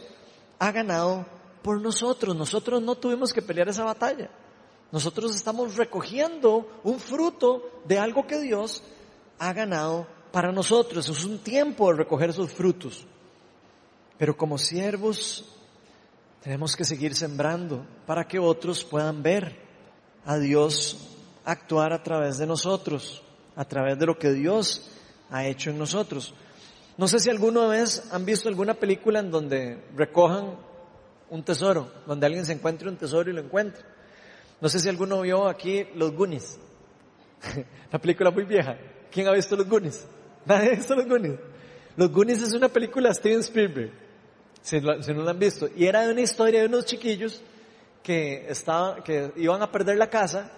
ha 0.59 0.73
ganado 0.73 1.25
por 1.61 1.79
nosotros. 1.79 2.35
Nosotros 2.35 2.81
no 2.81 2.95
tuvimos 2.95 3.31
que 3.31 3.41
pelear 3.41 3.69
esa 3.69 3.85
batalla. 3.85 4.29
Nosotros 4.91 5.33
estamos 5.33 5.77
recogiendo 5.77 6.67
un 6.83 6.99
fruto 6.99 7.69
de 7.85 7.99
algo 7.99 8.27
que 8.27 8.41
Dios 8.41 8.83
ha 9.39 9.53
ganado 9.53 10.07
para 10.31 10.51
nosotros. 10.51 11.07
Es 11.09 11.25
un 11.25 11.39
tiempo 11.39 11.91
de 11.91 11.97
recoger 11.97 12.33
sus 12.33 12.51
frutos. 12.51 13.05
Pero 14.17 14.37
como 14.37 14.57
siervos 14.57 15.45
tenemos 16.43 16.75
que 16.75 16.83
seguir 16.83 17.15
sembrando 17.15 17.85
para 18.05 18.27
que 18.27 18.39
otros 18.39 18.83
puedan 18.83 19.21
ver 19.23 19.59
a 20.25 20.37
Dios 20.37 21.07
actuar 21.45 21.93
a 21.93 22.03
través 22.03 22.37
de 22.37 22.47
nosotros, 22.47 23.21
a 23.55 23.65
través 23.65 23.97
de 23.97 24.05
lo 24.05 24.17
que 24.17 24.31
Dios 24.31 24.89
ha 25.29 25.45
hecho 25.45 25.69
en 25.69 25.77
nosotros. 25.77 26.33
No 26.97 27.07
sé 27.07 27.19
si 27.19 27.29
alguna 27.29 27.67
vez 27.67 28.11
han 28.11 28.25
visto 28.25 28.49
alguna 28.49 28.75
película 28.75 29.19
en 29.19 29.31
donde 29.31 29.83
recojan 29.95 30.55
un 31.29 31.43
tesoro, 31.43 31.91
donde 32.05 32.25
alguien 32.25 32.45
se 32.45 32.53
encuentre 32.53 32.89
un 32.89 32.97
tesoro 32.97 33.29
y 33.29 33.33
lo 33.33 33.41
encuentre. 33.41 33.83
No 34.59 34.69
sé 34.69 34.79
si 34.79 34.89
alguno 34.89 35.21
vio 35.21 35.47
aquí 35.47 35.87
Los 35.95 36.11
Goonies, 36.11 36.59
la 37.91 37.99
película 37.99 38.29
muy 38.29 38.43
vieja. 38.43 38.77
¿Quién 39.09 39.27
ha 39.27 39.31
visto 39.31 39.55
Los 39.55 39.67
Goonies? 39.67 40.05
Nadie 40.45 40.69
ha 40.69 40.75
visto 40.75 40.95
Los 40.95 41.07
Goonies. 41.07 41.39
Los 41.95 42.11
Goonies 42.11 42.41
es 42.41 42.53
una 42.53 42.69
película 42.69 43.09
de 43.09 43.15
Steven 43.15 43.39
Spielberg, 43.41 43.91
si, 44.61 44.79
no 44.79 45.23
la 45.23 45.31
han 45.31 45.39
visto. 45.39 45.67
Y 45.75 45.85
era 45.85 46.09
una 46.09 46.21
historia 46.21 46.61
de 46.61 46.67
unos 46.67 46.85
chiquillos 46.85 47.41
que, 48.01 48.49
estaban, 48.49 49.03
que 49.03 49.31
iban 49.35 49.61
a 49.61 49.71
perder 49.71 49.97
la 49.97 50.09
casa 50.09 50.51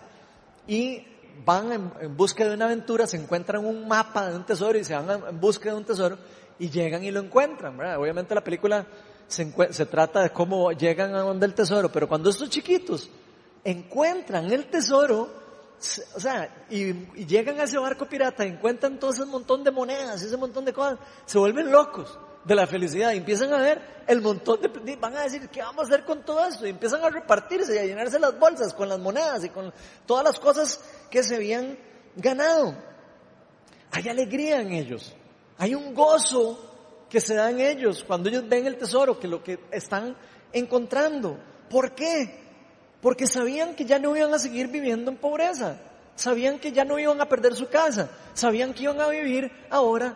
y 0.67 1.05
van 1.43 1.71
en, 1.71 2.15
busca 2.15 2.47
de 2.47 2.53
una 2.53 2.65
aventura, 2.65 3.07
se 3.07 3.17
encuentran 3.17 3.65
un 3.65 3.87
mapa 3.87 4.29
de 4.29 4.35
un 4.35 4.45
tesoro 4.45 4.77
y 4.77 4.83
se 4.83 4.95
van 4.95 5.23
en 5.27 5.39
busca 5.39 5.69
de 5.69 5.75
un 5.75 5.83
tesoro 5.83 6.17
y 6.59 6.69
llegan 6.69 7.03
y 7.03 7.11
lo 7.11 7.19
encuentran. 7.19 7.79
Obviamente 7.97 8.35
la 8.35 8.43
película 8.43 8.85
se, 9.27 9.51
se 9.71 9.85
trata 9.87 10.21
de 10.21 10.29
cómo 10.29 10.71
llegan 10.71 11.15
a 11.15 11.19
donde 11.19 11.45
el 11.45 11.53
tesoro, 11.55 11.91
pero 11.91 12.07
cuando 12.07 12.29
estos 12.29 12.49
chiquitos 12.49 13.09
encuentran 13.63 14.51
el 14.51 14.67
tesoro, 14.67 15.42
o 16.15 16.19
sea, 16.19 16.65
y, 16.69 16.93
llegan 17.25 17.59
a 17.59 17.63
ese 17.63 17.77
barco 17.77 18.05
pirata, 18.05 18.45
encuentran 18.45 18.99
todo 18.99 19.11
ese 19.11 19.25
montón 19.25 19.63
de 19.63 19.71
monedas, 19.71 20.21
ese 20.21 20.37
montón 20.37 20.65
de 20.65 20.73
cosas, 20.73 20.99
se 21.25 21.37
vuelven 21.37 21.71
locos 21.71 22.17
de 22.45 22.55
la 22.55 22.67
felicidad 22.67 23.13
y 23.13 23.17
empiezan 23.17 23.53
a 23.53 23.57
ver 23.57 23.81
el 24.07 24.21
montón 24.21 24.59
de, 24.61 24.95
van 24.95 25.15
a 25.15 25.23
decir, 25.23 25.49
¿qué 25.49 25.61
vamos 25.61 25.85
a 25.85 25.87
hacer 25.93 26.05
con 26.05 26.23
todo 26.23 26.45
esto? 26.45 26.65
Y 26.65 26.69
empiezan 26.69 27.03
a 27.03 27.09
repartirse 27.09 27.75
y 27.75 27.79
a 27.79 27.85
llenarse 27.85 28.19
las 28.19 28.37
bolsas 28.37 28.73
con 28.73 28.89
las 28.89 28.99
monedas 28.99 29.43
y 29.43 29.49
con 29.49 29.73
todas 30.05 30.23
las 30.23 30.39
cosas 30.39 30.79
que 31.09 31.23
se 31.23 31.35
habían 31.35 31.77
ganado. 32.15 32.75
Hay 33.91 34.07
alegría 34.09 34.61
en 34.61 34.71
ellos, 34.71 35.13
hay 35.57 35.75
un 35.75 35.93
gozo 35.93 37.05
que 37.09 37.21
se 37.21 37.35
da 37.35 37.49
en 37.49 37.59
ellos 37.59 38.03
cuando 38.05 38.29
ellos 38.29 38.47
ven 38.47 38.65
el 38.65 38.77
tesoro, 38.77 39.19
que 39.19 39.27
lo 39.27 39.43
que 39.43 39.59
están 39.71 40.15
encontrando. 40.51 41.37
¿Por 41.69 41.93
qué? 41.93 42.42
Porque 43.03 43.27
sabían 43.27 43.75
que 43.75 43.83
ya 43.83 43.99
no 43.99 44.15
iban 44.15 44.33
a 44.33 44.39
seguir 44.39 44.69
viviendo 44.69 45.11
en 45.11 45.17
pobreza, 45.17 45.75
sabían 46.15 46.57
que 46.57 46.71
ya 46.71 46.85
no 46.85 46.97
iban 46.97 47.19
a 47.19 47.27
perder 47.27 47.53
su 47.53 47.67
casa, 47.67 48.09
sabían 48.33 48.73
que 48.73 48.83
iban 48.83 49.01
a 49.01 49.09
vivir 49.09 49.51
ahora 49.69 50.15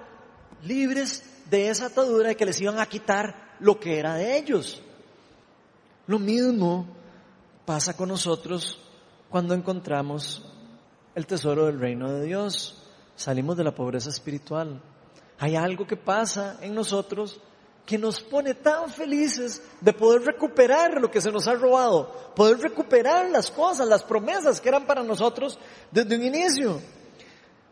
libres 0.63 1.21
de 1.49 1.67
esa 1.67 1.88
atadura 1.88 2.29
de 2.29 2.38
que 2.38 2.45
les 2.45 2.61
iban 2.61 2.79
a 2.79 2.85
quitar 2.85 3.57
lo 3.59 3.77
que 3.77 3.99
era 3.99 4.15
de 4.15 4.38
ellos. 4.38 4.81
Lo 6.07 6.17
mismo 6.17 6.88
pasa 7.65 7.93
con 7.93 8.07
nosotros 8.07 8.79
cuando 9.29 9.53
encontramos 9.53 10.49
el 11.13 11.27
tesoro 11.27 11.65
del 11.65 11.81
reino 11.81 12.09
de 12.13 12.25
Dios. 12.25 12.83
Salimos 13.17 13.57
de 13.57 13.65
la 13.65 13.75
pobreza 13.75 14.09
espiritual. 14.09 14.81
Hay 15.39 15.57
algo 15.57 15.85
que 15.85 15.97
pasa 15.97 16.57
en 16.61 16.73
nosotros 16.73 17.41
que 17.88 17.97
nos 17.97 18.19
pone 18.19 18.53
tan 18.53 18.89
felices 18.89 19.61
de 19.79 19.93
poder 19.93 20.21
recuperar 20.23 20.99
lo 20.99 21.09
que 21.09 21.21
se 21.21 21.31
nos 21.31 21.47
ha 21.47 21.53
robado, 21.53 22.33
poder 22.35 22.59
recuperar 22.59 23.29
las 23.29 23.49
cosas, 23.49 23.88
las 23.88 24.03
promesas 24.03 24.59
que 24.59 24.67
eran 24.67 24.85
para 24.85 25.03
nosotros 25.03 25.57
desde 25.89 26.17
un 26.17 26.23
inicio. 26.23 26.81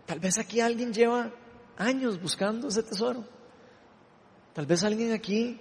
Tal 0.06 0.22
vez 0.22 0.38
aquí 0.38 0.62
alguien 0.62 0.94
lleva 0.94 1.34
años 1.76 2.22
buscando 2.22 2.70
ese 2.70 2.82
tesoro. 2.82 3.26
Tal 4.54 4.66
vez 4.66 4.86
alguien 4.86 5.12
aquí 5.12 5.60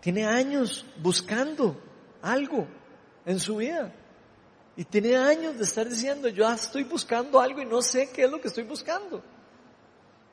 tiene 0.00 0.24
años 0.24 0.86
buscando 1.02 1.78
algo 2.22 2.66
en 3.26 3.38
su 3.38 3.56
vida. 3.56 3.92
Y 4.78 4.84
tiene 4.86 5.18
años 5.18 5.58
de 5.58 5.64
estar 5.64 5.86
diciendo, 5.86 6.28
yo 6.28 6.50
estoy 6.50 6.84
buscando 6.84 7.38
algo 7.38 7.60
y 7.60 7.66
no 7.66 7.82
sé 7.82 8.08
qué 8.08 8.24
es 8.24 8.30
lo 8.30 8.40
que 8.40 8.48
estoy 8.48 8.64
buscando. 8.64 9.22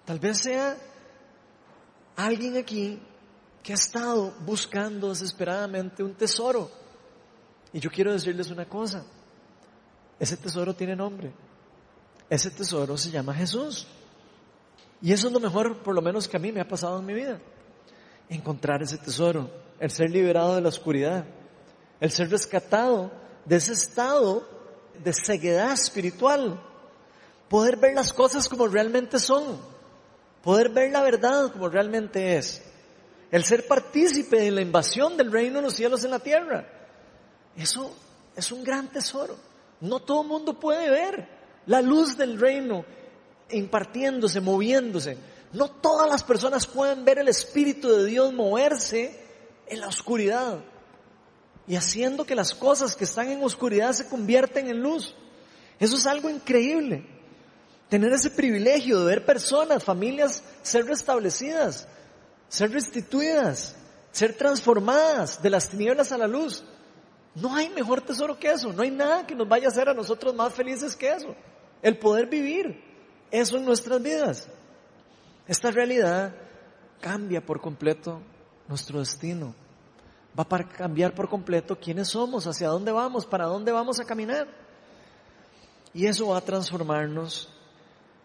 Tal 0.06 0.20
vez 0.20 0.38
sea 0.38 0.78
alguien 2.16 2.56
aquí 2.56 3.02
que 3.68 3.74
ha 3.74 3.76
estado 3.76 4.34
buscando 4.46 5.10
desesperadamente 5.10 6.02
un 6.02 6.14
tesoro. 6.14 6.72
Y 7.74 7.82
yo 7.82 7.90
quiero 7.90 8.14
decirles 8.14 8.50
una 8.50 8.64
cosa, 8.64 9.04
ese 10.18 10.38
tesoro 10.38 10.74
tiene 10.74 10.96
nombre, 10.96 11.34
ese 12.30 12.50
tesoro 12.50 12.98
se 12.98 13.12
llama 13.12 13.34
Jesús. 13.34 13.86
Y 15.02 15.12
eso 15.12 15.28
es 15.28 15.34
lo 15.34 15.42
mejor, 15.42 15.84
por 15.84 15.94
lo 15.94 16.02
menos 16.02 16.30
que 16.30 16.38
a 16.38 16.40
mí 16.40 16.54
me 16.54 16.62
ha 16.62 16.68
pasado 16.70 16.98
en 16.98 17.06
mi 17.08 17.14
vida. 17.14 17.42
Encontrar 18.30 18.82
ese 18.84 19.00
tesoro, 19.00 19.52
el 19.82 19.92
ser 19.92 20.12
liberado 20.12 20.56
de 20.56 20.62
la 20.62 20.70
oscuridad, 20.70 21.26
el 22.00 22.10
ser 22.10 22.30
rescatado 22.30 23.12
de 23.44 23.58
ese 23.58 23.74
estado 23.74 24.48
de 25.04 25.12
ceguedad 25.12 25.74
espiritual, 25.74 26.58
poder 27.50 27.76
ver 27.76 27.96
las 27.96 28.14
cosas 28.14 28.48
como 28.48 28.70
realmente 28.70 29.20
son, 29.20 29.60
poder 30.42 30.70
ver 30.70 30.94
la 30.94 31.02
verdad 31.02 31.52
como 31.52 31.68
realmente 31.68 32.38
es 32.38 32.64
el 33.32 33.44
ser 33.44 33.68
partícipe 33.68 34.40
de 34.40 34.52
la 34.52 34.62
invasión 34.62 35.18
del 35.18 35.32
reino 35.32 35.58
de 35.58 35.64
los 35.64 35.74
cielos 35.74 36.04
en 36.04 36.12
la 36.12 36.20
tierra. 36.20 36.68
Eso 37.56 37.96
es 38.36 38.52
un 38.52 38.64
gran 38.64 38.88
tesoro. 38.88 39.36
No 39.82 40.00
todo 40.00 40.24
mundo 40.24 40.60
puede 40.60 40.90
ver 40.90 41.28
la 41.66 41.82
luz 41.82 42.18
del 42.18 42.40
reino 42.40 42.86
impartiéndose, 43.52 44.42
moviéndose. 44.42 45.18
No 45.54 45.70
todas 45.70 46.10
las 46.10 46.24
personas 46.24 46.68
pueden 46.68 47.06
ver 47.06 47.20
el 47.20 47.28
Espíritu 47.28 47.90
de 47.90 48.06
Dios 48.06 48.34
moverse 48.34 49.20
en 49.68 49.80
la 49.80 49.88
oscuridad 49.88 50.60
y 51.68 51.76
haciendo 51.76 52.26
que 52.26 52.36
las 52.36 52.54
cosas 52.54 52.96
que 52.96 53.04
están 53.04 53.30
en 53.30 53.44
oscuridad 53.44 53.92
se 53.92 54.08
convierten 54.08 54.68
en 54.68 54.82
luz. 54.82 55.14
Eso 55.80 55.98
es 55.98 56.06
algo 56.08 56.30
increíble. 56.30 57.06
Tener 57.90 58.12
ese 58.12 58.30
privilegio 58.30 59.00
de 59.00 59.06
ver 59.06 59.26
personas, 59.26 59.84
familias 59.84 60.44
ser 60.62 60.86
restablecidas, 60.86 61.88
ser 62.50 62.72
restituidas, 62.72 63.76
ser 64.12 64.36
transformadas 64.36 65.42
de 65.42 65.50
las 65.50 65.70
tinieblas 65.70 66.12
a 66.12 66.18
la 66.18 66.28
luz. 66.28 66.64
No 67.36 67.56
hay 67.56 67.70
mejor 67.70 68.02
tesoro 68.02 68.40
que 68.40 68.50
eso, 68.50 68.74
no 68.74 68.82
hay 68.82 68.92
nada 68.92 69.28
que 69.28 69.36
nos 69.36 69.48
vaya 69.48 69.68
a 69.68 69.70
hacer 69.70 69.90
a 69.90 69.94
nosotros 69.94 70.34
más 70.34 70.54
felices 70.54 70.96
que 70.96 71.12
eso. 71.12 71.36
El 71.82 71.98
poder 72.00 72.28
vivir 72.28 72.84
eso 73.30 73.58
en 73.58 73.66
nuestras 73.66 74.02
vidas. 74.02 74.48
Esta 75.48 75.72
realidad 75.72 76.34
cambia 77.00 77.46
por 77.46 77.62
completo 77.62 78.22
nuestro 78.68 79.00
destino. 79.00 79.54
Va 80.38 80.46
a 80.50 80.64
cambiar 80.64 81.14
por 81.14 81.30
completo 81.30 81.80
quiénes 81.80 82.10
somos, 82.10 82.46
hacia 82.48 82.68
dónde 82.68 82.92
vamos, 82.92 83.26
para 83.26 83.46
dónde 83.46 83.72
vamos 83.72 84.00
a 84.00 84.06
caminar. 84.06 84.48
Y 85.94 86.06
eso 86.06 86.28
va 86.28 86.38
a 86.38 86.42
transformarnos 86.42 87.50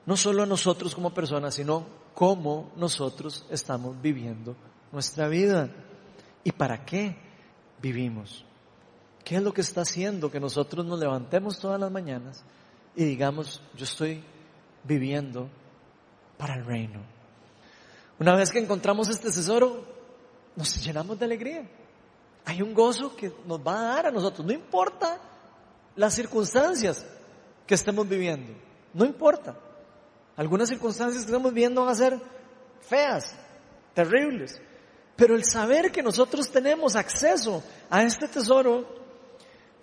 no 0.04 0.16
solo 0.16 0.42
a 0.42 0.46
nosotros 0.46 0.94
como 0.94 1.14
personas, 1.14 1.54
sino 1.54 1.86
cómo 2.14 2.70
nosotros 2.76 3.44
estamos 3.50 4.00
viviendo 4.00 4.56
nuestra 4.90 5.28
vida 5.28 5.70
y 6.44 6.52
para 6.52 6.84
qué 6.84 7.16
vivimos. 7.80 8.44
¿Qué 9.24 9.36
es 9.36 9.42
lo 9.42 9.52
que 9.52 9.60
está 9.60 9.82
haciendo 9.82 10.30
que 10.30 10.40
nosotros 10.40 10.84
nos 10.84 10.98
levantemos 10.98 11.58
todas 11.58 11.80
las 11.80 11.90
mañanas 11.90 12.44
y 12.94 13.04
digamos, 13.04 13.62
yo 13.76 13.84
estoy 13.84 14.22
viviendo 14.84 15.48
para 16.36 16.54
el 16.54 16.64
reino? 16.64 17.00
Una 18.18 18.34
vez 18.36 18.50
que 18.50 18.58
encontramos 18.58 19.08
este 19.08 19.30
tesoro, 19.30 19.84
nos 20.56 20.84
llenamos 20.84 21.18
de 21.18 21.24
alegría. 21.24 21.68
Hay 22.44 22.60
un 22.60 22.74
gozo 22.74 23.14
que 23.16 23.32
nos 23.46 23.60
va 23.60 23.78
a 23.78 23.94
dar 23.94 24.06
a 24.06 24.10
nosotros, 24.10 24.46
no 24.46 24.52
importa 24.52 25.20
las 25.94 26.14
circunstancias 26.14 27.06
que 27.66 27.74
estemos 27.74 28.08
viviendo, 28.08 28.52
no 28.92 29.04
importa. 29.04 29.56
Algunas 30.42 30.70
circunstancias 30.70 31.24
que 31.24 31.30
estamos 31.30 31.54
viendo 31.54 31.82
van 31.82 31.92
a 31.92 31.94
ser 31.94 32.20
feas, 32.80 33.36
terribles. 33.94 34.60
Pero 35.14 35.36
el 35.36 35.44
saber 35.44 35.92
que 35.92 36.02
nosotros 36.02 36.50
tenemos 36.50 36.96
acceso 36.96 37.62
a 37.88 38.02
este 38.02 38.26
tesoro 38.26 38.84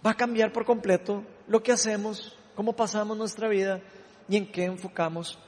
va 0.05 0.11
a 0.11 0.17
cambiar 0.17 0.51
por 0.51 0.65
completo 0.65 1.23
lo 1.47 1.63
que 1.63 1.71
hacemos, 1.71 2.37
cómo 2.55 2.73
pasamos 2.73 3.17
nuestra 3.17 3.47
vida 3.47 3.79
y 4.27 4.35
en 4.35 4.51
qué 4.51 4.65
enfocamos 4.65 5.39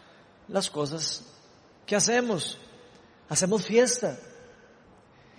las 0.48 0.70
cosas 0.70 1.26
que 1.86 1.98
hacemos. 1.98 2.58
Hacemos 3.28 3.66
fiesta. 3.66 4.18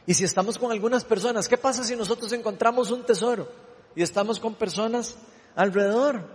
Y 0.05 0.13
si 0.13 0.25
estamos 0.25 0.59
con 0.59 0.71
algunas 0.71 1.03
personas, 1.03 1.49
¿qué 1.49 1.57
pasa 1.57 1.83
si 1.83 1.97
nosotros 1.97 2.31
encontramos 2.35 2.91
un 2.91 3.07
tesoro 3.07 3.51
y 3.97 4.03
estamos 4.03 4.39
con 4.39 4.55
personas 4.55 5.17
alrededor? 5.57 6.29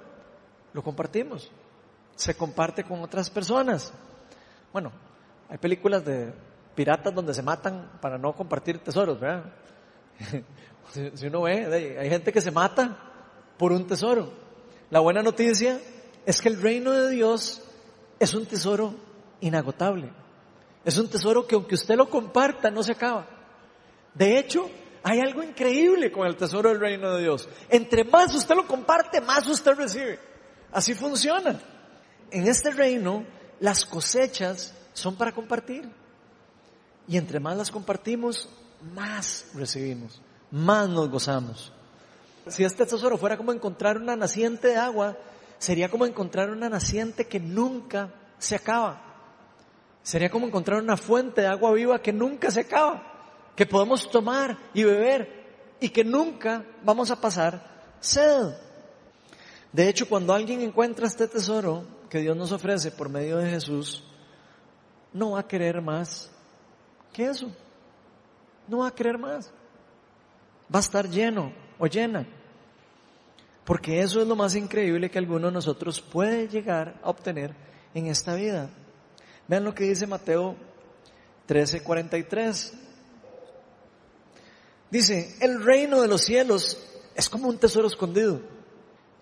Lo 0.74 0.82
compartimos. 0.82 1.52
Se 2.18 2.36
comparte 2.36 2.84
con 2.84 3.02
otras 3.02 3.30
personas. 3.30 3.94
Bueno, 4.74 4.92
hay 5.48 5.58
películas 5.58 6.04
de 6.04 6.34
piratas 6.76 7.14
donde 7.16 7.34
se 7.34 7.42
matan 7.42 7.98
para 8.02 8.18
no 8.18 8.34
compartir 8.34 8.80
tesoros, 8.80 9.20
¿verdad? 9.20 9.46
si, 10.92 11.28
uno 11.28 11.44
ve, 11.44 11.98
hay 12.00 12.10
gente 12.10 12.34
que 12.34 12.42
se 12.42 12.52
mata 12.52 12.98
por 13.58 13.72
un 13.72 13.88
tesoro. 13.88 14.32
La 14.90 15.00
buena 15.00 15.22
noticia 15.22 15.80
es 16.26 16.42
que 16.42 16.50
el 16.50 16.62
reino 16.62 16.92
de 16.92 17.10
Dios 17.10 17.62
es 18.20 18.34
un 18.34 18.46
tesoro 18.46 18.94
inagotable. 19.42 20.12
Es 20.84 20.98
un 20.98 21.10
tesoro 21.10 21.48
que 21.48 21.56
aunque 21.56 21.76
usted 21.76 21.96
lo 21.96 22.10
comparta 22.10 22.70
no 22.70 22.84
se 22.84 22.94
acaba. 22.94 23.26
De 24.14 24.38
hecho, 24.38 24.70
hay 25.04 25.20
algo 25.20 25.44
increíble 25.44 26.12
con 26.12 26.28
el 26.28 26.36
tesoro 26.36 26.70
del 26.70 26.80
reino 26.80 27.14
de 27.16 27.24
Dios. 27.24 27.48
Entre 27.70 28.04
más 28.04 28.34
usted 28.36 28.56
lo 28.56 28.68
comparte, 28.68 29.22
más 29.22 29.48
usted 29.48 29.74
recibe. 29.74 30.20
Así 30.72 30.94
funciona. 30.94 31.60
En 32.32 32.48
este 32.48 32.72
reino, 32.72 33.26
las 33.60 33.86
cosechas 33.86 34.74
son 34.94 35.16
para 35.16 35.32
compartir. 35.32 35.90
Y 37.08 37.18
entre 37.18 37.40
más 37.40 37.56
las 37.56 37.72
compartimos, 37.72 38.50
más 38.94 39.46
recibimos, 39.54 40.22
más 40.52 40.90
nos 40.90 41.10
gozamos. 41.10 41.72
Si 42.48 42.64
este 42.64 42.86
tesoro 42.86 43.18
fuera 43.18 43.38
como 43.38 43.54
encontrar 43.54 43.98
una 43.98 44.16
naciente 44.16 44.70
de 44.70 44.78
agua, 44.78 45.18
sería 45.58 45.90
como 45.90 46.06
encontrar 46.06 46.50
una 46.50 46.70
naciente 46.70 47.28
que 47.28 47.40
nunca 47.40 48.14
se 48.38 48.56
acaba. 48.56 49.02
Sería 50.04 50.30
como 50.30 50.48
encontrar 50.48 50.82
una 50.82 50.98
fuente 50.98 51.42
de 51.42 51.48
agua 51.48 51.74
viva 51.74 52.02
que 52.02 52.14
nunca 52.14 52.52
se 52.52 52.62
acaba, 52.62 53.52
que 53.56 53.66
podemos 53.66 54.10
tomar 54.10 54.58
y 54.74 54.84
beber 54.84 55.76
y 55.80 55.90
que 55.90 56.04
nunca 56.04 56.66
vamos 56.84 57.12
a 57.12 57.20
pasar 57.20 57.96
sed. 58.00 58.54
De 59.74 59.90
hecho, 59.90 60.08
cuando 60.08 60.34
alguien 60.34 60.62
encuentra 60.62 61.08
este 61.08 61.28
tesoro 61.28 61.84
que 62.10 62.20
Dios 62.20 62.36
nos 62.36 62.52
ofrece 62.52 62.92
por 62.92 63.10
medio 63.10 63.38
de 63.38 63.50
Jesús, 63.50 64.04
no 65.14 65.32
va 65.32 65.42
a 65.42 65.48
querer 65.48 65.82
más 65.82 66.32
que 67.14 67.26
eso. 67.26 67.52
No 68.68 68.80
va 68.80 68.88
a 68.88 68.96
querer 68.96 69.18
más. 69.18 69.52
Va 70.74 70.80
a 70.80 70.82
estar 70.82 71.10
lleno 71.10 71.54
o 71.80 71.88
llena. 71.88 72.28
Porque 73.64 74.02
eso 74.02 74.22
es 74.22 74.28
lo 74.28 74.36
más 74.36 74.56
increíble 74.56 75.10
que 75.10 75.18
alguno 75.18 75.48
de 75.48 75.54
nosotros 75.54 76.02
puede 76.02 76.48
llegar 76.48 77.00
a 77.04 77.10
obtener 77.10 77.56
en 77.94 78.08
esta 78.08 78.36
vida. 78.36 78.70
Vean 79.48 79.64
lo 79.64 79.74
que 79.74 79.86
dice 79.86 80.08
Mateo 80.08 80.56
13:43. 81.48 82.74
Dice, 84.90 85.36
el 85.42 85.64
reino 85.64 86.02
de 86.02 86.08
los 86.08 86.22
cielos 86.22 86.78
es 87.16 87.30
como 87.30 87.50
un 87.50 87.58
tesoro 87.58 87.88
escondido 87.88 88.42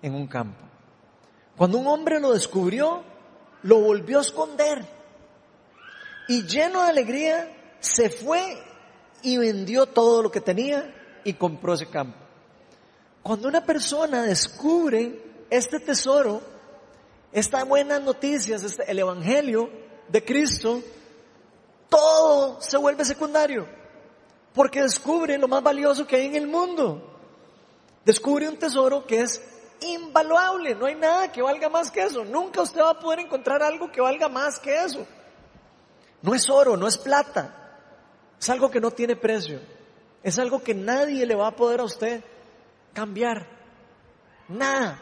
en 0.02 0.14
un 0.14 0.28
campo. 0.28 0.62
Cuando 1.58 1.78
un 1.78 1.88
hombre 1.88 2.20
lo 2.20 2.34
descubrió, 2.34 3.04
lo 3.64 3.80
volvió 3.80 4.20
a 4.20 4.22
esconder 4.22 4.86
y 6.28 6.44
lleno 6.44 6.84
de 6.84 6.90
alegría 6.90 7.78
se 7.80 8.10
fue 8.10 8.58
y 9.22 9.38
vendió 9.38 9.86
todo 9.86 10.24
lo 10.24 10.32
que 10.32 10.42
tenía 10.42 10.94
y 11.24 11.34
compró 11.34 11.74
ese 11.74 11.88
campo. 11.88 12.18
Cuando 13.24 13.48
una 13.48 13.66
persona 13.66 14.24
descubre 14.24 15.20
este 15.50 15.80
tesoro, 15.80 16.42
estas 17.32 17.68
buenas 17.68 18.02
noticias, 18.02 18.64
este, 18.64 18.90
el 18.90 19.00
Evangelio 19.00 19.70
de 20.08 20.24
Cristo, 20.24 20.82
todo 21.90 22.62
se 22.62 22.78
vuelve 22.78 23.06
secundario, 23.06 23.68
porque 24.54 24.82
descubre 24.82 25.38
lo 25.38 25.48
más 25.48 25.64
valioso 25.64 26.06
que 26.06 26.18
hay 26.18 26.26
en 26.28 26.36
el 26.36 26.48
mundo. 26.48 27.18
Descubre 28.04 28.48
un 28.48 28.58
tesoro 28.58 29.06
que 29.08 29.22
es 29.22 29.42
invaluable, 29.82 30.76
no 30.76 30.86
hay 30.86 30.96
nada 30.96 31.32
que 31.32 31.42
valga 31.42 31.70
más 31.70 31.92
que 31.92 32.04
eso. 32.04 32.24
Nunca 32.24 32.62
usted 32.62 32.82
va 32.82 32.92
a 32.92 33.00
poder 33.00 33.20
encontrar 33.20 33.62
algo 33.62 33.92
que 33.92 34.02
valga 34.02 34.30
más 34.30 34.60
que 34.60 34.84
eso. 34.84 35.06
No 36.22 36.34
es 36.34 36.50
oro, 36.50 36.76
no 36.78 36.88
es 36.88 36.98
plata. 36.98 37.66
Es 38.40 38.50
algo 38.50 38.70
que 38.70 38.80
no 38.80 38.92
tiene 38.92 39.16
precio. 39.16 39.60
Es 40.24 40.40
algo 40.40 40.62
que 40.62 40.74
nadie 40.74 41.26
le 41.26 41.36
va 41.36 41.48
a 41.48 41.56
poder 41.56 41.80
a 41.80 41.84
usted 41.84 42.24
cambiar. 42.94 43.48
Nada. 44.48 45.00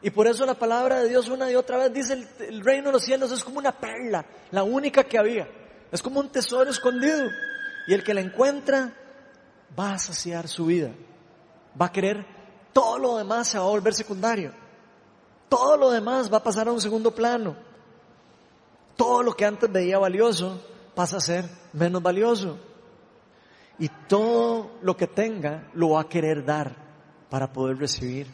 Y 0.00 0.10
por 0.10 0.26
eso 0.26 0.46
la 0.46 0.54
palabra 0.54 1.00
de 1.00 1.08
Dios 1.08 1.28
una 1.28 1.50
y 1.50 1.54
otra 1.54 1.76
vez 1.76 1.92
dice 1.92 2.26
el, 2.40 2.60
reino 2.64 2.86
de 2.86 2.92
los 2.92 3.02
cielos 3.02 3.32
es 3.32 3.42
como 3.42 3.58
una 3.58 3.72
perla, 3.72 4.24
la 4.50 4.62
única 4.62 5.04
que 5.04 5.18
había. 5.18 5.48
Es 5.90 6.02
como 6.02 6.20
un 6.20 6.30
tesoro 6.30 6.70
escondido. 6.70 7.28
Y 7.86 7.94
el 7.94 8.04
que 8.04 8.14
la 8.14 8.20
encuentra 8.20 8.92
va 9.78 9.94
a 9.94 9.98
saciar 9.98 10.48
su 10.48 10.66
vida. 10.66 10.90
Va 11.80 11.86
a 11.86 11.92
querer 11.92 12.37
todo 12.78 12.98
lo 12.98 13.16
demás 13.16 13.48
se 13.48 13.58
va 13.58 13.64
a 13.64 13.68
volver 13.68 13.94
secundario. 13.94 14.52
Todo 15.48 15.76
lo 15.76 15.90
demás 15.90 16.32
va 16.32 16.38
a 16.38 16.42
pasar 16.42 16.68
a 16.68 16.72
un 16.72 16.80
segundo 16.80 17.14
plano 17.14 17.68
todo 18.98 19.22
lo 19.22 19.32
que 19.32 19.44
antes 19.44 19.70
veía 19.70 19.96
valioso 19.96 20.60
pasa 20.96 21.18
a 21.18 21.20
ser 21.20 21.44
menos 21.72 22.02
valioso. 22.02 22.58
Y 23.78 23.88
todo 24.08 24.72
lo 24.82 24.96
que 24.96 25.06
tenga 25.06 25.70
lo 25.74 25.90
va 25.90 26.00
a 26.00 26.08
querer 26.08 26.44
dar 26.44 26.74
para 27.30 27.52
poder 27.52 27.78
recibir 27.78 28.26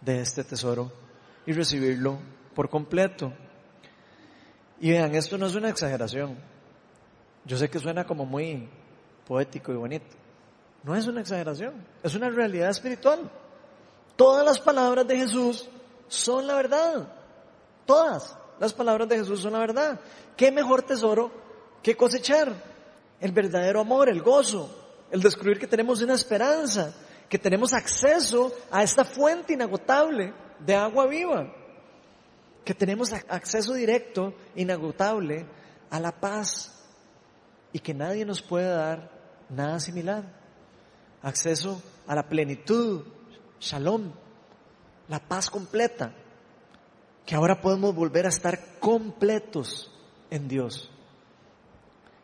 de 0.00 0.20
este 0.20 0.44
tesoro 0.44 0.92
y 1.44 1.52
recibirlo 1.52 2.20
por 2.54 2.70
completo. 2.70 3.32
Y 4.80 4.92
vean, 4.92 5.16
esto 5.16 5.36
no 5.36 5.46
es 5.46 5.56
una 5.56 5.68
exageración. 5.68 6.38
Yo 7.44 7.58
sé 7.58 7.68
que 7.68 7.80
suena 7.80 8.06
como 8.06 8.24
muy 8.24 8.68
poético 9.26 9.72
y 9.72 9.76
bonito. 9.76 10.16
No 10.84 10.94
es 10.94 11.08
una 11.08 11.22
exageración, 11.22 11.74
es 12.04 12.14
una 12.14 12.30
realidad 12.30 12.70
espiritual. 12.70 13.28
Todas 14.18 14.44
las 14.44 14.58
palabras 14.58 15.06
de 15.06 15.16
Jesús 15.16 15.68
son 16.08 16.48
la 16.48 16.56
verdad. 16.56 17.06
Todas. 17.86 18.36
Las 18.58 18.72
palabras 18.72 19.08
de 19.08 19.16
Jesús 19.16 19.38
son 19.38 19.52
la 19.52 19.60
verdad. 19.60 20.00
¿Qué 20.36 20.50
mejor 20.50 20.82
tesoro 20.82 21.30
que 21.84 21.96
cosechar? 21.96 22.52
El 23.20 23.30
verdadero 23.30 23.80
amor, 23.80 24.08
el 24.08 24.20
gozo, 24.20 24.68
el 25.12 25.22
descubrir 25.22 25.60
que 25.60 25.68
tenemos 25.68 26.02
una 26.02 26.14
esperanza, 26.14 26.92
que 27.28 27.38
tenemos 27.38 27.72
acceso 27.72 28.52
a 28.72 28.82
esta 28.82 29.04
fuente 29.04 29.52
inagotable 29.52 30.34
de 30.58 30.74
agua 30.74 31.06
viva, 31.06 31.54
que 32.64 32.74
tenemos 32.74 33.12
acceso 33.12 33.72
directo, 33.74 34.34
inagotable, 34.56 35.46
a 35.90 36.00
la 36.00 36.10
paz 36.10 36.76
y 37.72 37.78
que 37.78 37.94
nadie 37.94 38.24
nos 38.24 38.42
puede 38.42 38.66
dar 38.66 39.12
nada 39.48 39.78
similar. 39.78 40.24
Acceso 41.22 41.80
a 42.08 42.16
la 42.16 42.28
plenitud, 42.28 43.04
shalom, 43.60 44.12
la 45.08 45.20
paz 45.20 45.50
completa 45.50 46.12
que 47.24 47.34
ahora 47.34 47.60
podemos 47.60 47.94
volver 47.94 48.24
a 48.26 48.30
estar 48.30 48.78
completos 48.78 49.90
en 50.30 50.48
Dios, 50.48 50.90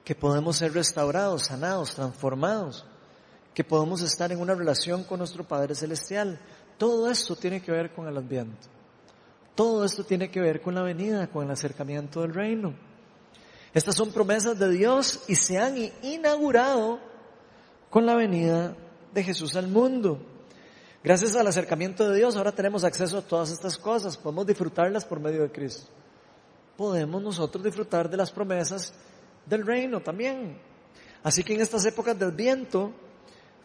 que 0.02 0.14
podemos 0.14 0.56
ser 0.56 0.72
restaurados, 0.72 1.44
sanados, 1.44 1.94
transformados, 1.94 2.86
que 3.52 3.64
podemos 3.64 4.00
estar 4.02 4.32
en 4.32 4.40
una 4.40 4.54
relación 4.54 5.04
con 5.04 5.18
nuestro 5.18 5.44
Padre 5.44 5.74
Celestial. 5.74 6.40
Todo 6.78 7.10
esto 7.10 7.36
tiene 7.36 7.62
que 7.62 7.70
ver 7.70 7.92
con 7.92 8.08
el 8.08 8.16
ambiente. 8.16 8.66
Todo 9.54 9.84
esto 9.84 10.04
tiene 10.04 10.30
que 10.30 10.40
ver 10.40 10.60
con 10.60 10.74
la 10.74 10.82
venida, 10.82 11.28
con 11.28 11.44
el 11.44 11.50
acercamiento 11.50 12.22
del 12.22 12.34
reino. 12.34 12.74
Estas 13.72 13.94
son 13.94 14.10
promesas 14.10 14.58
de 14.58 14.70
Dios 14.70 15.24
y 15.28 15.34
se 15.36 15.58
han 15.58 15.76
inaugurado 16.02 16.98
con 17.90 18.06
la 18.06 18.14
venida 18.14 18.74
de 19.12 19.22
Jesús 19.22 19.54
al 19.54 19.68
mundo. 19.68 20.18
Gracias 21.04 21.36
al 21.36 21.46
acercamiento 21.46 22.08
de 22.08 22.16
Dios 22.16 22.34
ahora 22.34 22.50
tenemos 22.50 22.82
acceso 22.82 23.18
a 23.18 23.20
todas 23.20 23.50
estas 23.50 23.76
cosas, 23.76 24.16
podemos 24.16 24.46
disfrutarlas 24.46 25.04
por 25.04 25.20
medio 25.20 25.42
de 25.42 25.52
Cristo. 25.52 25.92
Podemos 26.78 27.22
nosotros 27.22 27.62
disfrutar 27.62 28.08
de 28.08 28.16
las 28.16 28.32
promesas 28.32 28.94
del 29.44 29.66
reino 29.66 30.00
también. 30.00 30.58
Así 31.22 31.44
que 31.44 31.52
en 31.52 31.60
estas 31.60 31.84
épocas 31.84 32.18
del 32.18 32.32
viento, 32.32 32.90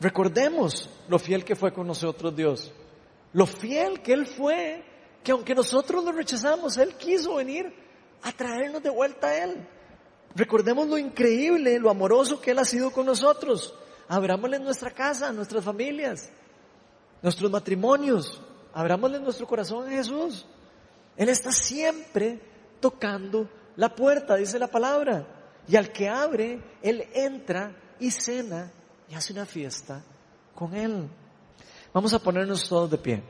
recordemos 0.01 0.89
lo 1.07 1.17
fiel 1.17 1.45
que 1.45 1.55
fue 1.55 1.71
con 1.71 1.87
nosotros 1.87 2.35
Dios. 2.35 2.73
Lo 3.31 3.45
fiel 3.45 4.01
que 4.01 4.11
Él 4.11 4.27
fue, 4.27 4.83
que 5.23 5.31
aunque 5.31 5.55
nosotros 5.55 6.03
lo 6.03 6.11
rechazamos, 6.11 6.77
Él 6.77 6.95
quiso 6.95 7.35
venir 7.35 7.73
a 8.21 8.33
traernos 8.33 8.83
de 8.83 8.89
vuelta 8.89 9.27
a 9.27 9.45
Él. 9.45 9.65
Recordemos 10.35 10.89
lo 10.89 10.97
increíble, 10.97 11.79
lo 11.79 11.89
amoroso 11.89 12.41
que 12.41 12.51
Él 12.51 12.59
ha 12.59 12.65
sido 12.65 12.91
con 12.91 13.05
nosotros. 13.05 13.73
Abrámosle 14.09 14.59
nuestra 14.59 14.91
casa, 14.91 15.31
nuestras 15.31 15.63
familias 15.63 16.29
nuestros 17.21 17.51
matrimonios, 17.51 18.41
abramosle 18.73 19.19
nuestro 19.19 19.47
corazón 19.47 19.87
a 19.87 19.91
Jesús. 19.91 20.45
Él 21.17 21.29
está 21.29 21.51
siempre 21.51 22.39
tocando 22.79 23.49
la 23.75 23.93
puerta, 23.93 24.35
dice 24.35 24.59
la 24.59 24.67
palabra. 24.67 25.27
Y 25.67 25.75
al 25.75 25.91
que 25.91 26.09
abre, 26.09 26.61
Él 26.81 27.07
entra 27.13 27.75
y 27.99 28.11
cena 28.11 28.71
y 29.09 29.15
hace 29.15 29.33
una 29.33 29.45
fiesta 29.45 30.01
con 30.55 30.73
Él. 30.73 31.09
Vamos 31.93 32.13
a 32.13 32.19
ponernos 32.19 32.67
todos 32.67 32.89
de 32.91 32.97
pie. 32.97 33.23